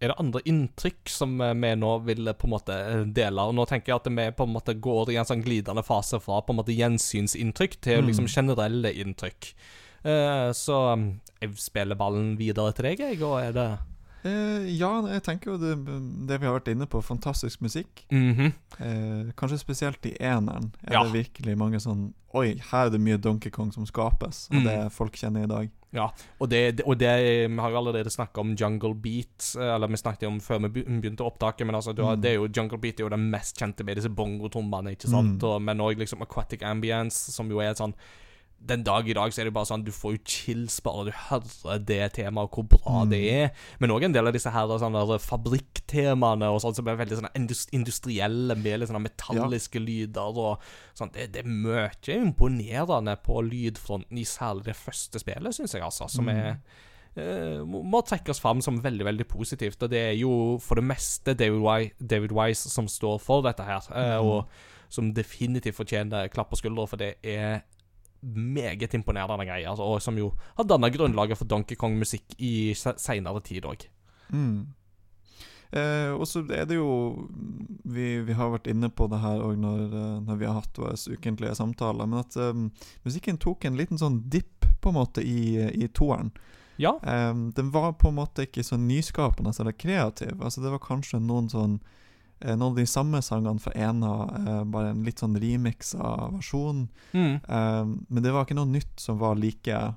Er 0.00 0.10
det 0.10 0.16
andre 0.18 0.40
inntrykk 0.48 1.10
som 1.12 1.34
eh, 1.44 1.52
vi 1.52 1.72
nå 1.76 1.92
vil 2.06 2.30
eh, 2.30 2.36
på 2.38 2.48
en 2.48 2.54
måte 2.54 2.78
dele? 3.12 3.44
Og 3.44 3.54
nå 3.58 3.66
tenker 3.68 3.92
jeg 3.92 4.00
at 4.00 4.08
vi 4.08 4.26
på 4.38 4.48
en 4.48 4.54
måte 4.56 4.74
går 4.74 5.12
i 5.12 5.18
en 5.20 5.28
sånn 5.28 5.44
glidende 5.44 5.84
fase 5.86 6.20
fra 6.22 6.40
på 6.42 6.54
en 6.54 6.62
måte 6.62 6.76
gjensynsinntrykk 6.76 7.78
til 7.84 8.02
Mm. 8.02 8.08
liksom 8.08 8.28
generelle 8.32 8.92
inntrykk. 9.04 9.52
Uh, 10.02 10.50
så 10.50 10.96
mm, 10.98 11.20
jeg 11.44 11.52
spiller 11.62 11.94
ballen 11.94 12.32
videre 12.40 12.72
til 12.74 12.88
deg, 12.88 12.98
jeg, 13.04 13.20
og 13.22 13.36
er 13.38 13.52
det 13.54 13.68
Eh, 14.24 14.68
ja, 14.78 15.00
jeg 15.10 15.22
tenker 15.26 15.50
jo 15.52 15.56
det, 15.58 15.72
det 16.28 16.36
vi 16.40 16.46
har 16.46 16.54
vært 16.60 16.68
inne 16.70 16.86
på, 16.86 17.00
fantastisk 17.02 17.60
musikk. 17.64 18.04
Mhm. 18.12 18.52
Eh, 18.78 19.32
kanskje 19.36 19.58
spesielt 19.58 20.04
i 20.06 20.16
eneren 20.20 20.72
er 20.86 20.92
Ja. 20.92 21.02
det 21.04 21.12
virkelig 21.12 21.56
mange 21.58 21.80
sånn 21.80 22.12
Oi, 22.34 22.54
her 22.70 22.86
er 22.86 22.90
det 22.90 22.98
mye 23.00 23.18
Donkey 23.20 23.50
Kong 23.50 23.70
som 23.72 23.84
skapes, 23.84 24.48
og 24.50 24.56
Mm. 24.56 24.64
det 24.64 24.92
folk 24.92 25.12
kjenner 25.12 25.42
i 25.44 25.46
dag. 25.46 25.70
Ja, 25.92 26.08
og 26.40 26.48
det, 26.48 26.80
og 26.86 26.96
det 26.96 27.50
Vi 27.50 27.56
har 27.58 27.70
jo 27.70 27.76
allerede 27.76 28.08
snakka 28.08 28.38
om 28.40 28.54
Jungle 28.56 28.94
Beat, 28.94 29.54
eh, 29.60 29.74
eller 29.74 29.86
vi 29.88 29.96
snakket 29.96 30.26
om 30.28 30.40
før 30.40 30.62
vi 30.62 30.68
be- 30.82 31.00
begynte 31.00 31.20
opptaket, 31.20 31.66
men 31.66 31.74
altså, 31.74 31.94
du 31.94 32.02
har, 32.02 32.16
Mm. 32.16 32.22
det 32.22 32.30
er 32.30 32.34
jo 32.36 32.48
Jungle 32.48 32.78
Beat 32.78 33.00
er 33.00 33.04
jo 33.04 33.08
den 33.10 33.30
mest 33.30 33.58
kjente 33.58 33.84
med 33.84 33.96
disse 33.98 34.08
bongotrommene, 34.08 34.92
ikke 34.96 35.10
sant? 35.10 35.38
Mm. 35.42 35.44
Og, 35.44 35.60
men 35.62 35.76
òg 35.78 35.98
liksom 35.98 36.22
Aquatic 36.22 36.62
Ambience, 36.62 37.30
som 37.32 37.50
jo 37.50 37.58
er 37.60 37.70
et 37.72 37.76
sånn 37.76 37.92
Den 38.64 38.84
dag 38.86 39.08
i 39.08 39.12
dag 39.16 39.32
så 39.34 39.40
er 39.42 39.44
det 39.48 39.54
bare 39.56 39.66
sånn 39.66 39.82
du 39.84 39.90
får 39.90 40.12
jo 40.14 40.20
chills 40.24 40.76
bare 40.84 41.06
du 41.08 41.10
hører 41.10 41.80
det 41.84 42.12
temaet, 42.14 42.50
hvor 42.54 42.62
bra 42.70 43.02
Mm. 43.02 43.10
det 43.10 43.20
er. 43.32 43.50
Men 43.80 43.90
òg 43.90 44.04
en 44.04 44.12
del 44.12 44.26
av 44.28 44.32
disse 44.32 44.50
her 44.54 44.66
sånne 44.78 45.18
fabrikktemaene 45.18 46.46
og 46.52 46.60
sånt 46.62 46.76
som 46.78 46.86
er 46.88 46.96
veldig 47.00 47.18
sånne 47.18 47.32
industrielle, 47.72 48.54
med 48.56 48.78
litt 48.80 48.88
sånne 48.88 49.02
metalliske 49.08 49.80
lyder 49.82 50.38
og 50.38 50.62
sånn. 50.94 51.12
Det, 51.12 51.30
det 51.32 51.42
er 51.44 51.48
mye 51.50 51.90
imponerende 52.20 53.16
på 53.24 53.40
lydfronten, 53.48 54.18
i 54.18 54.24
særlig 54.28 54.64
det 54.70 54.76
første 54.78 55.18
spillet, 55.22 55.54
syns 55.56 55.74
jeg, 55.74 55.82
altså. 55.82 56.08
Som 56.10 56.26
Mm. 56.26 56.36
er 56.36 56.56
eh, 57.14 57.58
må, 57.66 58.00
trekkes 58.08 58.40
fram 58.40 58.62
som 58.62 58.80
veldig 58.80 59.04
veldig 59.04 59.26
positivt. 59.28 59.82
Og 59.82 59.90
det 59.90 59.98
er 60.00 60.14
jo 60.16 60.58
for 60.58 60.76
det 60.76 60.84
meste 60.84 61.34
David, 61.36 61.60
Wi 61.60 61.90
David 62.00 62.32
Wise 62.32 62.70
som 62.70 62.86
står 62.88 63.20
for 63.20 63.42
dette 63.42 63.60
her, 63.62 63.82
eh, 63.94 64.16
Mhm. 64.18 64.24
og 64.24 64.46
som 64.88 65.12
definitivt 65.12 65.74
fortjener 65.76 66.30
klapp 66.30 66.50
på 66.50 66.56
skuldra, 66.56 66.88
for 66.88 66.96
det 66.96 67.16
er 67.22 67.62
meget 68.22 68.94
imponerende 68.94 69.46
greier. 69.46 69.70
Altså, 69.70 69.86
og 69.86 70.02
som 70.02 70.18
jo 70.18 70.32
har 70.56 70.68
danna 70.68 70.90
grunnlaget 70.92 71.38
for 71.38 71.48
Donkey 71.48 71.76
Kong-musikk 71.78 72.36
i 72.38 72.72
se 72.78 72.94
seinere 73.00 73.42
tid 73.44 73.66
òg. 73.68 73.88
Mm. 74.32 74.72
Eh, 75.72 76.10
og 76.12 76.26
så 76.28 76.42
er 76.52 76.66
det 76.68 76.76
jo 76.76 77.28
Vi, 77.88 78.20
vi 78.20 78.34
har 78.36 78.50
vært 78.52 78.68
inne 78.68 78.90
på 78.92 79.06
det 79.08 79.22
her 79.22 79.40
òg 79.40 79.56
når, 79.56 79.84
eh, 79.88 80.18
når 80.26 80.40
vi 80.40 80.48
har 80.48 80.58
hatt 80.58 80.78
våre 80.78 80.96
ukentlige 81.16 81.54
samtaler, 81.56 82.06
men 82.06 82.20
at 82.20 82.36
um, 82.36 82.66
musikken 83.06 83.40
tok 83.40 83.64
en 83.64 83.78
liten 83.80 84.00
sånn 84.00 84.20
dipp, 84.28 84.66
på 84.82 84.90
en 84.90 84.98
måte, 84.98 85.24
i, 85.24 85.62
i 85.72 85.88
toeren. 85.88 86.32
Ja. 86.76 86.98
Eh, 87.00 87.34
den 87.56 87.72
var 87.72 87.94
på 87.96 88.12
en 88.12 88.18
måte 88.20 88.46
ikke 88.46 88.64
så 88.66 88.76
nyskapende 88.76 89.54
eller 89.58 89.72
kreativ. 89.72 90.36
Altså 90.42 90.60
Det 90.60 90.74
var 90.74 90.84
kanskje 90.84 91.22
noen 91.22 91.48
sånn 91.52 91.80
Noen 92.44 92.62
av 92.72 92.76
de 92.76 92.86
samme 92.86 93.22
sangene 93.22 93.60
fra 93.60 93.72
ena, 93.74 94.12
eh, 94.42 94.64
bare 94.64 94.90
en 94.90 95.04
litt 95.06 95.18
sånn 95.22 95.36
remix 95.40 95.94
av 95.94 96.32
versjon. 96.38 96.88
Mm. 97.14 97.34
Eh, 97.48 97.84
men 98.10 98.22
det 98.22 98.32
var 98.32 98.44
ikke 98.44 98.56
noe 98.58 98.66
nytt 98.66 98.98
som 99.00 99.18
var 99.18 99.34
like 99.36 99.94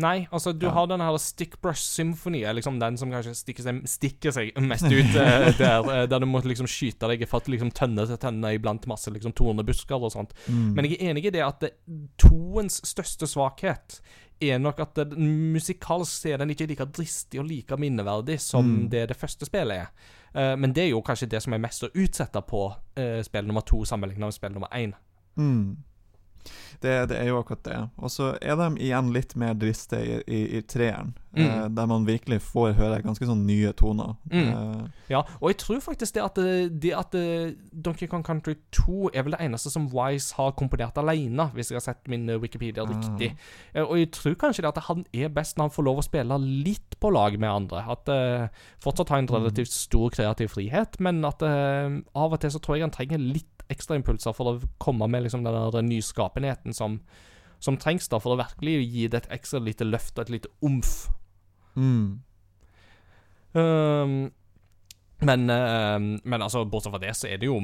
Nei, 0.00 0.26
altså 0.32 0.54
du 0.56 0.64
Ja. 0.64 0.70
har 0.72 0.86
den 0.86 1.00
her 1.00 1.12
Stickbrush 1.18 1.82
Symphony, 1.82 2.42
er 2.44 2.54
liksom 2.54 2.78
den 2.80 2.96
som 2.96 3.10
kanskje 3.10 3.34
stikker 3.36 3.62
seg, 3.66 3.82
stikker 3.84 4.32
seg 4.32 4.56
mest 4.56 4.84
ut 4.84 5.14
eh, 5.14 5.50
der, 5.58 5.84
eh, 5.92 6.06
der 6.06 6.20
du 6.20 6.24
må 6.26 6.40
liksom 6.40 6.64
skyte 6.66 7.06
deg 7.10 7.26
fatt 7.28 7.44
liksom 7.52 7.70
tønne 7.70 8.06
til 8.06 8.16
tønne 8.16 8.54
iblant 8.56 8.86
masse 8.88 9.10
liksom 9.12 9.34
tornebusker 9.36 10.00
og 10.00 10.10
sånt. 10.14 10.32
Mm. 10.48 10.72
Men 10.74 10.84
jeg 10.88 10.96
er 11.02 11.10
enig 11.12 11.26
i 11.26 11.30
det 11.34 11.42
at 11.44 11.60
det, 11.60 11.72
toens 12.16 12.80
største 12.88 13.28
svakhet 13.28 14.00
er 14.40 14.58
nok 14.58 14.80
at 14.80 14.94
det, 14.94 15.18
musikalsk 15.18 16.30
er 16.32 16.38
den 16.40 16.54
ikke 16.54 16.68
like 16.70 16.86
dristig 16.96 17.40
og 17.42 17.50
like 17.50 17.76
minneverdig 17.76 18.38
som 18.40 18.64
Mm. 18.64 18.88
det 18.90 19.08
det 19.08 19.16
første 19.20 19.44
spillet 19.44 19.82
er. 19.84 19.88
Eh, 20.34 20.56
men 20.56 20.74
det 20.74 20.84
er 20.84 20.92
jo 20.92 21.02
kanskje 21.04 21.30
det 21.30 21.42
som 21.42 21.54
er 21.56 21.62
mest 21.62 21.84
å 21.86 21.92
utsette 21.94 22.42
på 22.46 22.66
uh, 22.70 23.20
spill 23.26 23.48
nummer 23.48 23.64
to 23.66 23.82
sammenlignet 23.88 24.26
med 24.28 24.36
spill 24.36 24.54
nummer 24.54 24.70
én. 24.76 24.94
Mm. 25.36 25.76
Det, 26.80 27.08
det 27.10 27.16
er 27.20 27.26
jo 27.28 27.38
akkurat 27.42 27.62
det. 27.66 27.78
Og 28.00 28.08
så 28.10 28.30
er 28.40 28.56
de 28.56 28.68
igjen 28.80 29.10
litt 29.12 29.34
mer 29.36 29.52
driste 29.54 29.98
i, 30.00 30.20
i, 30.26 30.44
i 30.58 30.62
treeren, 30.62 31.14
Mm. 31.30 31.44
eh, 31.46 31.66
der 31.70 31.86
man 31.86 32.02
virkelig 32.08 32.40
får 32.42 32.72
høre 32.74 32.96
ganske 33.04 33.22
sånn 33.28 33.44
nye 33.46 33.70
toner. 33.78 34.16
Mm. 34.32 34.48
Eh, 34.48 34.86
Ja, 35.12 35.20
og 35.40 35.50
jeg 35.52 35.58
tror 35.62 35.78
faktisk 35.84 36.14
det 36.16 36.22
at, 36.24 36.34
det, 36.40 36.80
det 36.82 36.90
at 36.98 37.14
eh, 37.14 37.52
Donkey 37.70 38.08
Kong 38.10 38.24
Country 38.26 38.56
2 38.74 39.12
er 39.14 39.22
vel 39.22 39.36
det 39.36 39.40
eneste 39.44 39.70
som 39.70 39.86
Wise 39.94 40.34
har 40.34 40.50
komponert 40.58 40.98
alene, 40.98 41.46
hvis 41.54 41.70
jeg 41.70 41.78
har 41.78 41.84
sett 41.86 42.08
min 42.10 42.28
eh, 42.28 42.40
Wikipedia 42.42 42.82
Ah. 42.82 42.90
riktig. 42.90 43.30
Ah. 43.76 43.84
Og 43.84 43.98
jeg 44.00 44.10
tror 44.16 44.34
kanskje 44.42 44.64
det 44.66 44.72
at 44.72 44.82
han 44.88 45.04
er 45.14 45.28
best 45.28 45.56
når 45.56 45.68
han 45.68 45.76
får 45.76 45.86
lov 45.86 45.98
å 46.02 46.06
spille 46.08 46.40
litt 46.64 46.98
på 47.00 47.12
lag 47.14 47.38
med 47.38 47.48
andre. 47.50 47.84
At 47.94 48.08
uh, 48.10 48.48
Fortsatt 48.82 49.08
har 49.14 49.18
en 49.22 49.30
relativt 49.30 49.70
stor 49.70 50.10
kreativ 50.10 50.48
frihet, 50.56 50.98
men 50.98 51.22
at 51.24 51.42
uh, 51.46 51.94
av 52.16 52.32
og 52.34 52.40
til 52.42 52.50
så 52.50 52.58
tror 52.58 52.76
jeg 52.80 52.88
han 52.88 52.96
trenger 52.96 53.22
litt 53.22 53.59
ekstra 53.70 53.96
impulser 53.98 54.34
for 54.36 54.52
å 54.52 54.56
komme 54.82 55.08
med 55.10 55.26
liksom 55.26 55.44
den 55.46 55.54
der 55.54 55.86
nyskapenheten 55.86 56.74
som, 56.76 57.00
som 57.58 57.78
trengs 57.80 58.08
da 58.10 58.20
for 58.22 58.34
å 58.34 58.40
virkelig 58.40 58.78
gi 58.86 59.06
det 59.08 59.24
et 59.24 59.30
ekstra 59.40 59.62
lite 59.62 59.86
løft 59.88 60.18
og 60.18 60.26
et 60.26 60.34
lite 60.38 60.52
omf. 60.66 61.08
mm. 61.76 62.18
Um, 63.52 64.30
men, 65.20 65.50
ehm, 65.50 66.20
men 66.24 66.42
altså, 66.42 66.64
bortsett 66.64 66.94
fra 66.94 67.00
det, 67.02 67.14
så 67.18 67.26
er 67.28 67.40
det 67.42 67.48
jo 67.48 67.58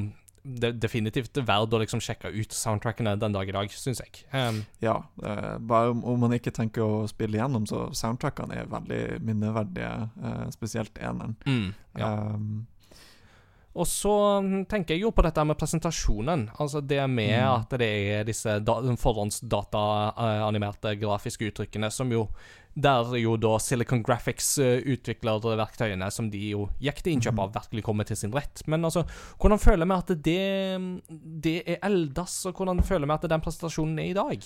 de, 0.46 0.70
definitivt 0.78 1.38
verdt 1.46 1.74
å 1.74 1.80
liksom 1.82 2.02
sjekke 2.04 2.30
ut 2.34 2.54
soundtrackene 2.54 3.16
den 3.18 3.34
dag 3.34 3.48
i 3.48 3.54
dag, 3.54 3.72
syns 3.72 4.02
jeg. 4.02 4.24
Um, 4.32 4.64
Ja. 4.84 4.98
uh, 5.22 5.56
bare 5.58 5.90
om, 5.94 6.04
om 6.04 6.20
man 6.20 6.36
ikke 6.36 6.52
tenker 6.54 6.84
å 6.84 7.06
spille 7.10 7.38
igjennom, 7.38 7.66
så 7.66 7.86
soundtrackene 7.96 8.60
er 8.60 8.70
veldig 8.70 9.00
minneverdige, 9.26 9.92
uh, 10.22 10.46
spesielt 10.54 10.98
eneren. 10.98 11.36
mm, 11.46 11.68
ja. 11.98 12.12
Um, 12.34 12.66
Og 13.76 13.86
så 13.86 14.12
mm, 14.42 14.64
tenker 14.70 14.96
jeg 14.96 15.04
jo 15.04 15.10
på 15.12 15.22
dette 15.26 15.44
med 15.44 15.58
presentasjonen. 15.60 16.46
Altså 16.58 16.80
det 16.80 17.02
med 17.12 17.34
Mm. 17.36 17.60
at 17.60 17.74
det 17.78 17.88
er 18.16 18.24
disse 18.24 18.60
forhåndsdataanimerte 19.02 20.94
grafiske 21.00 21.50
uttrykkene 21.50 21.90
som 21.92 22.12
jo 22.12 22.28
Der 22.76 23.14
jo 23.16 23.38
da 23.40 23.54
Silicon 23.58 24.02
Graphics 24.04 24.58
eh, 24.60 24.82
utvikler 24.84 25.40
verktøyene 25.40 26.10
som 26.12 26.28
de 26.28 26.50
jo 26.50 26.66
gikk 26.76 26.98
til 27.00 27.14
innkjøp 27.14 27.38
av, 27.40 27.54
virkelig 27.54 27.82
kommer 27.86 28.04
til 28.04 28.18
sin 28.20 28.34
rett. 28.36 28.60
Men 28.68 28.84
altså, 28.84 29.06
hvordan 29.40 29.58
føler 29.62 29.88
vi 29.88 29.96
at 29.96 30.12
det, 30.26 31.00
det 31.40 31.62
er 31.64 31.78
eldas, 31.88 32.44
og 32.44 32.52
hvordan 32.52 32.84
føler 32.84 33.08
vi 33.08 33.14
at 33.16 33.24
den 33.32 33.40
presentasjonen 33.40 33.98
er 33.98 34.10
i 34.10 34.18
dag? 34.18 34.44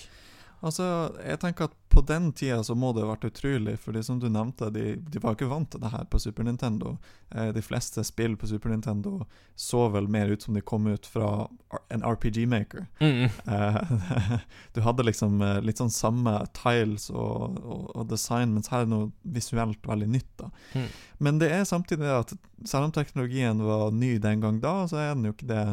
Altså, 0.61 0.85
jeg 1.25 1.41
tenker 1.41 1.71
at 1.71 1.77
på 1.91 2.03
den 2.07 2.29
tida 2.37 2.61
så 2.65 2.75
må 2.79 2.93
det 2.95 3.03
ha 3.03 3.11
vært 3.15 3.25
utrolig, 3.31 3.75
fordi 3.83 4.03
som 4.07 4.21
du 4.23 4.29
nevnte, 4.31 4.69
de, 4.75 4.93
de 5.01 5.23
var 5.23 5.35
ikke 5.35 5.49
vant 5.51 5.71
til 5.73 5.81
det 5.83 5.91
her 5.91 6.05
på 6.13 6.21
Super 6.23 6.47
Nintendo. 6.47 6.93
Eh, 7.35 7.49
de 7.57 7.63
fleste 7.65 8.05
spill 8.07 8.37
på 8.39 8.51
Super 8.51 8.71
Nintendo 8.71 9.25
så 9.59 9.87
vel 9.91 10.07
mer 10.13 10.31
ut 10.31 10.45
som 10.45 10.55
de 10.55 10.63
kom 10.63 10.87
ut 10.87 11.09
fra 11.09 11.49
en 11.89 12.05
RPG-maker. 12.05 12.87
Mm. 13.01 13.25
Eh, 13.27 13.81
du 14.77 14.83
hadde 14.85 15.09
liksom 15.09 15.41
eh, 15.43 15.59
litt 15.65 15.81
sånn 15.81 15.93
samme 15.95 16.37
tiles 16.57 17.09
og, 17.11 17.59
og, 17.65 17.91
og 17.97 18.09
design, 18.13 18.55
mens 18.55 18.71
her 18.71 18.85
er 18.85 18.93
noe 18.93 19.11
visuelt 19.23 19.89
veldig 19.89 20.13
nytt. 20.13 20.31
da. 20.45 20.53
Mm. 20.77 20.89
Men 21.27 21.43
det 21.43 21.51
er 21.57 21.69
samtidig 21.69 22.05
det 22.05 22.17
at 22.17 22.37
selv 22.69 22.91
om 22.91 22.95
teknologien 22.95 23.65
var 23.65 23.91
ny 23.97 24.19
den 24.23 24.45
gang 24.45 24.61
da, 24.63 24.83
så 24.89 25.01
er 25.01 25.15
den 25.15 25.31
jo 25.31 25.35
ikke 25.35 25.51
det 25.51 25.65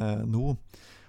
eh, 0.00 0.22
nå. 0.26 0.56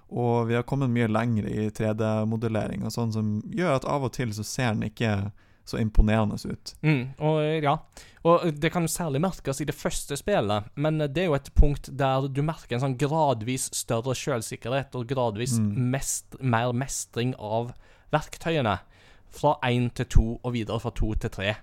Og 0.10 0.48
vi 0.48 0.56
har 0.56 0.64
kommet 0.64 0.90
mye 0.94 1.08
lenger 1.12 1.48
i 1.52 1.70
3D-modellering, 1.76 2.86
og 2.88 2.94
sånn 2.96 3.12
som 3.12 3.34
gjør 3.52 3.76
at 3.76 3.86
av 3.92 4.06
og 4.08 4.14
til 4.16 4.32
så 4.36 4.46
ser 4.48 4.74
den 4.78 4.88
ikke 4.88 5.32
så 5.68 5.82
imponerende 5.82 6.38
ut. 6.48 6.70
Mm, 6.80 7.10
og 7.20 7.42
ja, 7.60 7.74
og 8.24 8.46
det 8.56 8.70
kan 8.72 8.86
jo 8.88 8.92
særlig 8.92 9.20
merkes 9.20 9.60
i 9.60 9.66
det 9.68 9.76
første 9.76 10.16
spillet, 10.16 10.70
men 10.80 11.02
det 11.12 11.26
er 11.26 11.28
jo 11.28 11.36
et 11.36 11.50
punkt 11.60 11.90
der 11.92 12.30
du 12.32 12.40
merker 12.42 12.78
en 12.78 12.86
sånn 12.86 12.96
gradvis 13.02 13.68
større 13.76 14.16
selvsikkerhet 14.16 14.96
og 14.96 15.10
gradvis 15.12 15.58
Mm. 15.60 15.92
mest, 15.92 16.40
mer 16.40 16.72
mestring 16.72 17.36
av 17.36 17.74
verktøyene. 18.14 18.78
Fra 19.30 19.58
én 19.68 19.90
til 19.94 20.06
to 20.06 20.40
og 20.42 20.54
videre 20.54 20.80
fra 20.80 20.90
to 20.96 21.14
til 21.16 21.30
tre. 21.30 21.58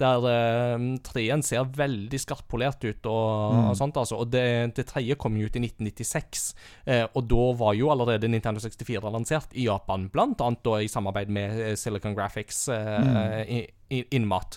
Der 0.00 0.24
eh, 0.30 0.84
treen 1.04 1.42
ser 1.44 1.66
veldig 1.76 2.20
skarppolert 2.22 2.82
ut 2.88 3.06
og, 3.10 3.52
Mm. 3.54 3.66
og 3.70 3.76
sånt, 3.76 3.96
altså. 4.00 4.16
Og 4.22 4.30
det, 4.32 4.74
det 4.76 4.86
tredje 4.88 5.16
kom 5.20 5.36
jo 5.36 5.46
ut 5.50 5.56
i 5.56 5.60
1996, 5.66 6.54
eh, 6.86 7.06
og 7.14 7.26
da 7.28 7.46
var 7.60 7.74
jo 7.76 7.90
allerede 7.92 8.28
Nintendo 8.32 8.60
64 8.64 9.10
lansert 9.12 9.52
i 9.54 9.66
Japan, 9.68 10.08
blant 10.12 10.40
annet 10.40 10.62
da 10.64 10.78
i 10.80 10.88
samarbeid 10.88 11.28
med 11.28 11.60
eh, 11.60 11.74
Silicon 11.76 12.16
Graphics 12.16 12.68
eh, 12.68 13.66
Mm. 13.90 14.06
Innmat. 14.14 14.56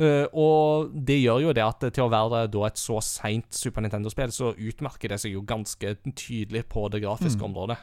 Uh, 0.00 0.24
og 0.32 0.92
det 0.94 1.18
gjør 1.20 1.42
jo 1.42 1.52
det 1.52 1.60
at 1.64 1.82
til 1.92 2.06
å 2.06 2.08
være 2.08 2.46
da 2.48 2.62
et 2.70 2.78
så 2.80 3.02
seint 3.04 3.50
Super 3.52 3.82
Nintendo-spill, 3.84 4.30
så 4.32 4.54
utmerker 4.56 5.12
det 5.12 5.18
seg 5.20 5.34
jo 5.34 5.42
ganske 5.44 5.90
tydelig 6.16 6.62
på 6.72 6.86
det 6.94 7.02
grafiske 7.02 7.36
Mm. 7.42 7.50
området. 7.50 7.76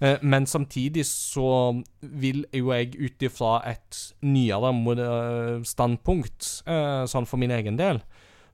Eh, 0.00 0.18
men 0.22 0.46
samtidig 0.46 1.06
så 1.06 1.82
vil 2.00 2.44
jo 2.52 2.72
jeg 2.72 2.94
ut 2.98 3.22
ifra 3.22 3.60
et 3.70 4.00
nyere 4.22 4.72
standpunkt, 5.64 6.62
eh, 6.66 7.04
sånn 7.10 7.26
for 7.26 7.40
min 7.40 7.54
egen 7.54 7.78
del, 7.78 8.02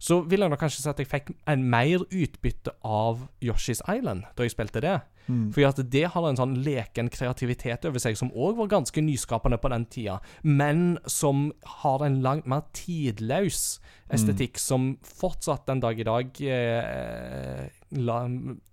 så 0.01 0.23
vil 0.25 0.41
jeg 0.41 0.49
nok 0.49 0.63
kanskje 0.63 0.81
si 0.81 0.89
at 0.89 1.01
jeg 1.03 1.09
fikk 1.11 1.35
en 1.51 1.65
mer 1.69 2.07
utbytte 2.09 2.73
av 2.85 3.27
Yoshi's 3.45 3.83
Island 3.85 4.25
da 4.37 4.47
jeg 4.47 4.55
spilte 4.55 4.81
det. 4.81 5.01
Mm. 5.31 5.51
Fordi 5.53 5.67
at 5.69 5.83
det 5.93 6.05
har 6.15 6.27
en 6.27 6.39
sånn 6.39 6.55
leken 6.65 7.11
kreativitet 7.13 7.85
over 7.87 8.03
seg, 8.03 8.17
som 8.19 8.33
òg 8.33 8.57
var 8.59 8.71
ganske 8.73 9.05
nyskapende 9.05 9.61
på 9.61 9.71
den 9.71 9.85
tida, 9.93 10.19
men 10.43 10.99
som 11.07 11.51
har 11.83 12.05
en 12.07 12.21
langt 12.25 12.49
mer 12.51 12.65
tidløs 12.77 13.79
estetikk, 14.11 14.59
som 14.59 14.95
fortsatt 15.07 15.69
den 15.69 15.85
dag 15.85 16.01
i 16.01 16.09
dag 16.09 16.41
eh, 16.43 17.69
la, 18.01 18.23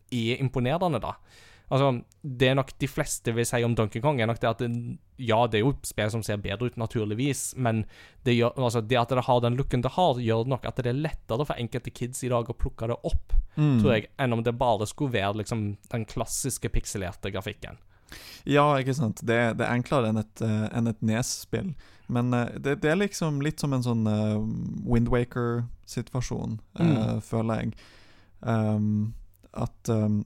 er 0.08 0.42
imponerende, 0.42 1.04
da. 1.04 1.18
Altså, 1.70 1.90
det 2.24 2.48
er 2.48 2.56
nok 2.56 2.70
de 2.80 2.88
fleste 2.88 3.34
vil 3.36 3.46
si 3.46 3.60
om 3.64 3.74
Donkey 3.76 4.00
Kong, 4.02 4.22
er 4.22 4.28
nok 4.30 4.40
det 4.40 4.48
at 4.50 4.62
det, 4.64 4.70
ja, 5.20 5.42
det 5.52 5.60
er 5.60 5.66
jo 5.66 5.74
spill 5.84 6.10
som 6.14 6.22
ser 6.24 6.38
bedre 6.40 6.70
ut, 6.70 6.78
naturligvis, 6.80 7.56
men 7.58 7.82
det, 8.24 8.38
gjør, 8.38 8.54
altså, 8.56 8.80
det 8.88 8.96
at 9.02 9.10
det 9.12 9.26
har 9.28 9.42
den 9.44 9.58
looken 9.60 9.84
det 9.84 9.92
har, 9.98 10.22
gjør 10.24 10.48
nok 10.48 10.66
at 10.70 10.80
det 10.80 10.94
er 10.94 11.02
lettere 11.02 11.46
for 11.50 11.60
enkelte 11.60 11.92
kids 11.92 12.24
i 12.24 12.30
dag 12.32 12.48
å 12.48 12.56
plukke 12.56 12.88
det 12.94 13.00
opp, 13.04 13.34
Mm. 13.58 13.80
tror 13.82 13.94
jeg, 13.96 14.04
enn 14.22 14.34
om 14.36 14.44
det 14.46 14.52
bare 14.54 14.86
skulle 14.86 15.16
være 15.16 15.40
liksom 15.40 15.62
den 15.90 16.04
klassiske 16.06 16.70
pikselerte 16.70 17.32
grafikken. 17.34 17.80
Ja, 18.46 18.68
ikke 18.78 18.94
sant. 18.94 19.20
Det, 19.26 19.58
det 19.58 19.66
er 19.66 19.74
enklere 19.74 20.12
enn 20.12 20.20
et, 20.22 20.44
uh, 20.46 20.68
enn 20.78 20.88
et 20.88 21.02
Nes-spill. 21.02 21.72
Men 22.08 22.30
uh, 22.38 22.52
det, 22.54 22.76
det 22.84 22.92
er 22.92 23.00
liksom 23.02 23.42
litt 23.42 23.60
som 23.60 23.74
en 23.74 23.82
sånn 23.84 24.06
uh, 24.06 24.38
Windwaker-situasjon, 25.42 26.60
eh, 26.80 26.86
Mm. 26.86 27.22
føler 27.22 27.60
jeg. 27.64 27.74
Um, 28.42 29.14
at 29.54 29.90
um, 29.90 30.24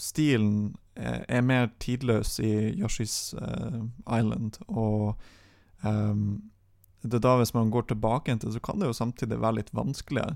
stilen 0.00 0.76
er, 0.96 1.24
er 1.28 1.40
mer 1.46 1.68
tidløs 1.80 2.38
i 2.40 2.52
Yoshi's 2.80 3.34
uh, 3.38 3.84
Island, 4.18 4.58
og 4.68 5.16
um, 5.84 6.42
det 7.02 7.14
er 7.20 7.22
da 7.28 7.36
hvis 7.38 7.54
man 7.54 7.70
går 7.70 7.82
tilbake 7.92 8.34
til 8.42 8.52
så 8.52 8.60
kan 8.60 8.80
det 8.80 8.90
jo 8.90 8.96
samtidig 8.96 9.40
være 9.40 9.60
litt 9.60 9.70
vanskeligere. 9.74 10.34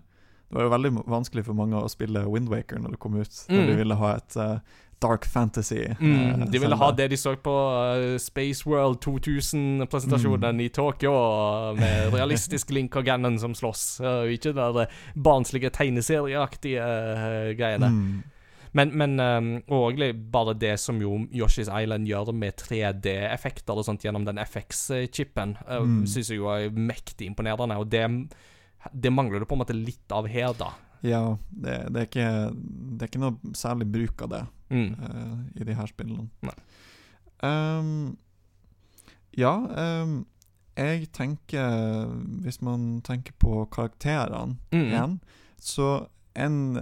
Det 0.48 0.58
var 0.58 0.66
jo 0.66 0.70
veldig 0.74 0.92
vanskelig 1.08 1.44
for 1.46 1.56
mange 1.56 1.80
å 1.80 1.88
spille 1.88 2.26
Windwaker 2.28 2.78
når 2.78 2.94
det 2.94 2.98
kom 3.02 3.14
ut, 3.16 3.44
når 3.48 3.62
Mm. 3.62 3.66
de 3.70 3.76
ville 3.76 3.94
ha 3.96 4.10
et 4.16 4.36
uh, 4.36 4.58
dark 5.02 5.24
fantasy. 5.24 5.80
Mm, 5.98 6.42
eh, 6.42 6.46
de 6.52 6.58
ville 6.60 6.76
ha 6.76 6.90
det 6.92 7.08
de 7.10 7.16
så 7.16 7.32
på 7.36 7.50
uh, 7.50 8.18
Space 8.20 8.68
World 8.68 9.00
2000-presentasjonen 9.02 10.60
i 10.60 10.68
Tokyo, 10.68 11.12
med 11.74 12.12
realistisk 12.14 12.70
Link 12.70 12.94
og 12.96 13.04
Gannon 13.08 13.38
som 13.38 13.54
slåss, 13.54 14.00
uh, 14.04 14.28
ikke 14.30 14.52
der 14.54 14.86
barnslige 15.16 15.70
tegneserieaktige 15.74 16.84
greiene. 17.58 17.88
Mm. 17.88 18.22
Men, 18.74 18.92
men 18.96 19.20
um, 19.20 19.48
og 19.68 19.98
bare 20.32 20.54
det 20.56 20.78
som 20.80 20.96
jo 21.02 21.26
Yoshi's 21.28 21.68
Island 21.68 22.06
gjør 22.08 22.30
med 22.32 22.56
3D-effekter 22.56 23.76
og 23.76 23.84
sånt 23.84 24.00
gjennom 24.06 24.24
den 24.24 24.38
FX-chipen, 24.40 25.56
uh, 25.68 25.82
Mm. 25.84 26.06
syns 26.08 26.30
jeg 26.32 26.38
jo 26.38 26.48
er 26.48 26.70
mektig 26.70 27.26
imponerende, 27.28 27.76
og 27.76 27.90
det, 27.92 28.06
det 28.94 29.12
mangler 29.12 29.40
du 29.40 29.44
på 29.46 29.54
en 29.58 29.62
måte 29.64 29.76
litt 29.76 30.10
av 30.16 30.26
her, 30.32 30.54
da. 30.56 30.70
Ja, 31.04 31.36
det, 31.50 31.92
det, 31.92 32.00
er 32.00 32.06
ikke, 32.08 32.56
det 32.96 33.02
er 33.02 33.10
ikke 33.10 33.20
noe 33.24 33.52
særlig 33.58 33.90
bruk 33.92 34.22
av 34.22 34.28
det 34.38 34.42
Mm. 34.72 34.94
uh, 35.04 35.60
i 35.60 35.64
de 35.68 35.74
her 35.76 35.86
spillene. 35.90 36.28
Ehm, 37.42 38.16
ja, 39.36 39.52
um, 40.02 40.24
jeg 40.76 41.10
tenker 41.12 42.06
Hvis 42.44 42.62
man 42.64 43.00
tenker 43.04 43.32
på 43.38 43.66
karakterene 43.70 44.56
Mm. 44.72 44.86
igjen, 44.88 45.20
så 45.60 46.06
en, 46.34 46.80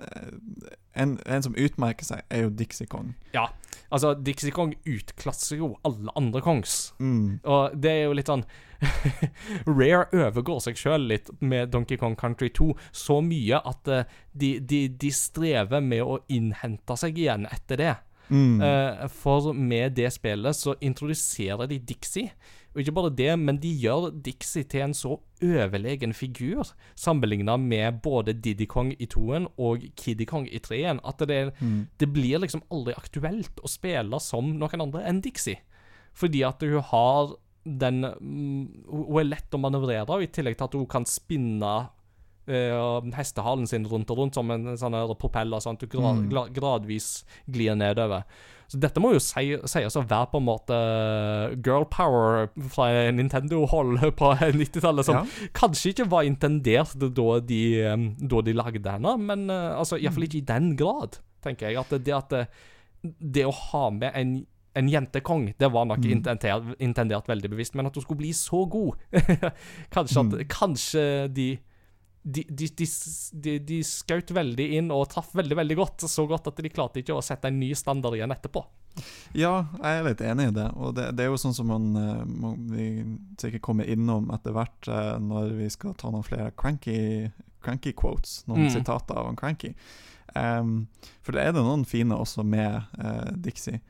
en, 0.92 1.16
en 1.26 1.42
som 1.42 1.56
utmerker 1.58 2.06
seg, 2.06 2.24
er 2.30 2.46
jo 2.46 2.52
Dixie 2.54 2.88
Kong. 2.90 3.14
Ja. 3.34 3.48
Altså, 3.90 4.14
Dixie 4.14 4.54
Kong 4.54 4.74
utklasser 4.86 5.58
jo 5.58 5.72
alle 5.86 6.12
andre 6.18 6.42
kongs. 6.44 6.92
Mm. 7.02 7.40
Og 7.42 7.74
det 7.74 7.90
er 7.90 8.04
jo 8.06 8.18
litt 8.18 8.30
sånn 8.30 8.44
Rare 9.66 10.06
overgår 10.16 10.62
seg 10.64 10.78
sjøl 10.80 11.08
litt 11.10 11.28
med 11.42 11.72
Donkey 11.74 11.98
Kong 12.00 12.14
Country 12.16 12.48
2 12.56 12.70
så 12.96 13.18
mye 13.24 13.58
at 13.58 13.90
uh, 13.90 14.06
de, 14.32 14.54
de, 14.64 14.86
de 14.88 15.10
strever 15.12 15.82
med 15.84 16.04
å 16.06 16.20
innhente 16.32 16.96
seg 17.00 17.18
igjen 17.18 17.48
etter 17.50 17.82
det. 17.82 17.96
Mm. 18.30 18.62
Uh, 18.62 19.04
for 19.10 19.50
med 19.52 19.98
det 19.98 20.12
spillet 20.14 20.56
så 20.56 20.76
introduserer 20.80 21.68
de 21.70 21.80
Dixie. 21.90 22.30
Og 22.74 22.80
ikke 22.84 22.92
bare 22.94 23.10
det, 23.10 23.32
men 23.38 23.56
de 23.58 23.72
gjør 23.82 24.10
Dixie 24.22 24.62
til 24.70 24.84
en 24.84 24.92
så 24.94 25.16
overlegen 25.42 26.12
figur 26.14 26.68
sammenligna 26.94 27.56
med 27.58 28.00
både 28.04 28.32
Diddy 28.40 28.66
Kong 28.70 28.92
i 29.02 29.06
toen 29.10 29.48
og 29.58 29.82
Kiddy 29.98 30.24
Kong 30.30 30.46
i 30.46 30.58
treen, 30.62 31.00
at 31.04 31.18
det, 31.26 31.52
Mm. 31.60 31.88
det 31.98 32.12
blir 32.12 32.38
liksom 32.38 32.62
aldri 32.70 32.94
aktuelt 32.94 33.58
å 33.64 33.68
spille 33.68 34.20
som 34.20 34.52
noen 34.58 34.80
andre 34.86 35.02
enn 35.08 35.20
Dixie. 35.20 35.58
Fordi 36.14 36.44
at 36.46 36.60
hun 36.62 36.80
har 36.80 37.34
den 37.66 38.02
mm, 38.02 38.86
Hun 38.88 39.18
er 39.20 39.24
lett 39.24 39.50
å 39.52 39.58
manøvrere, 39.60 40.08
og 40.08 40.22
i 40.22 40.26
tillegg 40.26 40.56
til 40.56 40.64
at 40.64 40.72
hun 40.78 40.86
kan 40.86 41.04
spinne 41.04 41.88
uh, 42.50 43.00
hestehalen 43.14 43.66
sin 43.68 43.84
rundt 43.86 44.10
og 44.10 44.18
rundt 44.18 44.34
som 44.34 44.50
en 44.50 44.76
sånn 44.78 44.96
propeller, 45.18 45.60
sånn 45.62 45.76
at 45.76 45.82
hun 45.82 45.90
gra 45.92 46.14
Mm. 46.14 46.30
gra 46.30 46.46
gradvis 46.48 47.24
glir 47.50 47.74
nedover. 47.76 48.24
Så 48.70 48.78
dette 48.78 49.00
må 49.02 49.10
jo 49.16 49.18
si, 49.18 49.48
sies 49.66 49.96
å 49.98 50.04
være 50.06 50.28
på 50.30 50.38
en 50.38 50.46
måte 50.46 50.76
girl 51.66 51.84
power 51.90 52.46
fra 52.70 52.86
Nintendo-hold 53.16 53.98
på 54.18 54.28
90-tallet, 54.60 55.04
som 55.08 55.18
Ja. 55.20 55.48
kanskje 55.58 55.90
ikke 55.94 56.06
var 56.12 56.22
intendert 56.28 56.94
da 57.00 57.40
de, 57.42 57.62
da 58.20 58.42
de 58.46 58.54
lagde 58.54 58.94
henne, 58.94 59.16
men 59.18 59.48
uh, 59.50 59.74
altså, 59.80 59.98
iallfall 59.98 60.28
ikke 60.28 60.38
i 60.38 60.46
den 60.52 60.76
grad, 60.78 61.18
tenker 61.42 61.68
jeg. 61.72 61.80
At 61.82 61.90
det, 62.06 62.14
at 62.14 62.30
det, 62.30 62.46
det 63.18 63.46
å 63.50 63.54
ha 63.72 63.90
med 63.90 64.10
en 64.14 64.40
en 64.78 64.86
jentekong, 64.86 65.48
det 65.58 65.66
var 65.74 65.82
nok 65.90 65.98
Mm. 65.98 66.10
intendert, 66.14 66.68
intendert 66.78 67.26
veldig 67.26 67.48
bevisst, 67.50 67.74
men 67.74 67.86
at 67.88 67.96
hun 67.98 68.04
skulle 68.04 68.20
bli 68.20 68.30
så 68.32 68.60
god 68.70 68.92
Kanskje 69.90 70.20
at 70.22 70.30
Mm. 70.36 70.44
Kanskje 70.48 71.02
de 71.34 71.46
de, 72.22 72.44
de, 72.48 72.66
de, 72.76 73.54
de, 73.64 73.78
skjøt 73.86 74.30
veldig 74.36 74.66
inn 74.76 74.90
og 74.92 75.06
traff 75.12 75.30
veldig 75.34 75.56
veldig 75.56 75.76
godt. 75.78 76.04
Så 76.10 76.26
godt 76.28 76.50
at 76.50 76.60
de 76.60 76.72
klarte 76.72 77.00
ikke 77.00 77.16
å 77.16 77.24
sette 77.24 77.48
en 77.48 77.60
ny 77.60 77.72
standard 77.78 78.18
igjen 78.18 78.34
etterpå. 78.34 78.64
Ja, 79.38 79.66
jeg 79.78 80.00
er 80.00 80.04
litt 80.04 80.20
enig 80.26 80.48
i 80.50 80.54
det. 80.58 80.66
Og 80.76 80.92
det, 80.98 81.06
det 81.16 81.24
er 81.24 81.30
jo 81.30 81.40
sånn 81.40 81.56
som 81.56 81.70
man, 81.70 81.88
man, 82.26 82.58
vi 82.68 82.90
sikkert 83.40 83.64
kommer 83.64 83.88
innom 83.88 84.28
etter 84.34 84.52
hvert 84.56 84.90
eh, 84.90 85.14
når 85.22 85.54
vi 85.62 85.70
skal 85.72 85.94
ta 85.96 86.10
noen 86.12 86.26
flere 86.26 86.50
cranky, 86.58 87.30
cranky 87.64 87.94
quotes, 87.96 88.42
noen 88.50 88.66
Mm. 88.66 88.72
sitater 88.74 89.16
av 89.16 89.30
en 89.30 89.38
cranky. 89.38 89.72
Um, 90.34 90.86
for 91.24 91.34
det 91.34 91.42
er 91.42 91.54
det 91.56 91.62
noen 91.64 91.86
fine 91.88 92.14
også 92.14 92.44
med 92.46 92.82
uh, 93.00 93.30
Dixie. 93.34 93.80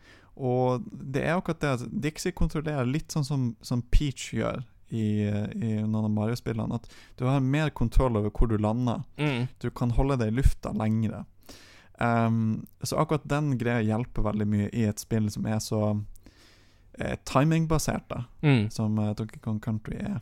Og 0.40 0.86
det 0.88 1.26
er 1.26 1.34
akkurat 1.36 1.60
det 1.60 1.72
at 1.74 1.82
Dixie 2.06 2.32
kontrollerer 2.32 2.86
litt 2.88 3.12
sånn 3.12 3.26
som, 3.26 3.48
som 3.60 3.82
Peach 3.92 4.30
gjør 4.36 4.62
i, 4.91 5.24
i 5.28 5.70
noen 5.82 6.05
av 6.05 6.11
Mario-spillene. 6.11 6.74
At 6.80 6.88
du 7.18 7.24
har 7.28 7.41
mer 7.41 7.70
kontroll 7.70 8.16
over 8.20 8.30
hvor 8.30 8.49
du 8.51 8.57
lander. 8.59 9.03
Du 9.62 9.70
kan 9.70 9.91
holde 9.97 10.16
deg 10.20 10.32
i 10.32 10.36
lufta 10.41 10.72
lengre. 10.76 11.24
Um, 12.01 12.66
så 12.82 12.97
akkurat 12.97 13.26
den 13.28 13.59
greia 13.61 13.82
hjelper 13.84 14.24
veldig 14.30 14.47
mye 14.49 14.68
i 14.72 14.86
et 14.88 14.99
spill 15.03 15.26
som 15.30 15.45
er 15.47 15.59
så 15.61 15.80
eh, 16.99 17.16
timingbasert, 17.28 18.07
da, 18.09 18.22
Mm. 18.43 18.70
som 18.72 18.99
uh, 18.99 19.11
Donkey 19.14 19.38
Kong 19.45 19.61
Country 19.61 19.99
er. 20.01 20.20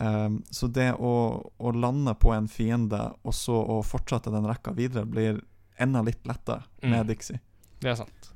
Um, 0.00 0.42
så 0.50 0.68
det 0.70 0.92
å, 1.00 1.12
å 1.58 1.72
lande 1.74 2.12
på 2.14 2.30
en 2.36 2.46
fiende, 2.48 3.00
og 3.24 3.34
så 3.34 3.56
å 3.56 3.80
fortsette 3.82 4.30
den 4.30 4.46
rekka 4.46 4.74
videre, 4.76 5.06
blir 5.08 5.40
enda 5.80 6.02
litt 6.04 6.26
lettere 6.28 6.62
med 6.82 7.00
Mm. 7.04 7.06
Dixie. 7.08 7.40
Det 7.80 7.90
er 7.90 7.94
sant. 8.04 8.30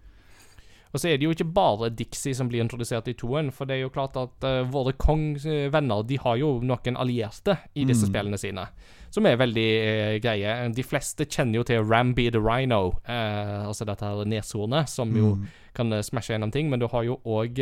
Og 0.92 1.00
så 1.00 1.08
er 1.08 1.16
det 1.16 1.24
jo 1.24 1.30
ikke 1.32 1.46
bare 1.56 1.88
Dixie 1.96 2.34
som 2.36 2.48
blir 2.50 2.60
introdusert 2.60 3.06
i 3.08 3.14
toen, 3.16 3.50
for 3.50 3.64
det 3.64 3.76
er 3.78 3.80
jo 3.86 3.92
klart 3.94 4.16
at 4.20 4.44
uh, 4.44 4.62
våre 4.68 4.92
kongvenner 4.92 6.02
de 6.04 6.18
har 6.20 6.36
jo 6.36 6.60
noen 6.60 6.96
allierte 7.00 7.54
i 7.74 7.86
disse 7.88 8.04
Mm. 8.06 8.10
spillene 8.12 8.38
sine, 8.38 8.66
som 9.10 9.24
er 9.26 9.36
veldig 9.40 9.68
uh, 9.80 10.18
greie. 10.20 10.68
De 10.76 10.82
fleste 10.84 11.24
kjenner 11.24 11.56
jo 11.62 11.62
til 11.64 11.80
Ramby 11.88 12.30
the 12.30 12.38
Rhino, 12.40 12.92
uh, 13.08 13.68
altså 13.70 13.86
dette 13.88 14.04
her 14.04 14.24
neshornet, 14.28 14.88
som 14.88 15.16
jo 15.16 15.34
Mm. 15.36 15.46
kan 15.74 16.02
smashe 16.02 16.34
gjennom 16.34 16.52
ting, 16.52 16.68
men 16.68 16.78
du 16.80 16.86
har 16.88 17.02
jo 17.04 17.20
òg 17.24 17.56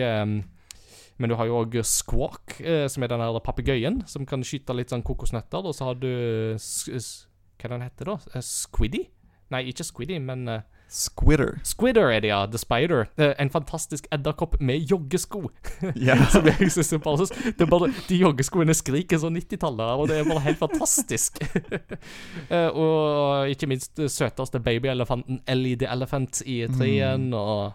men 1.20 1.28
du 1.28 1.35
har 1.37 1.47
jo 1.47 1.59
òg 1.64 1.74
Squawk, 1.85 2.55
som 2.89 3.03
er 3.05 3.09
den 3.09 3.20
her 3.20 3.39
papegøyen, 3.45 4.03
som 4.09 4.24
kan 4.26 4.41
skyte 4.43 4.72
litt 4.74 4.89
sånn 4.89 5.03
kokosnøtter. 5.05 5.62
Og 5.68 5.74
så 5.76 5.85
har 5.85 5.95
du 6.01 6.57
Hva 7.61 7.68
den 7.68 7.83
heter 7.85 8.05
da? 8.07 8.41
Squiddy? 8.41 9.03
Nei, 9.53 9.64
ikke 9.68 9.85
Squiddy, 9.85 10.18
men 10.18 10.47
eh, 10.91 11.62
Squitter. 11.64 12.11
Er 12.11 12.20
det, 12.20 12.28
ja. 12.28 12.41
The 12.51 12.59
Spider. 12.59 13.07
En 13.38 13.51
fantastisk 13.51 14.07
edderkopp 14.12 14.57
med 14.61 14.86
joggesko. 14.91 15.51
Yeah. 15.97 16.26
Som 16.30 16.47
jeg 16.47 16.70
synes 16.72 16.93
er 16.93 16.99
bare, 16.99 17.26
det 17.57 17.61
er 17.64 17.70
bare 17.70 17.88
De 18.09 18.16
joggeskoene 18.20 18.74
skriker 18.74 19.18
så 19.22 19.30
90-tallet, 19.32 19.93
og 20.01 20.09
det 20.11 20.18
er 20.20 20.24
bare 20.28 20.41
helt 20.49 20.59
fantastisk. 20.59 21.38
Eh, 22.51 22.68
og 22.74 23.49
ikke 23.53 23.66
minst 23.70 24.01
søteste 24.11 24.59
babyelefanten 24.61 25.41
Ellie 25.49 25.76
the 25.78 25.86
Elephant 25.93 26.41
i 26.47 26.64
treen, 26.72 27.28
og 27.36 27.72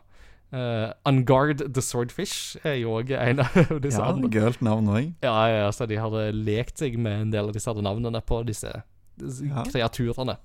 eh, 0.51 0.89
Unguard 1.07 1.61
the 1.73 1.81
Swordfish 1.83 2.57
er 2.63 2.75
jo 2.81 2.97
òg 2.99 3.13
en 3.15 3.39
av 3.45 3.55
disse 3.85 4.01
Ja, 4.01 4.09
andre. 4.11 4.29
gølt 4.33 4.61
navn 4.65 4.89
òg. 4.91 5.13
Ja, 5.23 5.35
ja, 5.51 5.69
så 5.75 5.87
de 5.87 5.99
har 6.01 6.15
lekt 6.35 6.81
seg 6.83 6.97
med 6.99 7.27
en 7.27 7.31
del 7.35 7.47
av 7.51 7.55
disse 7.55 7.71
navnene 7.79 8.21
på 8.25 8.41
disse, 8.47 8.73
disse 9.21 9.47
Ja. 9.47 9.63
kreaturene. 9.69 10.37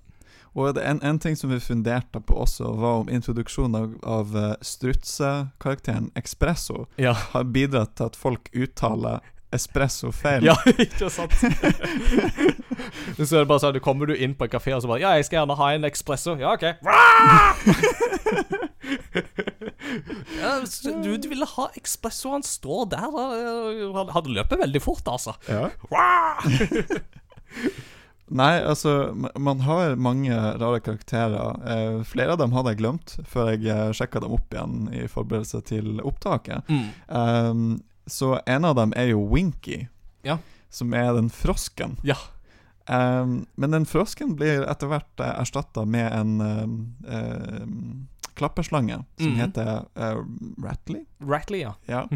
Og 0.54 0.74
det, 0.74 0.82
en, 0.82 0.98
en 1.06 1.18
ting 1.22 1.36
som 1.38 1.50
vi 1.52 1.60
funderte 1.62 2.20
på 2.26 2.34
også, 2.42 2.72
var 2.80 3.02
om 3.04 3.08
introduksjonen 3.12 3.76
av, 3.78 3.92
av 4.02 4.36
eh, 4.36 4.54
strutsekarakteren 4.66 6.10
Espresso 6.18 6.86
Ja. 6.98 7.12
har 7.34 7.44
bidratt 7.44 7.94
til 7.96 8.04
at 8.10 8.16
folk 8.18 8.50
uttaler 8.54 9.20
espresso 9.54 10.12
feil. 10.14 10.44
Ja, 10.46 10.54
ikke 10.78 11.08
sant? 11.10 11.32
så 13.18 13.24
er 13.24 13.40
det 13.42 13.48
bare 13.50 13.58
sånn, 13.62 13.74
du 13.74 13.80
kommer 13.82 14.06
du 14.06 14.14
inn 14.14 14.34
på 14.38 14.46
en 14.46 14.52
kafé 14.52 14.70
og 14.76 14.82
så 14.84 14.90
bare 14.90 15.02
Ja, 15.02 15.10
jeg 15.18 15.26
skal 15.26 15.40
gjerne 15.40 15.56
ha 15.58 15.70
en 15.74 15.86
espresso. 15.88 16.36
Ja, 16.38 16.52
OK. 16.54 16.62
ja, 20.40 20.52
du, 21.02 21.16
du 21.18 21.28
ville 21.32 21.48
ha 21.56 21.66
espresso, 21.80 22.30
han 22.34 22.46
står 22.46 22.86
der. 22.94 23.06
Han, 23.06 24.12
Han 24.14 24.30
løper 24.38 24.62
veldig 24.62 24.82
fort, 24.86 25.06
altså. 25.10 25.34
Ja. 25.50 25.70
Nei, 28.30 28.60
altså, 28.62 28.92
man 29.38 29.60
har 29.66 29.96
mange 29.98 30.34
rare 30.60 30.78
karakterer. 30.86 31.56
Eh, 31.66 32.02
flere 32.06 32.36
av 32.36 32.38
dem 32.38 32.52
hadde 32.54 32.70
jeg 32.74 32.78
glemt 32.82 33.16
før 33.26 33.50
jeg 33.52 33.66
eh, 33.66 33.88
sjekka 33.96 34.22
dem 34.22 34.36
opp 34.36 34.54
igjen 34.54 34.84
i 34.94 35.06
forberedelse 35.10 35.60
til 35.66 35.98
opptaket. 36.06 36.62
Mm. 36.70 36.84
Um, 37.10 37.64
så 38.06 38.36
en 38.46 38.64
av 38.68 38.76
dem 38.78 38.94
er 38.98 39.10
jo 39.12 39.24
Winky, 39.32 39.88
Ja. 40.26 40.38
som 40.70 40.94
er 40.94 41.12
den 41.18 41.30
frosken. 41.34 41.96
Ja. 42.06 42.16
Um, 42.86 43.46
men 43.58 43.70
den 43.74 43.84
frosken 43.86 44.36
blir 44.38 44.62
etter 44.70 44.90
hvert 44.90 45.20
uh, 45.22 45.32
erstatta 45.42 45.84
med 45.86 46.10
en 46.14 46.40
um, 46.40 48.06
klapperslange 48.34 48.98
som 49.18 49.26
-hmm. 49.26 49.36
heter 49.36 49.84
uh, 49.98 50.24
Ratley. 50.64 51.04
Ratley, 51.20 51.60
ja. 51.60 51.74
Ja. 51.86 52.08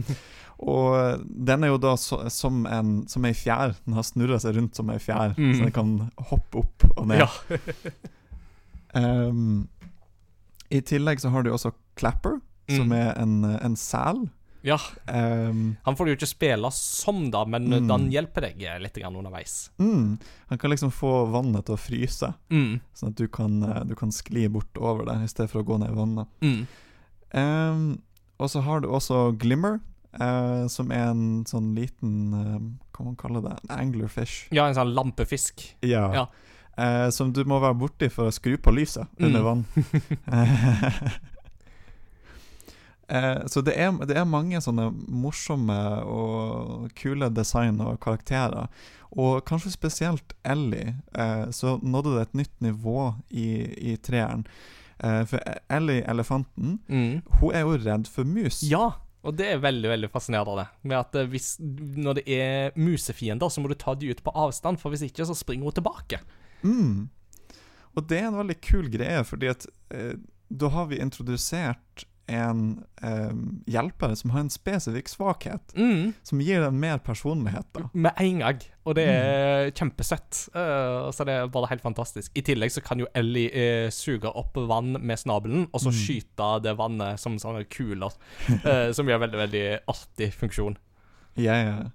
Og 0.59 1.21
den 1.47 1.65
er 1.65 1.69
jo 1.69 1.77
da 1.79 1.97
så, 1.97 2.31
som, 2.31 2.67
en, 2.67 3.09
som 3.09 3.25
ei 3.25 3.33
fjær. 3.35 3.75
Den 3.85 3.95
har 3.95 4.03
snurra 4.03 4.39
seg 4.39 4.57
rundt 4.57 4.77
som 4.77 4.91
ei 4.91 4.99
fjær, 4.99 5.35
mm. 5.39 5.55
så 5.55 5.63
den 5.63 5.73
kan 5.73 6.11
hoppe 6.19 6.59
opp 6.59 6.85
og 6.97 7.07
ned. 7.07 7.19
ja. 7.19 7.29
Um, 8.95 9.69
I 10.71 10.81
tillegg 10.81 11.21
så 11.21 11.29
har 11.29 11.43
du 11.43 11.53
også 11.53 11.71
Clapper, 11.97 12.41
som 12.69 12.87
Mm. 12.87 12.93
er 12.93 13.23
en, 13.23 13.45
en 13.45 13.77
sel. 13.77 14.29
Ja. 14.65 14.79
Um, 15.07 15.77
Han 15.85 15.97
får 15.97 16.05
du 16.07 16.11
jo 16.15 16.17
ikke 16.17 16.29
spille 16.31 16.71
som, 16.73 17.31
da, 17.31 17.45
men 17.45 17.67
Mm. 17.69 17.87
den 17.91 18.07
hjelper 18.15 18.47
deg 18.49 18.63
eh, 18.65 18.79
litt 18.81 18.97
underveis. 19.05 19.71
mm, 19.79 20.19
han 20.49 20.59
kan 20.59 20.71
liksom 20.73 20.91
få 20.91 21.27
vannet 21.31 21.67
til 21.67 21.75
å 21.77 21.79
fryse, 21.79 22.33
Mm. 22.51 22.81
sånn 22.97 23.11
at 23.11 23.17
du 23.21 23.29
kan, 23.29 23.63
eh, 23.63 23.85
du 23.85 23.95
kan 23.95 24.11
skli 24.11 24.49
bort 24.49 24.77
over 24.81 25.05
det 25.05 25.19
i 25.25 25.29
stedet 25.29 25.51
for 25.51 25.63
å 25.63 25.67
gå 25.67 25.79
ned 25.79 25.91
i 25.91 25.95
vannet. 25.95 26.27
Mm. 26.41 26.67
Um, 27.35 28.03
og 28.41 28.49
så 28.51 28.63
har 28.63 28.81
du 28.81 28.89
også 28.89 29.37
Glimmer, 29.39 29.81
uh, 30.21 30.67
som 30.69 30.91
er 30.93 31.11
en 31.11 31.45
sånn 31.45 31.75
liten 31.75 32.33
uh, 32.35 32.59
Hva 32.95 33.05
man 33.05 33.17
kaller 33.17 33.43
det? 33.43 33.59
En 33.69 33.79
anglerfish. 33.93 34.49
Ja, 34.55 34.67
en 34.69 34.75
sånn 34.75 34.95
lampefisk. 34.95 35.75
Ja. 35.83 36.13
Ja. 36.15 36.27
Uh, 36.79 37.11
som 37.11 37.33
du 37.33 37.45
må 37.45 37.61
være 37.61 37.75
borti 37.79 38.09
for 38.11 38.27
å 38.31 38.33
skru 38.35 38.57
på 38.57 38.73
lyset 38.75 39.07
under 39.19 39.41
Mm. 39.41 39.45
vann. 39.45 39.65
Eh, 43.09 43.47
så 43.47 43.61
det 43.65 43.75
er, 43.77 43.93
det 44.09 44.17
er 44.17 44.25
mange 44.25 44.61
sånne 44.65 44.89
morsomme 45.09 45.77
og 46.09 46.91
kule 46.97 47.29
design 47.37 47.81
og 47.85 47.99
karakterer. 48.01 48.69
Og 49.15 49.45
kanskje 49.47 49.71
spesielt 49.75 50.33
Ellie, 50.45 50.95
eh, 51.15 51.45
så 51.55 51.77
nådde 51.83 52.15
det 52.17 52.23
et 52.29 52.35
nytt 52.43 52.61
nivå 52.65 53.15
i, 53.31 53.49
i 53.93 53.97
treeren. 54.03 54.47
Eh, 54.99 55.25
for 55.29 55.43
Ellie, 55.71 56.03
elefanten, 56.09 56.79
Mm. 56.89 57.23
hun 57.41 57.55
er 57.55 57.61
jo 57.67 57.77
redd 57.85 58.07
for 58.09 58.25
mus. 58.25 58.63
Ja, 58.67 58.93
og 59.25 59.37
det 59.39 59.47
er 59.53 59.59
veldig 59.63 59.89
veldig 59.89 60.11
fascinerende. 60.13 60.67
Med 60.83 60.99
at 60.99 61.15
eh, 61.15 61.27
hvis, 61.31 61.57
Når 61.61 62.15
det 62.21 62.25
er 62.29 62.73
musefiender, 62.77 63.49
så 63.49 63.61
må 63.63 63.69
du 63.69 63.75
ta 63.75 63.95
de 63.95 64.11
ut 64.11 64.23
på 64.25 64.33
avstand, 64.35 64.79
for 64.81 64.91
hvis 64.91 65.03
ikke 65.07 65.27
så 65.27 65.35
springer 65.37 65.65
hun 65.65 65.73
tilbake. 65.79 66.21
Mm. 66.65 67.09
Og 67.97 68.09
det 68.09 68.19
er 68.19 68.27
en 68.33 68.41
veldig 68.41 68.57
kul 68.61 68.89
greie, 68.91 69.23
fordi 69.25 69.47
at 69.53 69.67
eh, 69.95 70.17
da 70.51 70.69
har 70.75 70.87
vi 70.91 70.99
introdusert 70.99 72.05
en 72.29 72.61
um, 73.03 73.41
hjelper 73.69 74.15
som 74.17 74.31
har 74.33 74.41
en 74.41 74.51
spesifikk 74.51 75.09
svakhet, 75.13 75.75
Mm. 75.77 76.15
som 76.23 76.41
gir 76.41 76.61
den 76.65 76.79
mer 76.81 76.99
personlighet. 76.99 77.67
da. 77.75 77.83
Med 77.93 78.13
en 78.19 78.39
gang. 78.39 78.61
Og 78.87 78.95
det 78.97 79.05
er 79.09 79.71
kjempesøtt. 79.77 80.49
Uh, 80.55 81.11
så 81.13 81.25
det 81.29 81.35
er 81.37 81.47
bare 81.53 81.69
helt 81.69 81.83
fantastisk. 81.85 82.33
I 82.35 82.41
tillegg 82.43 82.73
så 82.73 82.83
kan 82.85 82.99
jo 82.99 83.07
Ellie 83.15 83.51
uh, 83.53 83.91
suge 83.91 84.25
opp 84.35 84.57
vann 84.57 84.97
med 85.01 85.19
snabelen, 85.19 85.69
og 85.73 85.81
så 85.81 85.93
Mm. 85.93 86.01
skyte 86.01 86.63
det 86.63 86.77
vannet 86.79 87.21
som 87.21 87.37
sånne 87.37 87.65
kuler. 87.69 88.13
uh, 88.65 88.93
som 88.93 89.07
gjør 89.07 89.21
veldig, 89.27 89.39
veldig 89.45 89.67
artig 89.89 90.33
funksjon. 90.33 90.77
Ja, 91.37 91.55
ja. 91.65 91.91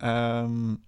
Ehm, 0.00 0.78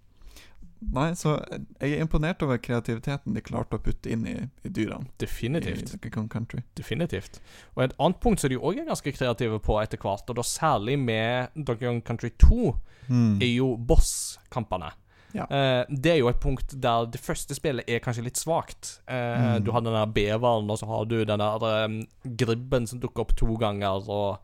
nei, 0.81 1.12
så 1.18 1.37
jeg 1.81 1.93
er 1.97 2.01
imponert 2.05 2.43
over 2.43 2.59
kreativiteten 2.62 3.35
de 3.35 3.41
klarte 3.45 3.79
å 3.79 3.83
putte 3.83 4.11
inn 4.12 4.26
i, 4.26 4.37
i 4.64 4.68
dyrene. 4.70 5.09
Definitivt. 5.18 5.95
I 6.05 6.11
Country. 6.11 6.62
Definitivt. 6.79 7.41
Og 7.76 7.85
et 7.85 7.97
annet 7.99 8.20
punkt 8.20 8.41
som 8.41 8.51
de 8.53 8.57
òg 8.59 8.79
er 8.81 8.89
ganske 8.89 9.12
kreative 9.16 9.59
på 9.64 9.79
etter 9.83 9.99
hvert, 9.99 10.29
og 10.31 10.37
da 10.39 10.43
særlig 10.47 10.99
med 10.99 11.49
Donkey 11.57 11.87
Kong 11.87 12.03
Country 12.03 12.31
2, 12.39 12.76
Mm. 13.09 13.39
er 13.41 13.49
jo 13.57 13.70
boss-kampene. 13.89 14.91
Ja. 15.37 15.45
Uh, 15.45 15.85
det 15.93 16.12
er 16.14 16.16
jo 16.22 16.29
et 16.31 16.41
punkt 16.41 16.72
der 16.81 17.05
det 17.12 17.20
første 17.20 17.55
spillet 17.55 17.85
er 17.89 17.99
kanskje 18.01 18.24
litt 18.24 18.37
svakt. 18.41 19.01
Uh, 19.09 19.59
Mm. 19.59 19.64
Du 19.64 19.72
har 19.72 19.81
den 19.85 19.93
der 19.93 20.07
beveren, 20.07 20.70
og 20.70 20.79
så 20.79 20.87
har 20.87 21.05
du 21.05 21.18
den 21.24 21.39
der 21.39 21.85
um, 21.85 21.99
gribben 22.24 22.87
som 22.87 23.01
dukker 23.01 23.20
opp 23.26 23.37
to 23.37 23.57
ganger, 23.61 24.09
og 24.09 24.39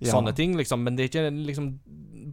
Ja. 0.00 0.12
sånne 0.12 0.34
ting, 0.36 0.54
liksom. 0.56 0.82
Men 0.84 0.96
det 0.96 1.04
er 1.04 1.08
ikke 1.30 1.46
liksom 1.46 1.78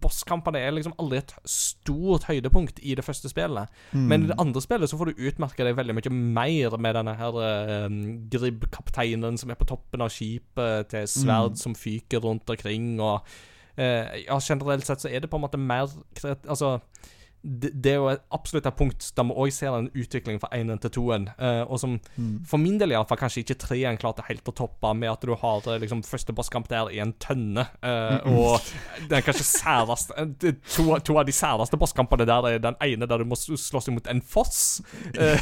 Bosskampene 0.04 0.58
er 0.60 0.72
liksom 0.74 0.93
aldri 0.99 1.20
et 1.22 1.32
stort 1.47 2.24
høydepunkt 2.28 2.80
i 2.84 2.95
det 2.95 3.06
første 3.06 3.30
spillet. 3.30 3.70
Mm. 3.93 4.08
Men 4.10 4.24
i 4.24 4.28
det 4.28 4.36
andre 4.41 4.60
spillet 4.62 4.89
så 4.89 4.97
får 4.97 5.12
du 5.14 5.22
utmerke 5.30 5.64
deg 5.64 5.76
veldig 5.78 5.93
mye 5.95 6.12
mer 6.12 6.78
med 6.78 6.95
denne 6.95 7.14
her 7.16 7.38
um, 7.86 8.28
gribbkapteinen 8.34 9.38
som 9.39 9.51
er 9.54 9.56
på 9.60 9.68
toppen 9.70 10.01
av 10.04 10.10
skipet, 10.12 10.89
til 10.91 11.08
sverd 11.08 11.54
Mm. 11.54 11.56
som 11.62 11.76
fyker 11.76 12.20
rundt 12.20 12.49
omkring, 12.49 12.99
og 12.99 13.22
uh, 13.78 14.18
Ja, 14.26 14.39
generelt 14.41 14.86
sett 14.86 14.99
så 15.06 15.10
er 15.14 15.20
det 15.22 15.30
på 15.30 15.38
en 15.38 15.45
måte 15.45 15.58
mer 15.62 15.88
Altså 16.47 16.80
det, 17.43 17.71
det 17.83 17.91
er 17.91 17.99
jo 17.99 18.07
et, 18.13 18.23
absolutt 18.31 18.67
et 18.69 18.77
punkt 18.79 19.09
der 19.17 19.27
vi 19.27 19.35
òg 19.43 19.51
ser 19.51 19.75
en 19.75 19.89
utvikling 19.91 20.39
fra 20.41 20.49
én 20.55 20.71
til 20.79 20.93
toen, 20.99 21.29
Uh, 21.43 21.63
og 21.71 21.79
som 21.79 21.95
mm. 22.15 22.43
for 22.47 22.61
min 22.61 22.77
del 22.79 22.93
iallfall 22.93 23.19
kanskje 23.19 23.43
ikke 23.43 23.57
treen 23.61 23.97
klarte 23.99 24.23
helt 24.27 24.47
å 24.47 24.53
toppe, 24.55 24.93
med 24.95 25.11
at 25.11 25.25
du 25.25 25.33
har 25.39 25.67
eh, 25.67 25.79
liksom 25.81 26.03
første 26.05 26.33
bosskamp 26.35 26.69
der 26.71 26.91
i 26.93 26.99
en 27.03 27.13
tønne, 27.21 27.65
eh, 27.83 28.27
og 28.29 28.63
den 29.09 29.25
kanskje 29.25 29.45
særeste 29.47 30.15
eh, 30.19 30.55
to, 30.75 30.87
to 31.03 31.17
av 31.19 31.27
de 31.27 31.35
særeste 31.35 31.79
bosskampene 31.79 32.27
der 32.29 32.49
er 32.49 32.63
den 32.63 32.77
ene 32.83 33.09
der 33.09 33.23
du 33.23 33.27
må 33.27 33.37
slåss 33.39 33.89
imot 33.91 34.09
en 34.11 34.21
foss. 34.21 34.81
Uh, 35.17 35.39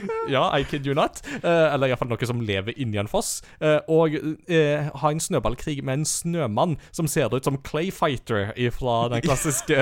ja, 0.28 0.58
I 0.58 0.64
kid 0.64 0.86
you 0.86 0.94
not. 0.94 1.20
Uh, 1.44 1.72
eller 1.74 1.90
iallfall 1.90 2.10
noe 2.10 2.28
som 2.28 2.42
lever 2.44 2.76
inni 2.80 3.00
en 3.00 3.10
foss. 3.10 3.40
Uh, 3.62 3.78
og 3.90 4.16
uh, 4.16 4.90
ha 5.02 5.12
en 5.12 5.22
snøballkrig 5.22 5.80
med 5.84 6.00
en 6.00 6.08
snømann 6.08 6.76
som 6.90 7.08
ser 7.10 7.32
ut 7.34 7.46
som 7.46 7.58
Clayfighter 7.66 8.52
fra 8.74 8.96
den 9.12 9.24
klassiske 9.24 9.78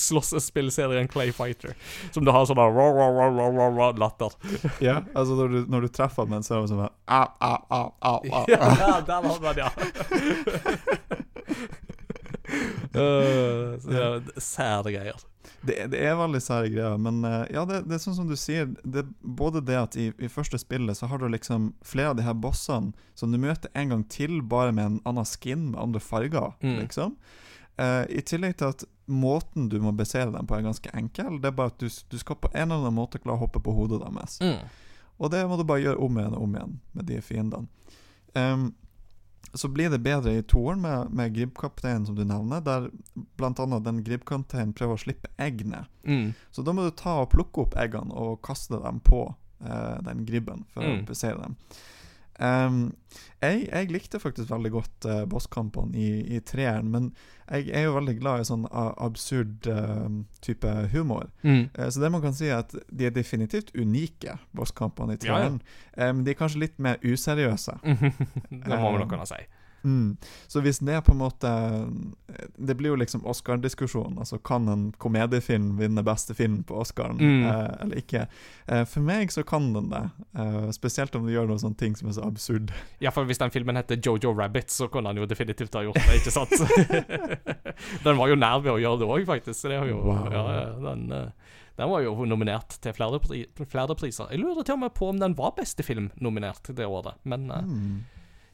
eh, 0.00 1.06
Clay 1.12 1.32
Fighter. 1.32 1.74
Som 2.14 2.24
du 2.24 2.32
har 2.32 2.46
sånn 2.46 2.60
latter. 4.00 4.30
Ja, 4.88 5.00
altså 5.14 5.36
når 5.38 5.48
du, 5.48 5.58
når 5.70 5.80
du 5.86 5.88
treffer 5.88 6.28
den, 6.30 6.42
så 6.46 6.56
er 6.56 6.60
det 6.64 6.72
sånn 6.72 6.84
au, 6.86 7.26
au, 7.40 7.58
au, 7.70 7.88
au. 8.00 8.20
Ja, 8.50 9.00
der 9.06 9.20
var 9.26 9.40
man 9.44 9.56
ja. 9.60 9.70
Så 12.90 13.90
er 13.94 14.40
sære 14.42 14.90
greier. 14.94 15.18
Det, 15.62 15.76
det 15.92 16.00
er 16.08 16.16
veldig 16.16 16.40
sære 16.42 16.70
greier, 16.72 16.96
men 17.00 17.20
uh, 17.26 17.44
ja, 17.52 17.62
det, 17.68 17.82
det 17.88 17.96
er 17.98 18.02
sånn 18.02 18.16
som 18.16 18.28
du 18.30 18.36
sier. 18.38 18.70
Det, 18.82 19.04
både 19.20 19.60
det 19.66 19.76
at 19.78 19.96
i, 20.00 20.08
i 20.18 20.30
første 20.32 20.58
spillet 20.60 20.96
så 20.98 21.08
har 21.10 21.20
du 21.20 21.28
liksom 21.30 21.70
flere 21.86 22.12
av 22.14 22.18
de 22.18 22.24
her 22.26 22.36
bossene 22.38 22.94
som 23.18 23.32
du 23.32 23.38
møter 23.42 23.70
en 23.78 23.92
gang 23.94 24.04
til, 24.12 24.40
bare 24.42 24.72
med 24.76 24.86
en 24.86 24.98
annen 25.10 25.28
skin 25.28 25.70
med 25.72 25.80
andre 25.82 26.02
farger, 26.02 26.54
Mm. 26.64 26.78
liksom. 26.84 27.16
Uh, 27.80 28.04
I 28.12 28.20
tillegg 28.26 28.58
til 28.60 28.72
at 28.74 28.82
måten 29.10 29.68
du 29.68 29.78
må 29.82 29.92
beseire 29.96 30.30
dem 30.32 30.46
på, 30.46 30.56
er 30.56 30.62
ganske 30.66 30.90
enkel. 30.96 31.40
Det 31.42 31.50
er 31.50 31.56
bare 31.58 31.72
at 31.74 31.78
du, 31.82 31.88
du 32.10 32.18
skal 32.20 32.38
på 32.40 32.50
en 32.54 32.68
eller 32.70 32.84
annen 32.86 32.96
måte 32.96 33.18
klare 33.20 33.36
å 33.38 33.44
hoppe 33.44 33.60
på 33.64 33.74
hodet 33.76 34.00
deres. 34.04 34.38
Mm. 34.40 34.62
Og 35.20 35.30
det 35.34 35.42
må 35.50 35.58
du 35.60 35.64
bare 35.68 35.82
gjøre 35.84 36.00
om 36.00 36.16
igjen 36.20 36.36
og 36.38 36.44
om 36.46 36.54
igjen 36.56 36.76
med 36.96 37.08
de 37.10 37.18
fiendene. 37.20 37.68
Um, 38.38 38.70
så 39.52 39.66
blir 39.72 39.90
det 39.90 39.98
bedre 40.04 40.36
i 40.38 40.42
toeren 40.46 40.80
med, 40.84 41.10
med 41.16 41.32
gribbkapteinen, 41.34 42.04
som 42.06 42.14
du 42.14 42.22
nevner, 42.24 42.60
der 42.62 42.86
bl.a. 43.40 43.80
den 43.82 43.98
gribbkapteinen 44.06 44.72
prøver 44.78 44.94
å 44.94 45.02
slippe 45.02 45.30
egg 45.42 45.64
ned. 45.66 45.88
Mm. 46.06 46.28
Så 46.54 46.62
da 46.62 46.72
må 46.76 46.84
du 46.86 46.92
ta 46.94 47.16
og 47.24 47.32
plukke 47.34 47.64
opp 47.66 47.74
eggene 47.82 48.14
og 48.14 48.38
kaste 48.46 48.78
dem 48.78 49.00
på 49.02 49.24
eh, 49.64 49.96
den 50.06 50.22
gribben 50.28 50.62
for 50.70 50.86
Mm. 50.86 51.02
å 51.02 51.08
beseire 51.10 51.42
dem. 51.42 51.56
Ehm, 52.40 52.92
jeg, 53.42 53.66
jeg 53.68 53.90
likte 53.92 54.20
faktisk 54.20 54.50
veldig 54.50 54.70
godt 54.72 55.06
uh, 55.08 55.24
bosskampene 55.28 55.96
i, 55.96 56.36
i 56.36 56.40
treeren, 56.40 56.88
men 56.92 57.10
jeg 57.50 57.68
er 57.74 57.82
jo 57.88 57.94
veldig 57.96 58.14
glad 58.20 58.40
i 58.40 58.46
sånn 58.48 58.66
absurd 58.70 59.66
uh, 59.68 60.06
type 60.44 60.70
humor. 60.92 61.26
Mm. 61.42 61.68
Eh, 61.74 61.88
Så 61.90 62.00
det 62.00 62.10
man 62.14 62.22
kan 62.22 62.32
si 62.36 62.46
er 62.48 62.60
at 62.62 62.74
de 62.88 63.06
er 63.08 63.10
definitivt 63.16 63.72
unike, 63.74 64.36
bosskampene 64.56 65.16
i 65.16 65.18
Ja, 65.18 65.26
ja. 65.26 65.38
treeren. 65.40 65.60
Eh, 65.96 66.12
Men 66.12 66.24
de 66.24 66.30
er 66.30 66.38
kanskje 66.38 66.62
litt 66.64 66.78
mer 66.78 66.96
useriøse. 67.02 67.76
det 67.84 68.78
må 68.80 68.92
vi 68.92 69.02
nok 69.02 69.08
Um, 69.10 69.14
kunne 69.16 69.26
si. 69.26 69.40
Mm. 69.84 70.16
Så 70.48 70.60
hvis 70.60 70.78
det 70.84 70.92
er 70.94 71.00
på 71.00 71.12
en 71.14 71.18
måte 71.22 71.50
Det 72.58 72.74
blir 72.76 72.90
jo 72.92 72.96
liksom 73.00 73.22
Oscar-diskusjon. 73.24 74.18
Altså 74.18 74.38
Kan 74.44 74.68
en 74.68 74.92
komediefilm 74.98 75.78
vinne 75.78 76.02
beste 76.04 76.34
film 76.34 76.62
på 76.64 76.76
Oscaren, 76.82 77.16
Mm. 77.20 77.44
eh, 77.48 77.76
eller 77.82 77.96
ikke? 78.02 78.26
Eh, 78.68 78.84
for 78.84 79.00
meg 79.00 79.30
så 79.32 79.42
kan 79.46 79.72
den 79.72 79.88
det. 79.90 80.02
Eh, 80.36 80.70
spesielt 80.76 81.14
om 81.16 81.26
du 81.26 81.32
gjør 81.32 81.48
noen 81.48 81.58
sånne 81.62 81.76
ting 81.80 81.96
som 81.96 82.08
er 82.08 82.12
så 82.12 82.26
absurd. 82.26 82.70
Ja, 83.00 83.10
for 83.10 83.24
hvis 83.24 83.38
den 83.38 83.50
filmen 83.50 83.76
heter 83.76 83.96
Jojo 83.96 84.34
Rabbit, 84.36 84.68
så 84.70 84.88
kunne 84.90 85.06
han 85.08 85.16
jo 85.16 85.26
definitivt 85.26 85.74
ha 85.74 85.82
gjort 85.82 85.94
det, 85.96 86.20
ikke 86.20 86.30
sant? 86.30 86.50
den 88.04 88.16
var 88.20 88.28
jo 88.28 88.36
nær 88.36 88.60
ved 88.62 88.72
å 88.74 88.78
gjøre 88.80 89.00
det 89.02 89.08
òg, 89.08 89.26
faktisk. 89.28 89.60
Så 89.60 89.68
det 89.72 89.80
jo 89.90 90.00
Wow. 90.04 90.28
ja, 90.32 90.44
ja, 90.60 90.66
den, 90.90 91.12
eh, 91.12 91.30
den 91.80 91.88
var 91.90 92.02
jo 92.04 92.14
nominert 92.28 92.76
til 92.82 92.92
flere, 92.92 93.18
pri 93.20 93.46
flere 93.66 93.94
priser. 93.96 94.28
Jeg 94.30 94.40
lurer 94.42 94.64
til 94.64 94.74
og 94.76 94.80
med 94.84 94.94
på 94.94 95.08
om 95.08 95.18
den 95.20 95.34
var 95.38 95.52
beste 95.56 95.82
film 95.86 96.10
nominert 96.20 96.62
det 96.74 96.86
året, 96.86 97.14
men 97.24 97.50
eh, 97.50 97.62
Mm. 97.62 98.00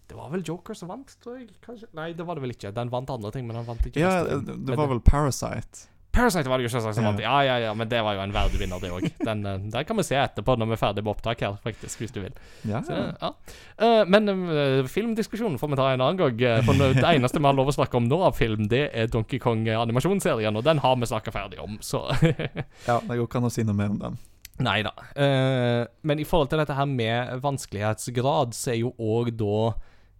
Det 0.06 0.14
var 0.14 0.30
vel 0.30 0.44
Joker 0.46 0.76
som 0.78 0.90
vant, 0.92 1.10
tror 1.22 1.40
jeg. 1.40 1.50
Kanskje? 1.64 1.90
Nei, 1.98 2.12
det 2.14 2.26
var 2.26 2.38
det 2.38 2.46
vel 2.46 2.54
ikke. 2.54 2.70
Den 2.74 2.92
vant 2.92 3.10
andre 3.10 3.32
ting, 3.34 3.46
men 3.48 3.58
han 3.58 3.66
vant 3.66 3.84
ikke 3.88 4.00
Ja, 4.02 4.22
det, 4.24 4.58
det 4.68 4.78
var 4.78 4.90
vel 4.92 5.02
Parasite. 5.02 5.88
Parasite 6.16 6.48
var 6.48 6.56
det 6.56 6.64
jo 6.64 6.70
selvsagt 6.72 6.96
som 6.96 7.04
vant. 7.04 7.20
Ja, 7.20 7.34
ja, 7.44 7.56
ja, 7.60 7.72
men 7.76 7.90
det 7.90 7.98
var 8.00 8.16
jo 8.16 8.22
en 8.22 8.32
verdig 8.32 8.60
vinner, 8.62 8.80
det 8.80 8.88
òg. 8.94 9.04
Den, 9.20 9.42
eh, 9.44 9.64
den 9.74 9.88
kan 9.88 9.98
vi 9.98 10.04
se 10.06 10.16
etterpå 10.16 10.54
når 10.56 10.70
vi 10.70 10.76
er 10.76 10.80
ferdig 10.80 11.02
med 11.04 11.12
opptak 11.12 11.42
her, 11.44 11.58
faktisk, 11.64 12.00
hvis 12.00 12.14
du 12.14 12.22
vil. 12.22 12.38
Ja, 12.64 12.80
Så, 12.86 12.96
ja. 13.20 13.32
Eh, 13.76 14.04
men 14.08 14.30
eh, 14.32 14.86
filmdiskusjonen 14.88 15.58
får 15.60 15.74
vi 15.74 15.80
ta 15.82 15.90
en 15.92 16.04
annen 16.06 16.22
gang. 16.22 16.62
For 16.64 16.80
det 16.80 17.04
eneste 17.04 17.42
vi 17.42 17.50
har 17.50 17.58
lov 17.58 17.68
å 17.68 17.76
snakke 17.76 18.00
om 18.00 18.08
nå 18.08 18.22
av 18.30 18.38
film, 18.38 18.64
det 18.72 18.86
er 18.96 19.10
Donkey 19.12 19.42
Kong-animasjonsserien, 19.42 20.56
og 20.56 20.64
den 20.64 20.80
har 20.86 20.96
vi 20.96 21.10
snakka 21.10 21.34
ferdig 21.34 21.60
om, 21.60 21.76
så 21.84 22.06
ja, 22.88 22.96
det 22.96 23.12
går 23.12 23.26
ikke 23.26 23.42
an 23.42 23.50
å 23.50 23.52
si 23.52 23.66
noe 23.66 23.76
mer 23.76 23.92
om 23.92 24.00
den. 24.06 24.18
Nei 24.64 24.78
da. 24.86 24.94
Uh, 25.12 25.84
men 26.08 26.20
i 26.22 26.24
forhold 26.24 26.48
til 26.48 26.62
dette 26.62 26.76
her 26.76 26.88
med 26.88 27.42
vanskelighetsgrad, 27.44 28.56
så 28.56 28.72
er 28.72 28.80
jo 28.80 28.94
òg 28.96 29.34
da 29.36 29.74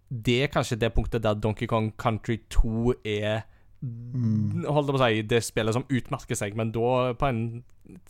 Det 0.08 0.42
er 0.44 0.52
kanskje 0.52 0.78
det 0.80 0.92
punktet 0.94 1.24
der 1.24 1.34
Donkey 1.34 1.66
Kong 1.70 1.92
Country 1.98 2.40
2 2.50 2.94
er 3.04 3.46
Mm. 3.86 4.64
Holdt 4.72 4.88
på 4.88 4.98
å 4.98 5.00
si 5.02 5.22
det 5.28 5.42
spillet 5.44 5.76
som 5.76 5.84
utmerker 5.92 6.38
seg, 6.38 6.56
men 6.58 6.72
da 6.74 7.12
på 7.18 7.28
en 7.28 7.40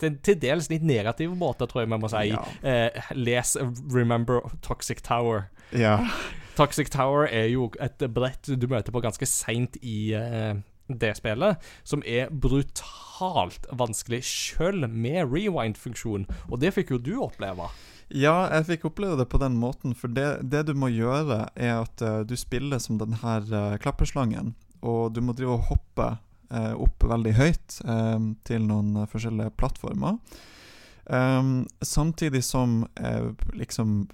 til, 0.01 0.15
til 0.25 0.39
dels 0.41 0.71
litt 0.73 0.85
negativ 0.87 1.35
måte, 1.37 1.67
tror 1.69 1.83
jeg 1.83 1.91
vi 1.91 1.99
må 2.01 2.09
si. 2.09 2.23
Ja. 2.31 2.45
Eh, 2.65 3.11
les 3.19 3.57
Remember 3.93 4.47
Toxic 4.65 5.03
Tower. 5.05 5.51
Ja. 5.77 5.99
Toxic 6.57 6.89
Tower 6.95 7.27
er 7.27 7.51
jo 7.53 7.69
et 7.83 8.01
brett 8.15 8.49
du 8.49 8.69
møter 8.71 8.95
på 8.95 9.03
ganske 9.05 9.29
seint 9.29 9.77
i 9.83 10.15
eh, 10.17 10.55
det 10.89 11.13
spillet, 11.19 11.61
som 11.85 12.05
er 12.07 12.31
brutalt 12.31 13.67
vanskelig, 13.75 14.23
sjøl 14.25 14.87
med 14.89 15.27
rewind-funksjon. 15.29 16.25
Og 16.49 16.63
det 16.63 16.73
fikk 16.79 16.95
jo 16.95 17.03
du 17.03 17.13
oppleve. 17.27 17.69
Ja, 18.09 18.47
jeg 18.55 18.67
fikk 18.69 18.85
oppleve 18.91 19.19
det 19.19 19.27
på 19.33 19.41
den 19.43 19.57
måten, 19.59 19.95
for 19.99 20.13
det, 20.13 20.47
det 20.47 20.67
du 20.69 20.75
må 20.79 20.93
gjøre, 20.95 21.49
er 21.59 21.81
at 21.81 22.03
uh, 22.05 22.21
du 22.23 22.37
spiller 22.39 22.79
som 22.83 23.01
den 23.01 23.17
her 23.23 23.43
eh, 23.51 23.79
klapperslangen, 23.83 24.55
og 24.87 25.17
du 25.17 25.23
må 25.27 25.35
drive 25.35 25.57
og 25.57 25.67
hoppe 25.73 26.13
uh, 26.55 26.75
opp 26.79 27.03
veldig 27.03 27.35
høyt 27.35 27.81
til 28.47 28.69
noen 28.69 29.09
forskjellige 29.11 29.57
plattformer. 29.59 30.21
Um, 31.07 31.67
samtidig 31.83 32.43
som 32.43 32.81
liksom 33.55 34.09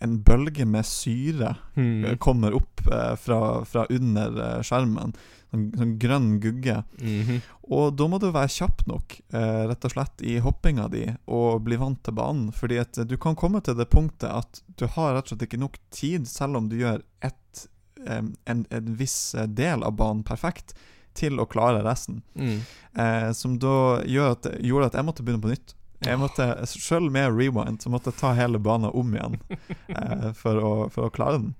en 0.00 0.18
bølge 0.22 0.64
med 0.66 0.86
syre 0.86 1.56
Hmm. 1.74 2.04
eh, 2.04 2.16
kommer 2.16 2.54
opp 2.54 2.80
eh, 2.90 3.14
fra, 3.16 3.64
fra 3.64 3.86
under 3.90 4.38
eh, 4.44 4.62
skjermen. 4.62 5.14
Sånn, 5.48 5.62
sånn 5.80 5.94
grønn 5.98 6.40
gugge. 6.44 6.82
Mhm. 7.00 7.38
Og 7.72 7.94
da 7.96 8.04
må 8.08 8.18
du 8.20 8.26
være 8.32 8.50
kjapp 8.52 8.82
nok, 8.88 9.14
eh, 9.32 9.62
rett 9.70 9.84
og 9.88 9.92
slett, 9.94 10.20
i 10.20 10.34
hoppinga 10.44 10.90
di, 10.92 11.06
og 11.26 11.62
bli 11.64 11.76
vant 11.80 12.02
til 12.04 12.12
banen. 12.18 12.50
Fordi 12.52 12.76
at 12.82 13.00
du 13.08 13.16
kan 13.16 13.34
komme 13.36 13.62
til 13.64 13.74
det 13.78 13.88
punktet 13.88 14.28
at 14.28 14.60
du 14.76 14.84
har 14.86 15.14
rett 15.16 15.24
og 15.24 15.32
slett 15.38 15.46
ikke 15.48 15.60
nok 15.62 15.78
tid, 15.90 16.28
selv 16.28 16.56
om 16.60 16.68
du 16.68 16.76
gjør 16.82 17.00
et, 17.24 17.64
eh, 18.06 18.20
en, 18.46 18.66
en 18.70 18.94
viss 19.00 19.34
eh, 19.34 19.46
del 19.46 19.82
av 19.84 19.96
banen 19.96 20.22
perfekt, 20.22 20.74
til 21.18 21.40
å 21.40 21.48
klare 21.50 21.80
resten. 21.82 22.20
Mm. 22.36 22.60
Eh, 22.94 23.32
som 23.32 23.56
da 23.58 24.02
gjør 24.04 24.36
at, 24.36 24.52
gjorde 24.62 24.86
at 24.92 25.00
jeg 25.00 25.08
måtte 25.08 25.24
begynne 25.24 25.42
på 25.42 25.50
nytt. 25.50 25.74
Jeg 26.04 26.18
måtte, 26.20 26.46
Selv 26.70 27.10
med 27.12 27.32
rewind 27.34 27.82
så 27.82 27.90
måtte 27.90 28.12
jeg 28.12 28.20
ta 28.20 28.32
hele 28.38 28.60
banen 28.62 28.92
om 28.94 29.14
igjen 29.16 29.38
eh, 29.50 30.30
for, 30.40 30.60
å, 30.62 30.72
for 30.94 31.08
å 31.08 31.14
klare 31.14 31.40
den. 31.40 31.54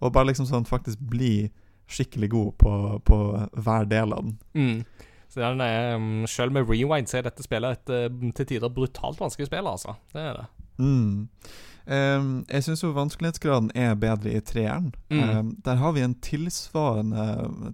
Og 0.00 0.14
bare 0.14 0.30
liksom 0.30 0.48
sånn 0.48 0.68
faktisk 0.68 1.02
bli 1.10 1.50
skikkelig 1.90 2.30
god 2.30 2.52
på, 2.62 2.74
på 3.04 3.16
hver 3.58 3.88
del 3.90 4.14
av 4.14 4.28
den. 4.28 4.36
Mm. 4.54 5.08
Så 5.30 5.42
den 5.42 5.62
er, 5.62 5.96
um, 5.96 6.26
Selv 6.26 6.54
med 6.54 6.70
rewind 6.70 7.10
så 7.10 7.20
er 7.20 7.26
dette 7.28 7.44
spillet 7.46 7.78
et 7.78 7.92
uh, 8.10 8.30
til 8.34 8.48
tider 8.54 8.72
brutalt 8.74 9.20
vanskelig 9.20 9.50
spill, 9.50 9.66
altså. 9.70 9.94
Det 10.14 10.22
er 10.22 10.40
det. 10.40 10.46
Mm. 10.80 11.28
Um, 11.90 12.32
jeg 12.50 12.64
syns 12.64 12.82
jo 12.84 12.92
vanskelighetsgraden 12.94 13.70
er 13.74 13.94
bedre 13.98 14.34
i 14.36 14.42
treeren. 14.46 14.92
Mm. 15.10 15.22
Um, 15.22 15.54
der 15.64 15.78
har 15.80 15.94
vi 15.96 16.04
en 16.06 16.14
tilsvarende, 16.22 17.24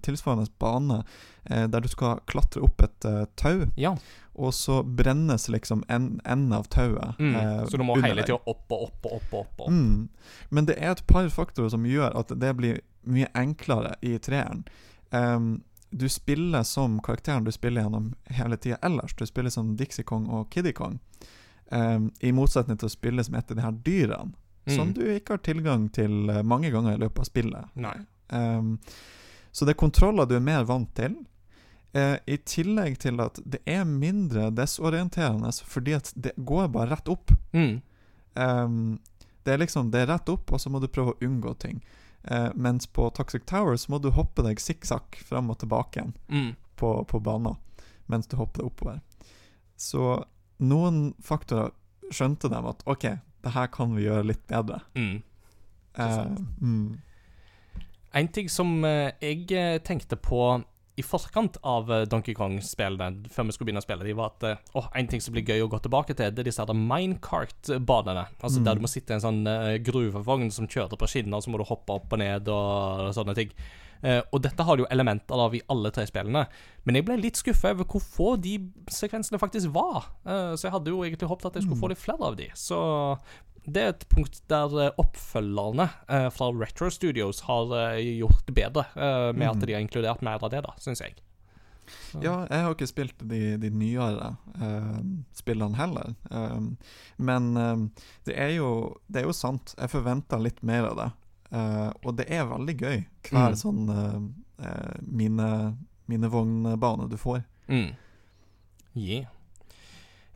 tilsvarende 0.05 0.49
bane 0.61 1.03
uh, 1.51 1.67
der 1.73 1.85
du 1.85 1.89
skal 1.93 2.23
klatre 2.29 2.65
opp 2.65 2.85
et 2.85 3.09
uh, 3.09 3.25
tau, 3.37 3.67
Ja. 3.77 3.97
Og 4.39 4.53
så 4.55 4.83
brennes 4.85 5.49
liksom 5.49 5.83
en- 5.89 6.21
enden 6.25 6.53
av 6.53 6.67
tauet. 6.69 7.19
Mm. 7.19 7.35
eh, 7.37 7.65
så 7.67 7.77
du 7.79 7.83
må 7.85 7.97
hele 8.03 8.23
tida 8.23 8.39
opp 8.47 8.67
og 8.71 8.83
opp 8.89 9.07
og 9.07 9.13
opp. 9.13 9.33
opp, 9.33 9.61
opp. 9.61 9.69
Mm. 9.71 10.09
Men 10.51 10.67
det 10.67 10.77
er 10.79 10.91
et 10.93 11.07
par 11.07 11.29
faktorer 11.29 11.71
som 11.71 11.85
gjør 11.89 12.15
at 12.21 12.29
det 12.39 12.57
blir 12.57 12.81
mye 13.07 13.29
enklere 13.35 13.95
i 14.03 14.19
treeren. 14.19 14.65
Um, 15.13 15.63
du 15.91 16.09
spiller 16.09 16.63
som 16.65 16.99
karakteren 17.01 17.45
du 17.45 17.53
spiller 17.53 17.83
gjennom 17.83 18.15
hele 18.27 18.57
tida 18.57 18.77
ellers. 18.83 19.15
Du 19.17 19.25
spiller 19.27 19.51
som 19.51 19.77
Dixie 19.77 20.05
Kong 20.05 20.27
og 20.29 20.51
Kiddy 20.51 20.73
Kong. 20.73 20.99
um, 21.73 22.11
I 22.21 22.33
motsetning 22.33 22.77
til 22.79 22.87
å 22.89 22.91
spille 22.93 23.25
som 23.25 23.35
et 23.35 23.51
av 23.51 23.57
de 23.57 23.63
her 23.63 23.73
dyrene, 23.73 24.33
som 24.69 24.89
Mm. 24.89 24.95
du 24.95 25.01
ikke 25.15 25.31
har 25.31 25.39
tilgang 25.39 25.89
til 25.93 26.29
eh, 26.31 26.43
mange 26.43 26.71
ganger 26.71 26.95
i 26.95 26.99
løpet 26.99 27.19
av 27.19 27.25
spillet. 27.25 27.65
Ehm, 28.31 28.79
så 29.53 29.65
det 29.65 29.77
er 29.77 29.81
kontroller 29.81 30.27
du 30.27 30.35
er 30.37 30.41
mer 30.41 30.65
vant 30.65 30.93
til. 30.95 31.15
Eh, 31.97 32.17
I 32.27 32.37
tillegg 32.45 32.99
til 33.01 33.21
at 33.25 33.39
det 33.49 33.61
er 33.71 33.85
mindre 33.89 34.51
desorienterende 34.53 35.53
fordi 35.65 35.95
at 35.97 36.11
det 36.17 36.35
går 36.37 36.69
bare 36.75 36.91
rett 36.97 37.09
opp. 37.13 37.31
Mm. 37.57 37.79
Um, 38.37 38.99
det 39.47 39.55
er 39.55 39.61
liksom 39.63 39.91
Det 39.95 40.03
er 40.03 40.11
rett 40.11 40.29
opp, 40.29 40.51
og 40.53 40.61
så 40.61 40.69
må 40.75 40.81
du 40.83 40.89
prøve 40.93 41.15
å 41.15 41.21
unngå 41.25 41.55
ting. 41.63 41.79
Eh, 42.27 42.49
mens 42.59 42.87
på 42.91 43.07
Toxic 43.15 43.45
Towers 43.47 43.87
må 43.89 44.01
du 44.03 44.11
hoppe 44.11 44.43
deg 44.43 44.59
sikksakk 44.61 45.17
fram 45.29 45.49
og 45.55 45.61
tilbake 45.63 46.01
igjen 46.03 46.15
Mm. 46.29 46.57
på, 46.77 46.91
på 47.07 47.21
banen 47.23 47.57
mens 48.09 48.27
du 48.27 48.37
hopper 48.37 48.61
deg 48.63 48.67
oppover. 48.71 49.01
Så 49.77 50.25
noen 50.61 51.15
faktorer 51.23 51.71
skjønte 52.11 52.51
dem 52.51 52.67
at 52.67 52.83
OK, 52.87 53.07
det 53.43 53.53
her 53.55 53.67
kan 53.75 53.95
vi 53.97 54.05
gjøre 54.05 54.27
litt 54.27 54.45
bedre. 54.51 54.81
Mm. 54.95 55.23
Eh, 55.99 56.27
mm, 56.61 56.99
En 58.17 58.29
ting 58.29 58.49
som 58.49 58.85
eh, 58.85 59.13
jeg 59.21 59.51
eh, 59.53 59.79
tenkte 59.85 60.17
på 60.17 60.43
i 60.97 61.05
forkant 61.05 61.59
av 61.67 61.91
eh, 61.93 62.05
Donkey 62.09 62.35
Kong-spillene, 62.37 63.29
før 63.33 63.49
vi 63.49 63.55
skulle 63.55 63.69
begynne 63.69 63.83
å 63.83 63.85
spille, 63.85 64.07
de 64.07 64.15
var 64.17 64.33
at 64.33 64.47
eh, 64.49 64.91
en 64.97 65.11
ting 65.11 65.21
som 65.21 65.35
blir 65.37 65.45
gøy 65.45 65.65
å 65.65 65.71
gå 65.73 65.81
tilbake 65.85 66.17
til, 66.17 66.33
det 66.33 66.45
er 66.45 66.49
disse 66.49 66.65
minecart-banene. 66.67 68.27
Altså 68.41 68.61
Mm. 68.61 68.65
der 68.65 68.75
du 68.75 68.81
må 68.81 68.89
sitte 68.89 69.13
i 69.13 69.17
en 69.19 69.25
sånn 69.25 69.43
eh, 69.47 69.79
gruvevogn 69.85 70.51
som 70.51 70.69
kjører 70.69 70.97
på 70.97 71.09
skinner, 71.11 71.37
og 71.37 71.45
så 71.45 71.53
må 71.53 71.59
du 71.61 71.69
hoppe 71.69 71.93
opp 71.93 72.13
og 72.13 72.19
ned 72.19 72.49
og 72.49 73.13
sånne 73.15 73.35
ting. 73.37 73.53
Uh, 74.05 74.21
og 74.31 74.43
dette 74.45 74.63
har 74.63 74.77
du 74.77 74.83
jo 74.83 74.89
elementer 74.93 75.41
av 75.41 75.55
i 75.57 75.63
alle 75.73 75.89
tre 75.91 76.05
spillene, 76.07 76.43
men 76.85 76.99
jeg 76.99 77.05
ble 77.09 77.17
litt 77.17 77.39
skuffa 77.41 77.71
over 77.73 77.87
hvor 77.89 78.03
få 78.05 78.35
de 78.37 78.59
sekvensene 78.93 79.41
faktisk 79.41 79.73
var. 79.73 80.11
Uh, 80.21 80.53
så 80.53 80.69
jeg 80.69 80.75
hadde 80.75 80.93
jo 80.93 81.01
egentlig 81.03 81.31
håpet 81.31 81.49
at 81.49 81.57
jeg 81.57 81.65
skulle 81.65 81.81
få 81.81 81.89
litt 81.89 82.03
flere 82.03 82.29
av 82.29 82.37
de. 82.37 82.51
Så 82.55 82.77
det 83.67 83.83
er 83.83 83.89
et 83.93 84.05
punkt 84.09 84.41
der 84.49 84.75
eh, 84.87 84.91
oppfølgerne 85.03 85.89
eh, 86.09 86.29
fra 86.31 86.51
Retro 86.55 86.89
Studios 86.91 87.41
har 87.49 87.73
eh, 87.81 88.19
gjort 88.21 88.45
det 88.47 88.55
bedre, 88.55 88.85
eh, 88.95 89.33
med 89.33 89.47
Mm. 89.47 89.51
at 89.51 89.67
de 89.67 89.73
har 89.75 89.81
inkludert 89.85 90.23
mer 90.23 90.43
av 90.43 90.51
det, 90.51 90.63
da, 90.63 90.73
syns 90.79 91.01
jeg. 91.01 91.15
Så- 92.13 92.23
Ja, 92.23 92.47
jeg 92.51 92.63
har 92.65 92.75
ikke 92.75 92.87
spilt 92.91 93.19
de, 93.29 93.57
de 93.63 93.71
nyere 93.71 94.37
eh, 94.61 95.01
spillene 95.35 95.77
heller. 95.77 96.15
Um, 96.31 96.77
men 97.19 97.57
um, 97.57 97.85
det, 98.25 98.35
er 98.37 98.55
jo, 98.57 98.97
det 99.09 99.23
er 99.23 99.27
jo 99.29 99.33
sant. 99.33 99.75
Jeg 99.79 99.91
forventer 99.91 100.43
litt 100.43 100.63
mer 100.67 100.89
av 100.91 100.97
det. 100.97 101.11
Eh, 101.53 101.91
og 102.05 102.17
det 102.19 102.27
er 102.31 102.45
veldig 102.51 102.77
gøy, 102.81 103.05
hver 103.31 103.53
Mm. 103.55 103.61
sånn 103.61 103.89
uh, 103.91 104.97
mine, 105.07 105.77
mine, 106.09 106.29
vognbane 106.33 107.09
du 107.11 107.17
får. 107.17 107.45
Mm. 107.69 107.95
Yeah. 108.97 109.27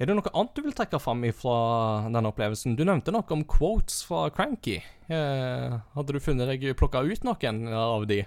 Er 0.00 0.08
det 0.08 0.14
noe 0.16 0.30
annet 0.32 0.56
du 0.56 0.62
vil 0.64 0.72
trekke 0.72 0.96
fram 0.96 1.26
fra 1.36 1.54
denne 2.08 2.30
opplevelsen? 2.32 2.72
Du 2.72 2.86
nevnte 2.88 3.12
noe 3.12 3.34
om 3.36 3.42
quotes 3.44 3.98
fra 4.08 4.30
Cranky. 4.32 4.78
Eh, 5.12 5.74
hadde 5.92 6.14
du 6.16 6.20
funnet 6.24 6.48
deg 6.48 6.70
plukka 6.80 7.02
ut 7.04 7.26
noen 7.26 7.66
av 7.76 8.06
de? 8.08 8.22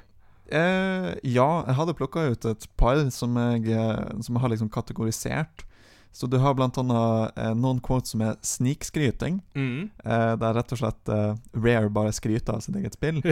Eh, 0.53 1.07
ja, 1.25 1.47
jeg 1.65 1.77
hadde 1.79 1.95
plukka 1.97 2.27
ut 2.29 2.45
et 2.45 2.67
par 2.77 3.01
som 3.15 3.39
jeg, 3.41 3.73
som 4.21 4.37
jeg 4.37 4.43
har 4.43 4.53
liksom 4.53 4.69
kategorisert. 4.69 5.65
Så 6.13 6.29
du 6.29 6.37
har 6.37 6.53
blant 6.53 6.77
annet 6.77 7.39
eh, 7.41 7.55
noen 7.57 7.79
quotes 7.81 8.13
som 8.13 8.21
er 8.21 8.37
snikskryting. 8.45 9.39
Mm. 9.57 9.89
Eh, 10.05 10.33
der 10.43 10.53
rett 10.53 10.75
og 10.75 10.81
slett 10.83 11.09
eh, 11.09 11.33
Rare 11.57 11.89
bare 11.89 12.13
skryter 12.13 12.53
av 12.53 12.61
sitt 12.61 12.77
eget 12.77 12.99
spill. 12.99 13.23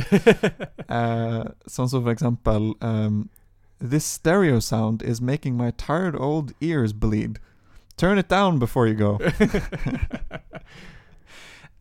Eh, 0.91 1.43
sånn 1.71 1.87
som 1.87 2.01
for 2.01 2.11
eksempel 2.11 2.73
um, 2.83 3.29
This 3.79 4.03
stereo 4.03 4.59
sound 4.59 4.99
is 5.01 5.21
making 5.21 5.55
my 5.55 5.69
tired 5.71 6.17
old 6.19 6.51
ears 6.59 6.91
bleed. 6.91 7.39
Turn 7.97 8.17
it 8.17 8.29
down 8.29 8.59
before 8.59 8.87
you 8.87 8.95
go. 8.95 9.19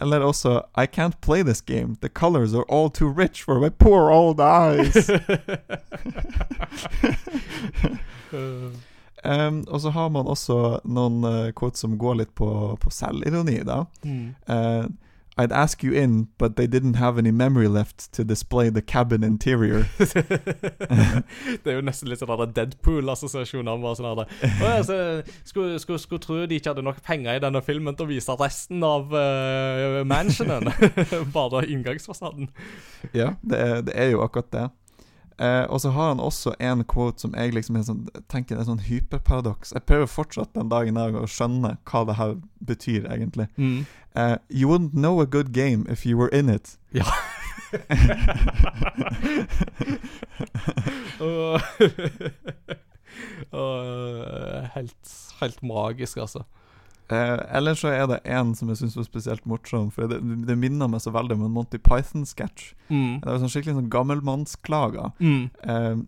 Eller 0.01 0.21
også 0.21 0.63
I 0.79 0.87
can't 0.87 1.21
play 1.21 1.43
this 1.43 1.61
game. 1.61 1.97
The 2.01 2.09
colors 2.09 2.55
are 2.55 2.65
all 2.69 2.91
too 2.91 3.09
rich 3.09 3.43
for 3.45 3.61
my 3.61 3.69
poor 3.69 4.11
old 4.11 4.41
eyes. 4.41 5.11
um, 9.25 9.65
og 9.69 9.81
så 9.81 9.91
har 9.91 10.09
man 10.09 10.27
også 10.27 10.81
noen 10.85 11.25
uh, 11.25 11.53
quotes 11.53 11.81
som 11.81 11.99
går 11.99 12.15
litt 12.23 12.35
på, 12.35 12.77
på 12.81 12.91
selvironi, 12.91 13.63
da. 13.67 13.85
mm. 14.03 14.35
Uh, 14.49 14.85
I'd 15.39 15.53
ask 15.53 15.83
you 15.83 15.93
in, 15.93 16.29
but 16.39 16.57
they 16.57 16.67
didn't 16.67 16.95
have 16.95 17.17
any 17.17 17.31
memory 17.31 17.69
left 17.69 18.13
to 18.13 18.25
display 18.25 18.69
the 18.69 18.83
cabin 18.83 19.23
interior. 19.23 19.87
det 19.99 21.67
er 21.67 21.79
jo 21.79 21.85
nesten 21.87 22.11
litt 22.11 22.21
sånn 22.21 22.53
Deadpool-assosiasjoner. 22.57 23.79
Bare 23.81 23.97
sånn 23.97 24.19
der, 24.19 24.35
«Å 24.61 24.73
så 24.85 24.99
skulle, 25.47 25.79
skulle, 25.81 26.03
skulle 26.03 26.25
tro 26.25 26.41
de 26.51 26.59
ikke 26.59 26.75
hadde 26.75 26.85
nok 26.85 27.01
penger 27.07 27.39
i 27.39 27.43
denne 27.43 27.63
filmen 27.65 27.97
til 27.97 28.09
å 28.09 28.11
vise 28.11 28.37
resten 28.41 28.85
av 28.85 29.15
uh, 29.15 30.03
mansionen. 30.09 30.69
Bare 31.37 31.65
inngangsfasaden. 31.71 32.51
ja, 33.15 33.35
det 33.41 33.65
er, 33.65 33.81
det 33.87 33.97
er 33.97 34.13
jo 34.17 34.25
akkurat 34.27 34.51
det. 34.53 34.67
Eh, 35.41 35.65
og 35.73 35.81
så 35.81 35.91
har 35.91 36.09
han 36.09 36.21
også 36.21 36.53
en 36.61 36.85
quote 36.85 37.21
som 37.23 37.33
jeg 37.33 37.55
liksom 37.57 37.79
sånn, 37.85 38.03
tenker 38.29 38.59
er 38.61 38.67
sånn 38.69 38.83
hyperparadoks. 38.85 39.73
Jeg 39.73 39.87
prøver 39.89 40.11
fortsatt 40.11 40.53
den 40.53 40.69
dagen 40.69 40.99
i 40.99 41.01
dag 41.01 41.17
å 41.17 41.25
skjønne 41.31 41.79
hva 41.89 42.05
det 42.09 42.17
her 42.19 42.35
betyr, 42.69 43.09
egentlig. 43.09 43.47
Mm. 43.57 43.87
Eh, 44.21 44.37
you 44.51 44.69
wouldn't 44.69 44.93
know 44.93 45.21
a 45.21 45.27
good 45.27 45.53
game 45.57 45.87
if 45.89 46.05
you 46.05 46.19
were 46.21 46.29
in 46.29 46.49
it. 46.53 46.77
Ja. 46.93 47.09
Helt, 54.75 55.09
helt 55.41 55.63
magisk, 55.63 56.17
altså. 56.17 56.45
Eh, 57.11 57.57
eller 57.57 57.75
så 57.75 57.91
er 57.91 58.07
det 58.07 58.21
en 58.25 58.55
som 58.55 58.71
jeg 58.71 58.79
syns 58.79 58.97
var 58.97 59.07
spesielt 59.09 59.47
morsom, 59.49 59.91
for 59.91 60.07
det, 60.11 60.21
det 60.47 60.59
minner 60.59 60.91
meg 60.91 61.03
så 61.03 61.11
veldig 61.15 61.39
om 61.39 61.45
en 61.49 61.57
Monty 61.59 61.81
Python-sketsj. 61.83 62.73
Mm. 62.89 63.21
Det 63.21 63.27
var 63.27 63.41
sånn 63.43 63.53
skikkelig 63.53 63.79
sånn 63.81 63.91
gammelmannsklager. 63.91 65.11
Mm. 65.19 65.49
Um, 65.67 66.07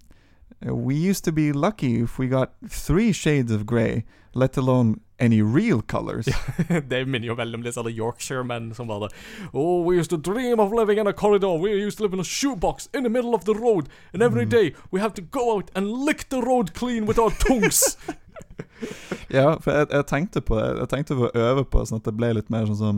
we 0.62 0.94
used 0.94 1.24
to 1.24 1.32
be 1.32 1.52
lucky 1.52 2.02
if 2.02 2.18
we 2.18 2.28
got 2.28 2.54
three 2.68 3.12
shades 3.12 3.50
of 3.50 3.66
grey, 3.66 4.04
let 4.34 4.56
alone 4.56 5.00
any 5.18 5.42
real 5.42 5.82
colors. 5.82 6.26
det 6.88 7.04
minner 7.06 7.28
jo 7.28 7.34
veldig 7.34 7.58
om 7.58 7.66
disse 7.66 7.82
Yorkshire-menn 7.90 8.72
som 8.74 8.88
bare 8.90 9.10
Oh, 9.52 9.82
we 9.82 9.98
used 9.98 10.10
to 10.10 10.16
dream 10.16 10.60
of 10.60 10.72
living 10.72 10.98
in 10.98 11.06
a 11.06 11.12
corridor. 11.12 11.58
We 11.58 11.70
used 11.70 11.98
to 11.98 12.04
live 12.04 12.14
in 12.14 12.20
a 12.20 12.24
shoebox 12.24 12.88
in 12.94 13.02
the 13.02 13.10
middle 13.10 13.34
of 13.34 13.44
the 13.44 13.54
road. 13.54 13.88
And 14.12 14.22
every 14.22 14.44
day 14.44 14.74
we 14.90 15.00
have 15.00 15.14
to 15.14 15.22
go 15.22 15.56
out 15.56 15.70
and 15.74 15.90
lick 15.90 16.28
the 16.28 16.42
road 16.42 16.74
clean 16.74 17.06
with 17.06 17.18
our 17.18 17.30
tongues. 17.30 17.96
ja, 19.38 19.56
for 19.60 19.72
jeg, 19.72 19.86
jeg 19.92 20.06
tenkte 20.10 20.40
på 20.40 20.58
det. 20.58 20.68
Jeg 20.80 20.92
tenkte 20.92 21.18
på 21.18 21.28
å 21.28 21.48
øve 21.48 21.64
på 21.64 21.84
sånn 21.88 22.02
at 22.02 22.08
det 22.08 22.16
ble 22.18 22.32
litt 22.38 22.50
mer 22.52 22.64
sånn 22.70 22.80
som 22.80 22.96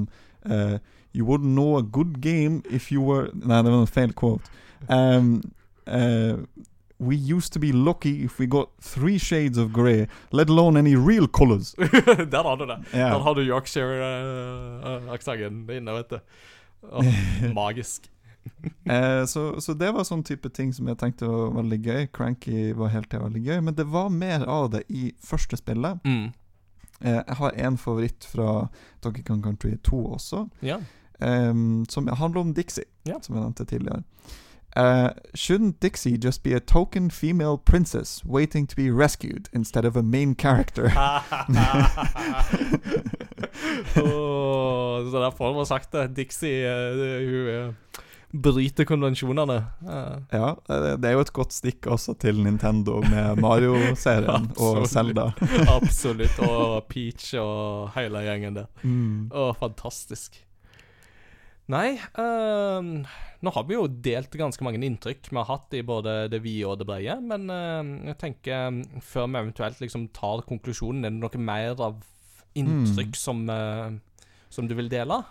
uh, 0.50 0.76
You 1.14 1.24
wouldn't 1.24 1.54
know 1.54 1.78
a 1.78 1.82
good 1.82 2.20
game 2.20 2.62
if 2.70 2.90
you 2.90 3.02
were 3.02 3.28
Nei, 3.34 3.62
det 3.62 3.70
var 3.70 3.84
en 3.84 3.86
feil 3.86 4.12
quote. 4.18 4.42
Um, 4.88 5.42
uh, 5.86 6.42
we 6.98 7.16
used 7.16 7.52
to 7.52 7.58
be 7.58 7.72
lucky 7.72 8.24
if 8.24 8.38
we 8.38 8.46
got 8.46 8.70
three 8.80 9.18
shades 9.18 9.58
of 9.58 9.72
grey, 9.72 10.06
let 10.32 10.48
alone 10.48 10.76
any 10.76 10.96
real 10.96 11.26
colors. 11.26 11.74
Der 11.78 12.42
har 12.42 12.56
du 12.56 12.66
det. 12.66 12.84
Yeah. 12.94 13.10
Der 13.10 13.18
har 13.18 13.34
du 13.34 13.42
Yorkshire-aksenten 13.42 15.70
inne, 15.70 15.92
vet 15.92 16.10
du. 16.10 16.18
Oh, 16.82 17.04
magisk. 17.54 18.10
Eh, 18.84 19.24
så, 19.26 19.60
så 19.60 19.72
det 19.74 19.92
var 19.96 20.04
sånn 20.04 20.22
type 20.24 20.48
ting 20.52 20.72
som 20.76 20.86
jeg 20.88 20.98
tenkte 21.00 21.26
var 21.28 21.50
veldig 21.56 21.78
gøy. 21.84 22.06
Cranky 22.12 22.72
var 22.76 22.88
helt 22.92 23.08
til 23.10 23.20
veldig 23.24 23.40
gøy, 23.46 23.60
men 23.64 23.74
det 23.78 23.86
var 23.88 24.08
mer 24.12 24.44
av 24.48 24.70
det 24.74 24.82
i 24.92 25.12
første 25.24 25.56
spillet. 25.56 26.00
Mm. 26.04 26.26
Eh, 27.00 27.20
jeg 27.26 27.36
har 27.40 27.50
en 27.66 27.76
favoritt 27.80 28.24
fra 28.28 28.66
Donkey 29.04 29.22
Kong 29.24 29.42
Country 29.44 29.76
2 29.88 30.02
også, 30.18 30.48
Ja. 30.62 30.78
eh, 31.20 31.54
som 31.88 32.06
handler 32.08 32.40
om 32.40 32.54
Dixie, 32.54 32.84
Ja. 33.08 33.18
som 33.20 33.34
jeg 33.36 33.42
nevnte 33.44 33.64
tidligere. 33.64 34.02
Uh, 34.76 35.08
shouldn't 35.36 35.78
Dixie 35.80 36.16
just 36.18 36.42
be 36.42 36.52
a 36.52 36.58
token 36.58 37.08
female 37.08 37.56
princess 37.56 38.24
waiting 38.24 38.66
to 38.66 38.74
be 38.74 38.90
rescued 38.90 39.48
instead 39.52 39.84
of 39.84 39.94
a 39.96 40.02
main 40.02 40.34
character? 40.34 40.88
oh, 43.96 45.10
så 45.12 45.20
derfor 45.20 45.44
har 45.46 45.54
man 45.54 45.66
sagt 45.66 45.92
det. 45.92 46.16
Dixie 46.16 46.66
uh, 46.66 47.28
hun 47.28 47.48
eh, 47.48 47.72
bryter 48.34 48.86
konvensjonene. 48.88 49.58
Ja, 50.34 50.48
det 50.66 51.06
er 51.06 51.14
jo 51.14 51.22
et 51.22 51.32
godt 51.36 51.54
stikk 51.54 51.86
også 51.90 52.16
til 52.18 52.40
Nintendo 52.42 52.98
med 53.06 53.38
Mario-serien 53.42 54.50
og. 54.64 54.82
Zelda. 54.90 55.30
absolutt. 55.78 56.40
Og 56.42 56.82
Peach 56.90 57.34
og 57.40 57.94
hele 57.94 58.24
gjengen 58.26 58.58
der. 58.58 58.66
Mm. 58.82 59.30
Å, 59.30 59.52
fantastisk. 59.58 60.40
Nei, 61.72 61.94
um, 62.20 63.06
nå 63.40 63.52
har 63.56 63.64
vi 63.64 63.76
jo 63.76 63.86
delt 63.88 64.34
ganske 64.36 64.64
mange 64.66 64.82
inntrykk 64.84 65.30
vi 65.30 65.38
har 65.38 65.48
hatt 65.48 65.72
i 65.76 65.80
både 65.86 66.26
det 66.32 66.42
vide 66.44 66.68
og 66.68 66.80
det 66.80 66.86
brede, 66.88 67.14
men 67.24 67.46
um, 67.48 67.92
jeg 68.10 68.18
tenker 68.20 68.66
ehm, 68.66 68.82
før 69.00 69.30
vi 69.30 69.40
eventuelt 69.40 69.80
liksom 69.80 70.10
tar 70.16 70.44
konklusjonen, 70.48 71.06
er 71.06 71.14
det 71.14 71.22
noe 71.22 71.40
mer 71.40 71.80
av 71.86 72.02
inntrykk 72.60 73.16
som, 73.16 73.40
uh, 73.48 73.96
som 74.52 74.68
du 74.68 74.76
vil 74.76 74.92
dele? 74.92 75.22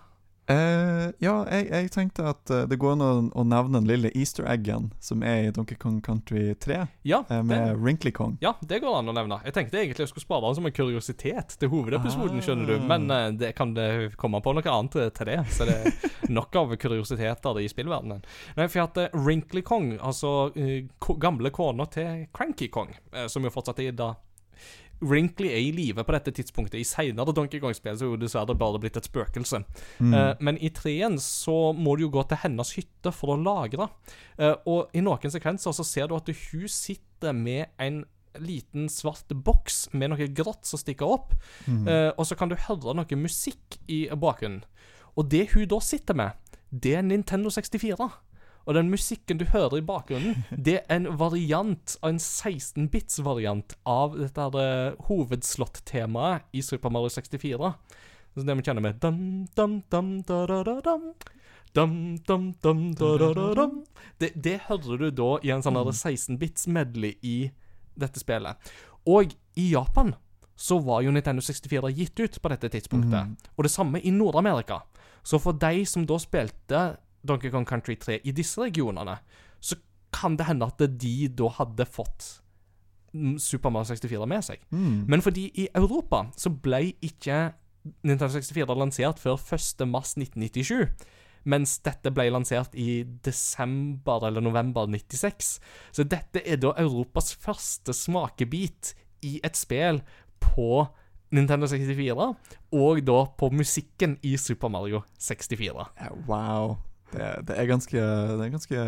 Eh, 0.51 1.05
ja, 1.23 1.33
jeg, 1.47 1.69
jeg 1.71 1.91
tenkte 1.93 2.25
at 2.27 2.51
eh, 2.51 2.65
det 2.67 2.75
går 2.81 2.97
an 2.97 3.03
å, 3.05 3.11
å 3.39 3.43
nevne 3.47 3.79
den 3.79 3.85
lille 3.87 4.09
easter 4.11 4.43
eggen 4.51 4.89
som 4.99 5.21
er 5.23 5.45
i 5.47 5.51
Donkey 5.55 5.77
Kong 5.79 6.01
Country 6.03 6.49
3, 6.59 6.81
Ja, 7.07 7.21
eh, 7.31 7.39
med 7.47 7.77
Wrinkly 7.79 8.11
Kong. 8.11 8.33
ja, 8.43 8.51
det 8.59 8.81
går 8.83 8.97
an 8.99 9.07
å 9.07 9.15
nevne. 9.15 9.37
Jeg 9.47 9.55
tenkte 9.55 9.79
egentlig 9.79 10.03
jeg 10.03 10.11
skulle 10.11 10.25
spare 10.25 10.43
den 10.49 10.57
som 10.59 10.67
en 10.67 10.75
kuriositet 10.75 11.55
til 11.61 11.71
hovedepisoden, 11.71 12.43
skjønner 12.43 12.73
du, 12.73 12.75
Ah. 12.75 12.87
men 12.91 13.07
uh, 13.11 13.29
det 13.39 13.53
kan 13.55 13.71
det 13.77 13.87
komme 14.19 14.41
på 14.43 14.51
noe 14.57 14.67
annet 14.73 14.99
til 15.15 15.31
det, 15.31 15.39
så 15.55 15.69
det 15.69 15.77
er 15.79 16.11
nok 16.35 16.55
av 16.59 16.75
kuriositeter 16.75 17.61
i 17.63 17.69
spillverdenen. 17.71 18.19
Nei, 18.59 18.67
for 18.67 18.83
at 18.83 18.99
uh, 18.99 19.07
Wrinkly 19.15 19.63
Kong, 19.63 19.93
altså 20.03 20.51
gamle 21.23 21.53
kona 21.55 21.87
til 21.87 22.27
Cranky 22.35 22.67
Kong, 22.73 22.91
som 23.31 23.43
jo 23.47 23.51
fortsatt 23.53 23.79
er 23.79 23.93
i 23.93 23.95
da 23.95 24.11
Wrinkly 25.03 25.49
er 25.51 25.59
i 25.61 25.71
live 25.75 26.05
på 26.05 26.15
dette 26.15 26.33
tidspunktet. 26.35 26.79
I 26.79 26.87
seinere 26.87 27.35
Donkey 27.35 27.61
Kong-spill 27.61 27.97
så 27.99 28.07
er 28.07 28.13
jo 28.13 28.21
dessverre 28.21 28.55
bare 28.57 28.81
blitt 28.81 28.97
et 28.99 29.09
spøkelse. 29.09 29.61
Mm. 29.99 30.15
Uh, 30.15 30.31
men 30.43 30.59
i 30.63 30.71
treen 30.73 31.19
så 31.21 31.73
må 31.77 31.97
du 31.97 32.07
jo 32.07 32.13
gå 32.15 32.25
til 32.29 32.41
hennes 32.45 32.73
hytte 32.77 33.13
for 33.15 33.35
å 33.35 33.39
lagre. 33.39 33.89
Uh, 34.39 34.55
og 34.69 34.95
i 34.95 35.03
noen 35.03 35.33
sekvenser 35.33 35.75
så 35.75 35.85
ser 35.87 36.09
du 36.09 36.17
at 36.17 36.31
hun 36.31 36.67
sitter 36.71 37.35
med 37.37 37.71
en 37.81 38.03
liten 38.41 38.87
svart 38.89 39.29
boks 39.45 39.91
med 39.93 40.09
noe 40.09 40.27
grått 40.33 40.65
som 40.65 40.81
stikker 40.81 41.17
opp. 41.19 41.35
Mm. 41.67 41.85
uh, 41.87 42.11
og 42.17 42.25
så 42.27 42.37
kan 42.39 42.51
du 42.51 42.57
høre 42.57 42.97
noe 42.97 43.19
musikk 43.19 43.79
i 43.91 44.05
bakgrunnen. 44.09 44.63
Og 45.13 45.29
det 45.29 45.51
hun 45.53 45.67
da 45.69 45.77
sitter 45.83 46.17
med, 46.17 46.55
det 46.73 46.95
er 46.97 47.05
Nintendo 47.05 47.51
64. 47.53 48.09
Og 48.63 48.77
den 48.77 48.89
musikken 48.91 49.39
du 49.39 49.45
hører 49.51 49.79
i 49.79 49.85
bakgrunnen, 49.85 50.45
det 50.67 50.79
er 50.83 50.95
en 50.95 51.09
variant 51.19 51.97
av 52.01 52.13
en 52.13 52.21
16-bits-variant 52.21 53.75
av 53.89 54.17
dette 54.19 54.47
her 54.47 54.57
eh, 54.61 55.05
hovedslott-temaet 55.09 56.49
i 56.55 56.63
Super 56.65 56.93
Mario 56.93 57.11
64. 57.11 57.73
Så 58.33 58.45
det 58.47 58.57
vi 58.57 58.65
kjenner 58.65 58.85
med 58.85 59.01
dum, 59.03 59.45
dum, 59.55 59.81
dum, 59.91 60.15
da, 60.27 60.43
da, 60.49 60.63
da, 60.63 60.77
dum. 60.87 61.11
Dum, 61.73 61.93
dum, 62.27 62.49
dum, 62.61 62.81
da, 62.97 63.11
da, 63.17 63.29
da, 63.33 63.47
dum. 63.57 63.77
Det, 64.21 64.31
det 64.35 64.59
hører 64.69 65.05
du 65.05 65.07
da 65.17 65.29
i 65.43 65.53
en 65.53 65.63
sånn 65.65 65.77
her 65.79 65.91
16-bits-medley 65.91 67.17
i 67.25 67.37
dette 67.99 68.21
spillet. 68.21 68.73
Og 69.09 69.33
i 69.59 69.69
Japan 69.73 70.13
så 70.55 70.77
var 70.79 71.01
jo 71.03 71.11
Nintendo 71.11 71.41
64 71.43 71.89
gitt 71.97 72.19
ut 72.19 72.41
på 72.41 72.51
dette 72.53 72.69
tidspunktet. 72.75 73.29
Mm. 73.29 73.53
Og 73.57 73.65
det 73.65 73.73
samme 73.73 74.01
i 74.01 74.13
Nord-Amerika. 74.13 74.83
Så 75.25 75.39
for 75.41 75.57
de 75.57 75.85
som 75.89 76.05
da 76.07 76.19
spilte 76.21 76.83
Donkey 77.23 77.51
Kong 77.51 77.65
Country 77.65 77.95
3 77.99 78.19
i 78.23 78.33
disse 78.35 78.61
regionene, 78.61 79.17
så 79.63 79.77
kan 80.13 80.37
det 80.37 80.47
hende 80.47 80.67
at 80.69 80.81
de 80.99 81.15
da 81.33 81.49
hadde 81.57 81.87
fått 81.89 82.27
mm, 83.13 83.37
Super 83.41 83.73
Mario 83.73 83.93
64 83.93 84.29
med 84.29 84.45
seg. 84.45 84.63
Mm. 84.71 85.05
Men 85.09 85.25
fordi 85.25 85.47
i 85.63 85.67
Europa 85.75 86.25
så 86.37 86.51
ble 86.53 86.93
ikke 87.01 87.53
Nintendo 88.03 88.31
64 88.31 88.77
lansert 88.79 89.19
før 89.19 89.39
1. 89.39 89.85
mars 89.89 90.15
1997. 90.17 90.87
Mens 91.43 91.75
dette 91.83 92.11
ble 92.15 92.29
lansert 92.31 92.75
i 92.79 93.03
desember 93.25 94.29
eller 94.29 94.43
november 94.43 94.87
96. 94.87 95.57
Så 95.91 96.05
dette 96.07 96.39
er 96.47 96.61
da 96.61 96.71
Europas 96.79 97.33
første 97.35 97.95
smakebit 97.95 98.93
i 99.27 99.39
et 99.43 99.59
spill 99.59 99.99
på 100.43 100.85
Nintendo 101.33 101.67
64, 101.67 102.25
og 102.77 102.99
da 103.07 103.19
på 103.39 103.49
musikken 103.49 104.17
i 104.21 104.35
Super 104.37 104.69
Mario 104.69 105.01
64. 105.17 105.87
Wow. 106.29 106.77
Det, 107.13 107.29
det, 107.47 107.55
er 107.61 107.69
ganske, 107.69 108.03
det 108.37 108.45
er 108.47 108.53
ganske 108.53 108.85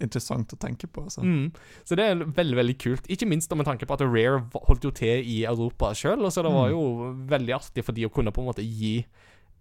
interessant 0.00 0.52
å 0.54 0.58
tenke 0.62 0.86
på. 0.86 1.02
Altså. 1.08 1.24
Mm. 1.26 1.48
Så 1.88 1.96
det 1.98 2.04
er 2.06 2.20
veldig 2.22 2.56
veldig 2.60 2.76
kult. 2.78 3.08
Ikke 3.10 3.26
minst 3.26 3.50
med 3.58 3.66
tanke 3.66 3.86
på 3.88 3.96
at 3.96 4.04
Rare 4.06 4.44
holdt 4.68 4.84
jo 4.86 4.92
til 4.94 5.24
i 5.26 5.40
Europa 5.48 5.90
sjøl. 5.98 6.22
Så 6.30 6.44
det 6.46 6.52
var 6.54 6.68
Mm. 6.68 6.76
jo 6.76 7.14
veldig 7.32 7.54
artig 7.56 7.84
for 7.84 7.92
de 7.96 8.06
å 8.06 8.12
kunne 8.14 8.30
på 8.30 8.40
en 8.44 8.46
måte 8.52 8.62
gi 8.62 9.04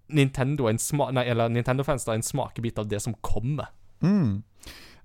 Nintendo 0.09 0.67
en 0.69 0.77
sma 0.79 1.09
nei, 1.11 1.25
eller 1.27 1.49
Nintendo-fans 1.49 2.05
en 2.13 2.21
smakebit 2.23 2.77
av 2.79 2.88
det 2.88 3.01
som 3.03 3.15
kommer. 3.21 3.67
Mm. 4.01 4.43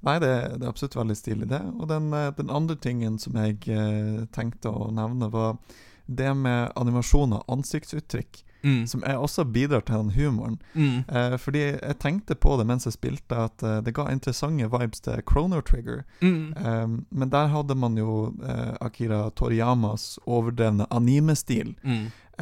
Nei, 0.03 0.19
det, 0.19 0.59
det 0.59 0.67
er 0.67 0.69
absolutt 0.71 0.97
veldig 0.99 1.17
stilig, 1.17 1.49
det. 1.51 1.61
Og 1.79 1.89
den, 1.89 2.13
eh, 2.13 2.31
den 2.37 2.51
andre 2.51 2.77
tingen 2.77 3.19
som 3.23 3.35
jeg 3.39 3.57
eh, 3.71 4.25
tenkte 4.35 4.71
å 4.71 4.91
nevne, 4.95 5.31
var 5.33 5.57
det 6.07 6.33
med 6.37 6.73
animasjon 6.77 7.33
og 7.39 7.45
ansiktsuttrykk, 7.49 8.43
Mm. 8.65 8.87
som 8.87 9.03
også 9.03 9.45
bidrar 9.45 9.81
til 9.85 9.97
den 9.97 10.11
humoren. 10.15 10.59
Mm. 10.75 11.05
Eh, 11.09 11.37
fordi 11.39 11.63
jeg 11.81 11.99
tenkte 11.99 12.35
på 12.39 12.57
det 12.59 12.67
mens 12.67 12.85
jeg 12.87 12.93
spilte, 12.95 13.35
at 13.49 13.63
eh, 13.63 13.81
det 13.83 13.95
ga 13.95 14.09
interessante 14.13 14.69
vibes 14.71 15.01
til 15.03 15.23
Chrono 15.31 15.61
Trigger. 15.61 16.05
Mm. 16.21 16.55
Eh, 16.57 16.89
men 17.11 17.31
der 17.31 17.49
hadde 17.51 17.75
man 17.75 17.97
jo 17.99 18.35
eh, 18.43 18.75
Akira 18.81 19.31
Toriyamas 19.35 20.19
overdrevne 20.27 20.87
anime-stil. 20.91 21.75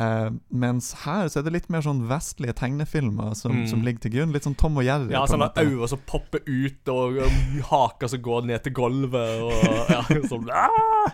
Eh, 0.00 0.30
mens 0.54 0.92
her 1.04 1.26
så 1.28 1.40
er 1.40 1.42
det 1.48 1.52
litt 1.52 1.68
mer 1.72 1.82
sånn 1.82 2.04
vestlige 2.08 2.54
tegnefilmer 2.56 3.34
som, 3.36 3.52
Mm. 3.60 3.66
som 3.68 3.82
ligger 3.82 4.00
til 4.06 4.12
grunn. 4.14 4.32
Litt 4.32 4.44
sånn 4.46 4.54
Tom 4.56 4.76
og 4.78 4.84
Jerry. 4.86 5.10
Ja, 5.12 5.24
sånne 5.26 5.50
øyne 5.58 5.88
som 5.90 5.98
popper 6.06 6.40
ut, 6.46 6.88
og 6.88 7.18
um, 7.18 7.60
haker 7.72 8.08
som 8.08 8.22
går 8.22 8.46
ned 8.46 8.62
til 8.64 8.72
gulvet, 8.72 9.42
og 9.42 9.90
ja, 9.90 10.02
sånn 10.30 10.48
ah! 10.54 11.10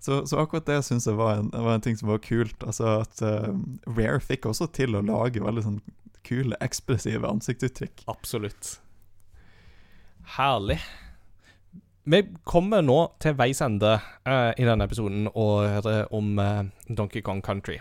Så, 0.00 0.22
så 0.26 0.40
akkurat 0.40 0.68
det 0.68 0.78
syns 0.86 1.06
jeg 1.06 1.18
var 1.18 1.42
en, 1.42 1.50
var 1.52 1.76
en 1.76 1.84
ting 1.84 1.96
som 1.98 2.08
var 2.08 2.22
kult. 2.24 2.56
Altså 2.64 3.00
at 3.02 3.20
uh, 3.20 3.52
Rare 3.86 4.20
fikk 4.24 4.48
også 4.48 4.70
til 4.72 4.96
å 4.96 5.04
lage 5.04 5.42
veldig 5.44 5.64
sånn 5.66 5.80
kule, 6.26 6.56
ekspressive 6.64 7.28
ansiktsuttrykk. 7.28 8.06
Absolutt. 8.08 8.78
Herlig. 10.36 10.78
Vi 12.10 12.22
kommer 12.48 12.82
nå 12.82 12.96
til 13.20 13.36
veis 13.36 13.60
ende 13.64 13.98
uh, 14.00 14.50
i 14.56 14.64
denne 14.66 14.88
episoden 14.88 15.28
og 15.34 15.68
hører 15.68 16.08
om 16.16 16.32
eh, 16.40 16.64
Donkey 16.88 17.20
Kong 17.22 17.42
Country. 17.44 17.76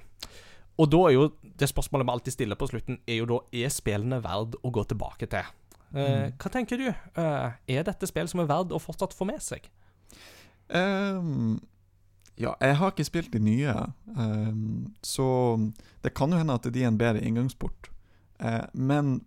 Og 0.80 0.92
da 0.92 1.00
er 1.08 1.16
jo 1.16 1.30
det 1.60 1.68
spørsmålet 1.72 2.08
vi 2.08 2.14
alltid 2.14 2.36
stiller 2.36 2.60
på 2.60 2.68
slutten, 2.70 3.00
er 3.08 3.22
jo 3.22 3.28
da 3.32 3.40
er 3.64 3.72
spillene 3.72 4.20
verd 4.24 4.60
å 4.64 4.72
gå 4.76 4.84
tilbake 4.92 5.32
til. 5.32 5.48
Uh, 5.48 5.56
Mm. 5.90 6.34
Hva 6.38 6.50
tenker 6.54 6.78
du? 6.78 6.86
Uh, 7.18 7.56
er 7.66 7.88
dette 7.88 8.06
spill 8.06 8.28
som 8.30 8.44
er 8.44 8.50
verd 8.52 8.76
å 8.76 8.78
fortsatt 8.78 9.16
få 9.18 9.26
med 9.26 9.42
seg? 9.42 9.64
Ehm, 10.70 11.56
ja, 12.40 12.56
jeg 12.64 12.78
har 12.80 12.94
ikke 12.94 13.08
spilt 13.08 13.34
de 13.36 13.42
nye, 13.44 13.76
um, 14.16 14.94
så 15.04 15.28
det 16.06 16.14
kan 16.16 16.32
jo 16.32 16.40
hende 16.40 16.56
at 16.56 16.68
de 16.72 16.84
er 16.84 16.88
en 16.88 17.00
bedre 17.00 17.24
inngangsport. 17.26 17.90
Uh, 18.40 18.64
men 18.74 19.20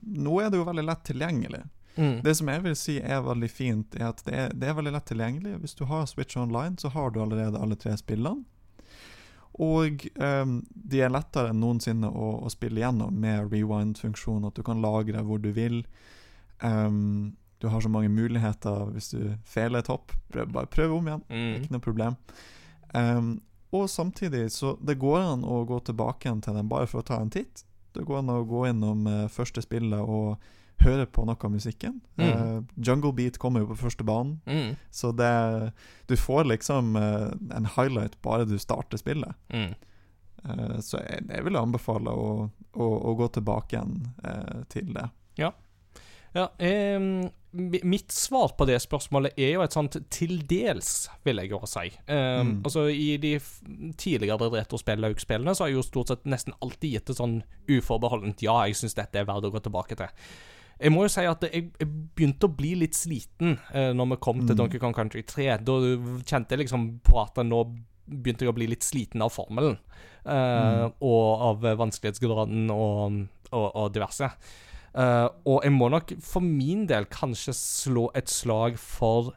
nå 0.00 0.38
er 0.40 0.48
det 0.50 0.60
jo 0.60 0.68
veldig 0.68 0.86
lett 0.88 1.04
tilgjengelig. 1.04 1.62
Mm. 1.96 2.18
Det 2.24 2.34
som 2.36 2.48
jeg 2.52 2.64
vil 2.64 2.76
si 2.76 2.96
er 3.00 3.24
veldig 3.24 3.50
fint, 3.52 3.96
er 4.00 4.10
at 4.10 4.24
det 4.24 4.34
er, 4.36 4.56
det 4.56 4.70
er 4.70 4.76
veldig 4.78 4.94
lett 4.96 5.08
tilgjengelig. 5.08 5.54
Hvis 5.62 5.76
du 5.76 5.84
har 5.90 6.08
Switch 6.08 6.36
Online, 6.40 6.76
så 6.80 6.88
har 6.96 7.12
du 7.12 7.20
allerede 7.22 7.60
alle 7.60 7.76
tre 7.80 7.92
spillene. 8.00 8.44
Og 9.56 10.02
um, 10.20 10.58
de 10.68 11.00
er 11.00 11.12
lettere 11.12 11.52
enn 11.52 11.60
noensinne 11.60 12.08
å, 12.08 12.34
å 12.44 12.52
spille 12.52 12.82
gjennom 12.82 13.16
med 13.20 13.52
rewind-funksjon, 13.52 14.44
at 14.48 14.56
du 14.56 14.64
kan 14.64 14.82
lagre 14.84 15.22
hvor 15.24 15.40
du 15.40 15.48
vil. 15.56 15.82
Ehm, 16.64 17.36
du 17.60 17.68
har 17.72 17.80
så 17.80 17.88
mange 17.88 18.08
muligheter 18.12 18.90
hvis 18.92 19.10
du 19.14 19.20
feiler 19.48 19.78
et 19.80 19.88
hopp. 19.92 20.12
Prøv, 20.32 20.50
bare 20.52 20.66
prøv 20.68 20.92
om 20.98 21.06
igjen. 21.08 21.22
Mm. 21.30 21.54
Ikke 21.62 21.72
noe 21.76 21.84
problem. 21.86 22.16
Um, 22.94 23.30
og 23.74 23.88
samtidig 23.90 24.50
så 24.54 24.74
det 24.84 24.98
går 25.02 25.18
an 25.20 25.42
å 25.44 25.62
gå 25.68 25.80
tilbake 25.88 26.28
igjen 26.28 26.42
til 26.44 26.54
den 26.58 26.68
bare 26.70 26.86
for 26.90 27.00
å 27.02 27.06
ta 27.08 27.18
en 27.20 27.32
titt. 27.32 27.64
Det 27.96 28.04
går 28.06 28.20
an 28.22 28.30
å 28.34 28.42
gå 28.46 28.66
innom 28.68 29.06
uh, 29.08 29.24
første 29.32 29.62
spillet 29.64 30.00
og 30.04 30.36
høre 30.84 31.06
på 31.08 31.24
noe 31.24 31.40
av 31.40 31.50
musikken. 31.50 31.96
Mm. 32.20 32.28
Uh, 32.28 32.62
Jungle 32.84 33.14
Beat 33.16 33.38
kommer 33.40 33.64
jo 33.64 33.70
på 33.72 33.78
første 33.86 34.04
banen, 34.06 34.36
Mm. 34.46 34.76
så 34.92 35.10
det 35.16 35.72
Du 36.08 36.14
får 36.16 36.44
liksom 36.52 36.94
uh, 36.96 37.32
en 37.56 37.66
highlight 37.76 38.20
bare 38.22 38.44
du 38.44 38.58
starter 38.60 39.00
spillet. 39.00 39.32
Mm. 39.48 39.72
Uh, 40.44 40.76
så 40.84 41.00
jeg, 41.02 41.24
jeg 41.32 41.44
vil 41.48 41.56
anbefale 41.56 42.12
å, 42.12 42.50
å, 42.76 42.84
å 43.10 43.14
gå 43.18 43.28
tilbake 43.34 43.74
igjen 43.80 43.96
til 44.68 44.92
det. 44.94 45.08
Ja, 45.40 45.50
ja 46.36 46.46
mi- 46.60 47.32
mitt 47.56 48.12
svar 48.12 48.52
på 48.58 48.66
det 48.68 48.76
spørsmålet 48.82 49.38
er 49.40 49.54
jo 49.54 49.62
et 49.64 49.72
sånt 49.76 49.96
til 50.12 50.38
dels, 50.48 51.08
vil 51.24 51.40
jeg 51.42 51.50
jo 51.54 51.60
si. 51.66 51.86
Um, 52.08 52.16
Mm. 52.46 52.50
Altså, 52.64 52.86
I 52.92 53.16
de 53.22 53.34
tidligere 53.96 54.50
retrospill-laugspillene 54.52 55.54
så 55.56 55.64
har 55.64 55.70
jeg 55.72 55.78
jo 55.78 55.86
stort 55.86 56.08
sett 56.12 56.24
nesten 56.28 56.54
alltid 56.62 56.92
gitt 56.92 57.10
et 57.10 57.16
sånn 57.20 57.38
uforbeholdent 57.68 58.42
ja, 58.44 58.58
jeg 58.66 58.76
syns 58.76 58.94
dette 58.98 59.18
er 59.22 59.24
verdt 59.28 59.48
å 59.48 59.52
gå 59.54 59.62
tilbake 59.64 59.96
til. 59.96 60.08
Jeg 60.78 60.92
må 60.92 61.06
jo 61.06 61.08
si 61.08 61.24
at 61.24 61.40
jeg, 61.48 61.70
jeg 61.80 61.88
begynte 62.16 62.46
å 62.50 62.52
bli 62.56 62.74
litt 62.76 62.94
sliten 62.98 63.54
uh, 63.72 63.92
når 63.96 64.10
vi 64.12 64.16
kom 64.26 64.42
til 64.44 64.52
Mm. 64.54 64.60
Donkey 64.60 64.78
Kong 64.82 64.92
Country 64.94 65.22
3. 65.24 65.46
Da 65.64 65.76
kjente 66.28 66.52
jeg 66.52 66.66
liksom 66.66 67.00
på 67.06 67.16
at 67.22 67.40
nå 67.44 67.62
begynte 68.06 68.44
jeg 68.44 68.52
å 68.52 68.56
bli 68.58 68.68
litt 68.70 68.84
sliten 68.86 69.22
av 69.24 69.32
formelen. 69.34 69.78
eh, 70.26 70.84
Og 71.00 71.40
av 71.48 71.64
vanskelighetsgraden 71.80 72.70
og, 72.70 73.26
og, 73.50 73.66
og 73.74 73.92
diverse. 73.94 74.28
Eh, 74.96 75.28
og 75.44 75.60
jeg 75.64 75.74
må 75.76 75.90
nok 75.92 76.14
for 76.24 76.44
min 76.44 76.86
del 76.88 77.08
kanskje 77.12 77.52
slå 77.56 78.08
et 78.16 78.32
slag 78.32 78.78
for 78.80 79.34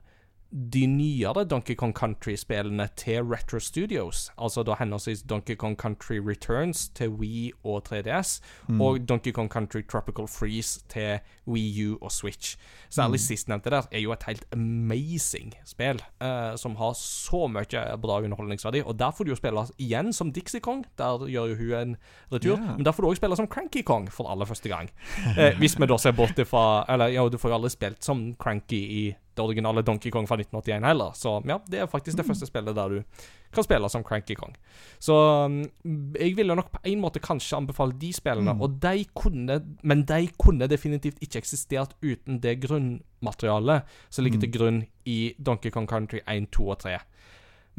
de 0.51 0.87
nyere 0.87 1.43
Donkey 1.45 1.75
Kong 1.77 1.93
Country-spillene 1.93 2.87
til 2.97 3.21
Retro 3.23 3.59
Studios. 3.59 4.31
Altså 4.37 4.63
da 4.65 4.73
henholdsvis 4.79 5.21
Donkey 5.29 5.55
Kong 5.55 5.75
Country 5.77 6.17
Returns 6.17 6.87
til 6.89 7.09
Wii 7.09 7.51
og 7.63 7.83
3DS, 7.89 8.41
Mm. 8.67 8.81
og 8.81 8.99
Donkey 9.09 9.31
Kong 9.31 9.49
Country 9.51 9.81
Tropical 9.91 10.27
Freeze 10.27 10.81
til 10.89 11.19
Wii 11.47 11.85
U 11.87 11.97
og 12.01 12.11
Switch. 12.11 12.57
Særlig 12.89 13.19
sistnevnte 13.19 13.69
der 13.69 13.81
er 13.91 13.99
jo 13.99 14.11
et 14.11 14.23
helt 14.27 14.45
amazing 14.53 15.53
spill, 15.65 15.99
eh, 16.21 16.55
som 16.57 16.75
har 16.75 16.93
så 16.93 17.47
mye 17.47 17.97
bra 18.01 18.19
underholdningsverdi. 18.21 18.81
Og 18.85 18.97
der 18.99 19.11
får 19.11 19.23
du 19.25 19.29
jo 19.31 19.35
spille 19.35 19.65
igjen 19.79 20.13
som 20.13 20.31
Dixie 20.31 20.59
Kong, 20.59 20.85
der 20.97 21.27
gjør 21.29 21.49
jo 21.49 21.55
hun 21.55 21.73
en 21.81 21.95
retur. 22.31 22.57
Yeah. 22.57 22.75
Men 22.77 22.85
der 22.85 22.91
får 22.91 23.03
du 23.03 23.09
òg 23.09 23.15
spille 23.21 23.35
som 23.35 23.47
Cranky 23.47 23.83
Kong 23.85 24.09
for 24.11 24.29
aller 24.31 24.45
første 24.45 24.69
gang. 24.69 24.89
Eh, 25.37 25.55
hvis 25.59 25.77
vi 25.79 25.85
da 25.85 25.97
ser 25.97 26.11
bort 26.11 26.37
ifra 26.39 26.85
Eller 26.89 27.07
ja, 27.07 27.27
du 27.29 27.37
får 27.37 27.49
jo 27.49 27.55
aldri 27.55 27.69
spilt 27.69 28.03
som 28.03 28.35
Cranky 28.39 28.79
i 28.81 29.15
det 29.39 29.45
originale 29.47 29.81
Donkey 29.87 30.11
Kong 30.11 30.27
fra 30.27 30.35
1981 30.37 30.83
heller, 30.89 31.15
så 31.17 31.37
ja, 31.47 31.57
det 31.71 31.79
er 31.79 31.87
faktisk 31.91 32.19
det 32.19 32.25
første 32.27 32.47
spillet 32.49 32.75
der 32.77 32.89
du 32.97 33.25
kan 33.55 33.65
spille 33.65 33.89
som 33.89 34.03
Cranky 34.05 34.35
Kong. 34.37 34.51
Så 35.01 35.15
mm, 35.49 36.13
jeg 36.19 36.35
ville 36.37 36.55
nok 36.59 36.67
på 36.75 36.81
en 36.91 36.99
måte 37.01 37.21
kanskje 37.23 37.57
anbefale 37.57 37.95
de 37.97 38.11
spillene, 38.13 38.53
Mm. 38.53 38.61
og 38.61 38.75
de 38.83 39.05
kunne 39.15 39.55
Men 39.83 40.03
de 40.05 40.27
kunne 40.37 40.67
definitivt 40.69 41.17
ikke 41.23 41.39
eksistert 41.41 41.95
uten 42.03 42.39
det 42.43 42.59
grunnmaterialet 42.67 43.83
som 44.09 44.23
ligger 44.25 44.39
til 44.43 44.51
grunn 44.53 44.81
i 45.05 45.33
Donkey 45.39 45.71
Kong 45.71 45.87
Country 45.89 46.19
1, 46.27 46.49
2 46.51 46.69
og 46.69 46.79
3. 46.83 46.97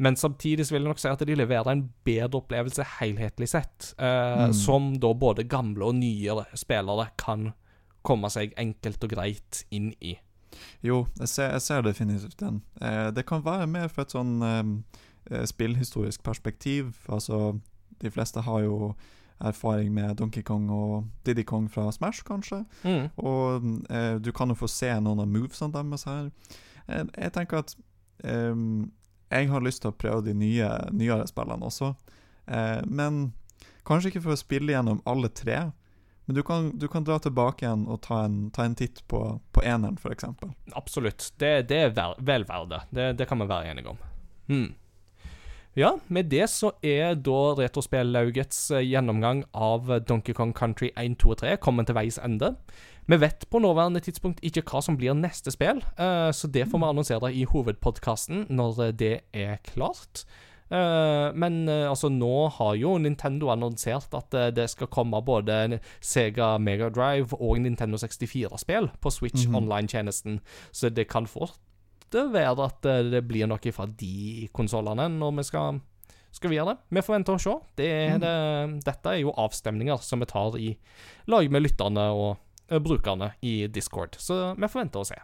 Men 0.01 0.15
samtidig 0.17 0.65
så 0.65 0.73
vil 0.73 0.81
jeg 0.81 0.89
nok 0.89 0.99
si 0.99 1.07
at 1.11 1.19
de 1.27 1.35
leverer 1.37 1.67
en 1.71 1.83
bedre 2.07 2.39
opplevelse 2.41 2.83
helhetlig 2.99 3.47
sett, 3.51 3.93
eh, 3.99 4.47
Mm. 4.47 4.53
som 4.53 4.93
da 4.99 5.13
både 5.13 5.43
gamle 5.47 5.85
og 5.85 5.95
nye 5.95 6.45
spillere 6.55 7.09
kan 7.17 7.53
komme 8.03 8.29
seg 8.29 8.53
enkelt 8.57 9.03
og 9.03 9.09
greit 9.11 9.63
inn 9.71 9.93
i. 10.01 10.17
Jo, 10.83 11.05
jeg 11.19 11.29
ser, 11.29 11.51
jeg 11.51 11.61
ser 11.61 11.81
definitivt 11.85 12.39
den. 12.39 12.61
Eh, 12.81 13.09
det 13.15 13.25
kan 13.29 13.45
være 13.45 13.67
mer 13.67 13.87
fra 13.91 14.05
et 14.05 14.13
sånn 14.15 14.37
eh, 14.45 14.61
eh, 15.31 15.45
spillhistorisk 15.49 16.23
perspektiv. 16.23 16.93
Altså, 17.09 17.59
de 18.01 18.11
fleste 18.11 18.43
har 18.45 18.63
jo 18.65 18.93
erfaring 19.41 19.93
med 19.93 20.15
Donkey 20.15 20.43
Kong 20.45 20.69
og 20.69 21.05
Diddy 21.25 21.43
Kong 21.43 21.69
fra 21.71 21.91
Smash, 21.91 22.23
kanskje. 22.27 22.63
Mm. 22.83 23.09
Og 23.17 23.69
eh, 23.89 24.15
du 24.21 24.31
kan 24.31 24.49
jo 24.49 24.57
få 24.57 24.69
se 24.69 24.91
noen 25.01 25.23
av 25.23 25.29
movesene 25.29 25.73
deres 25.73 26.05
her. 26.09 26.31
Eh, 26.87 27.05
jeg 27.17 27.33
tenker 27.37 27.63
at 27.63 27.75
eh, 28.23 28.55
jeg 29.31 29.49
har 29.49 29.63
lyst 29.65 29.81
til 29.81 29.93
å 29.93 29.97
prøve 29.97 30.25
de 30.27 30.35
nye, 30.37 30.69
nyere 30.93 31.27
spillene 31.29 31.67
også. 31.67 31.93
Eh, 32.47 32.81
men 32.85 33.31
kanskje 33.87 34.11
ikke 34.11 34.25
for 34.27 34.35
å 34.35 34.41
spille 34.41 34.75
gjennom 34.75 35.01
alle 35.09 35.31
tre. 35.33 35.71
Men 36.25 36.37
du 36.37 36.43
kan, 36.45 36.69
du 36.77 36.87
kan 36.87 37.03
dra 37.03 37.17
tilbake 37.19 37.65
igjen 37.65 37.87
og 37.89 38.03
ta 38.05 38.21
en, 38.27 38.51
ta 38.53 38.67
en 38.67 38.77
titt 38.77 39.01
på, 39.09 39.23
på 39.51 39.63
eneren, 39.65 39.97
f.eks. 39.97 40.27
Absolutt. 40.77 41.31
Det, 41.41 41.53
det 41.71 41.79
er 41.87 41.95
vel, 41.97 42.13
vel 42.19 42.45
verdt 42.47 42.91
det. 42.93 43.09
det. 43.17 43.27
Kan 43.27 43.41
vi 43.41 43.49
være 43.49 43.73
enige 43.73 43.95
om. 43.95 43.99
Hmm. 44.47 44.69
Ja, 45.77 45.93
med 46.11 46.27
det 46.27 46.49
så 46.51 46.73
er 46.83 47.15
da 47.15 47.39
Retrospellaugets 47.55 48.65
eh, 48.75 48.83
gjennomgang 48.83 49.45
av 49.55 49.87
Donkey 50.03 50.35
Kong 50.35 50.51
Country 50.51 50.89
1, 50.99 51.15
2 51.23 51.31
og 51.31 51.37
3 51.45 51.53
kommet 51.63 51.87
til 51.87 51.95
veis 51.95 52.19
ende. 52.19 52.53
Vi 53.07 53.17
vet 53.19 53.47
på 53.49 53.61
nåværende 53.63 54.01
tidspunkt 54.03 54.43
ikke 54.45 54.65
hva 54.67 54.81
som 54.83 54.97
blir 54.99 55.15
neste 55.17 55.53
spill, 55.55 55.79
eh, 55.95 56.29
så 56.35 56.51
det 56.51 56.67
får 56.67 56.83
vi 56.83 56.89
annonsere 56.89 57.31
i 57.31 57.47
hovedpodkasten 57.47 58.45
når 58.51 58.83
eh, 58.83 58.93
det 58.99 59.13
er 59.31 59.63
klart. 59.71 60.25
Eh, 60.71 61.33
men 61.35 61.67
eh, 61.69 61.89
altså, 61.89 62.07
nå 62.07 62.47
har 62.55 62.77
jo 62.79 62.93
Nintendo 63.03 63.49
annonsert 63.51 64.13
at 64.15 64.33
eh, 64.39 64.51
det 64.55 64.69
skal 64.71 64.87
komme 64.87 65.19
både 65.27 65.79
Sega 65.99 66.53
Mega 66.63 66.87
Drive 66.89 67.35
og 67.35 67.59
Nintendo 67.59 67.99
64-spill 67.99 68.87
på 69.03 69.11
Switch 69.11 69.47
Mhm. 69.47 69.57
Online-tjenesten, 69.59 70.39
så 70.71 70.89
det 70.89 71.09
kan 71.11 71.27
fort 71.27 71.59
være 72.11 72.65
at 72.65 72.81
det 73.11 73.21
blir 73.27 73.47
noe 73.47 73.71
fra 73.71 73.85
de 73.87 74.47
konsollene 74.51 75.05
når 75.09 75.35
vi 75.37 75.43
skal, 75.47 75.79
skal 76.31 76.49
vi 76.51 76.57
gjøre 76.57 76.73
det. 76.73 76.81
Vi 76.97 77.03
får 77.07 77.15
vente 77.15 77.31
og 77.31 77.39
se. 77.39 77.53
Det 77.79 77.87
er 77.87 78.17
det, 78.19 78.83
dette 78.83 79.13
er 79.13 79.21
jo 79.21 79.31
avstemninger 79.31 79.97
som 80.03 80.19
vi 80.19 80.27
tar 80.27 80.57
i 80.59 80.73
lag 81.31 81.47
med 81.51 81.63
lytterne 81.63 82.09
og 82.11 82.37
brukerne 82.83 83.31
i 83.41 83.67
Discord, 83.67 84.15
så 84.19 84.55
vi 84.59 84.67
får 84.67 84.83
vente 84.83 84.99
og 84.99 85.07
se. 85.07 85.19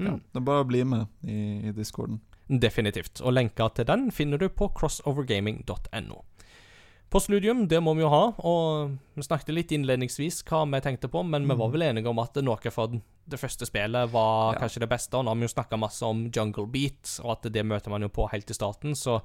Mm. 0.00 0.06
Ja, 0.06 0.14
det 0.32 0.40
er 0.40 0.46
bare 0.48 0.64
å 0.64 0.68
bli 0.68 0.80
med 0.84 1.06
i, 1.28 1.68
i 1.68 1.72
discorden. 1.76 2.20
Definitivt. 2.48 3.20
Og 3.24 3.32
lenka 3.32 3.68
til 3.74 3.86
den 3.88 4.10
finner 4.12 4.38
du 4.38 4.48
på 4.48 4.68
crossovergaming.no. 4.76 6.22
Postludium, 7.14 7.68
det 7.68 7.78
må 7.84 7.92
vi 7.94 8.02
jo 8.02 8.08
ha, 8.10 8.22
og 8.42 8.94
vi 9.14 9.22
snakket 9.22 9.54
litt 9.54 9.72
innledningsvis 9.76 10.40
hva 10.48 10.64
vi 10.66 10.80
tenkte 10.82 11.06
på, 11.12 11.22
men 11.22 11.44
vi 11.46 11.54
var 11.60 11.70
vel 11.70 11.84
enige 11.86 12.10
om 12.10 12.18
at 12.18 12.34
noe 12.42 12.72
fra 12.74 12.88
det 12.90 13.38
første 13.38 13.68
spillet 13.68 14.10
var 14.10 14.54
Ja. 14.54 14.58
kanskje 14.64 14.80
det 14.82 14.88
beste, 14.90 15.14
og 15.16 15.24
nå 15.24 15.30
har 15.30 15.36
vi 15.36 15.46
jo 15.46 15.52
snakka 15.54 15.78
masse 15.78 16.02
om 16.02 16.24
Jungle 16.34 16.66
Beat, 16.66 17.20
og 17.22 17.30
at 17.36 17.52
det 17.52 17.64
møter 17.64 17.90
man 17.90 18.02
jo 18.02 18.08
på 18.08 18.26
helt 18.32 18.50
i 18.50 18.54
starten, 18.54 18.96
så 18.98 19.20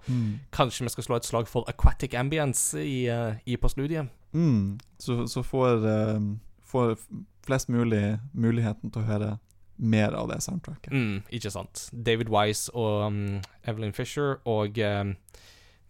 kanskje 0.52 0.86
vi 0.86 0.90
skal 0.90 1.04
slå 1.04 1.16
et 1.16 1.26
slag 1.26 1.48
for 1.48 1.66
Aquatic 1.68 2.14
Ambience 2.14 2.78
i, 2.78 3.08
eh, 3.10 3.36
i 3.48 3.58
postludiet. 3.58 4.08
Mm. 4.34 4.78
Så, 5.00 5.26
så 5.28 5.42
får, 5.42 5.82
uh, 5.84 6.38
får 6.62 6.96
flest 7.42 7.70
mulig 7.70 8.20
muligheten 8.36 8.92
til 8.92 9.02
å 9.02 9.06
høre 9.06 9.40
mer 9.80 10.14
av 10.16 10.28
det 10.32 10.42
soundtracket. 10.44 10.92
Mm, 10.92 11.22
ikke 11.32 11.52
sant. 11.54 11.88
David 11.94 12.30
Wise 12.34 12.72
og 12.76 13.08
um, 13.08 13.40
Evelyn 13.68 13.94
Fisher 13.96 14.38
og 14.50 14.78
um, 14.84 15.14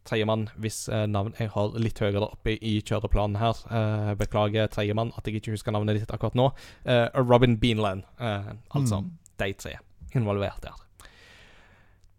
tredjemann, 0.09 0.47
hvis 0.61 0.83
uh, 0.93 1.05
navn 1.09 1.33
jeg 1.39 1.51
har 1.53 1.77
litt 1.81 2.01
høyere 2.01 2.27
oppe 2.29 2.55
i 2.55 2.77
kjøreplanen 2.85 3.39
her. 3.41 3.63
Uh, 3.69 4.11
beklager 4.19 4.69
tredjemann 4.71 5.13
at 5.17 5.27
jeg 5.27 5.41
ikke 5.41 5.55
husker 5.55 5.75
navnet 5.75 5.99
ditt 5.99 6.13
akkurat 6.13 6.37
nå. 6.37 6.51
Uh, 6.85 7.07
Robin 7.17 7.57
Beanland. 7.59 8.05
altså 8.19 9.01
Mm. 9.01 9.11
de 9.39 9.53
tre 9.53 9.77
involvert 10.15 10.61
der. 10.63 10.77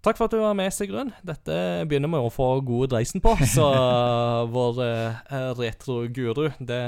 Takk 0.01 0.17
for 0.17 0.25
at 0.25 0.33
du 0.33 0.39
var 0.41 0.55
med, 0.57 0.73
Sigrun. 0.73 1.11
Dette 1.23 1.85
begynner 1.85 2.09
vi 2.09 2.21
å 2.25 2.31
få 2.33 2.47
gode 2.65 2.89
dreisen 2.95 3.21
på. 3.21 3.35
Så 3.45 3.67
vår 4.55 4.79
uh, 4.81 5.51
retro-guru, 5.59 6.49
det, 6.59 6.81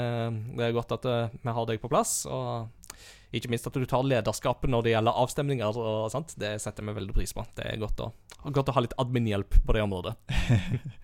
det 0.57 0.65
er 0.65 0.73
godt 0.73 0.95
at 0.97 1.05
vi 1.43 1.53
har 1.53 1.67
deg 1.69 1.79
på 1.83 1.91
plass. 1.91 2.23
Og 2.25 2.71
ikke 3.33 3.49
minst 3.51 3.67
at 3.69 3.77
du 3.77 3.85
tar 3.89 4.05
lederskapet 4.05 4.69
når 4.69 4.85
det 4.85 4.93
gjelder 4.93 5.21
avstemninger 5.23 5.79
og 5.81 6.11
sånt. 6.13 6.35
Det 6.39 6.55
setter 6.61 6.85
vi 6.85 6.95
veldig 6.99 7.15
pris 7.15 7.33
på. 7.33 7.45
Det 7.57 7.65
er 7.65 7.81
godt 7.81 8.03
å, 8.05 8.11
godt 8.53 8.69
å 8.69 8.75
ha 8.77 8.83
litt 8.85 8.97
admin-hjelp 9.01 9.61
på 9.65 9.77
det 9.77 9.85
området. 9.85 10.17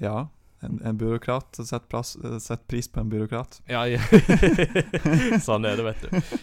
Ja, 0.00 0.30
en, 0.64 0.80
en 0.80 0.96
byråkrat. 0.96 1.58
Sett, 1.66 1.88
plass, 1.92 2.16
sett 2.40 2.66
pris 2.66 2.88
på 2.88 3.00
en 3.00 3.10
byråkrat. 3.12 3.60
Ja, 3.68 3.84
ja. 3.84 4.00
sånn 5.44 5.68
er 5.68 5.76
det, 5.76 5.84
vet 5.84 6.06
du. 6.08 6.38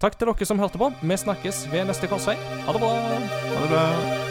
Takk 0.00 0.16
til 0.16 0.32
dere 0.32 0.48
som 0.48 0.60
hørte 0.60 0.80
på. 0.80 0.88
Vi 1.00 1.18
snakkes 1.20 1.66
ved 1.72 1.90
neste 1.92 2.08
korsvei. 2.08 2.38
Ha 2.64 2.72
det 2.72 2.80
bra. 2.80 2.94
Ha 2.96 3.60
det 3.60 3.74
bra. 3.74 4.25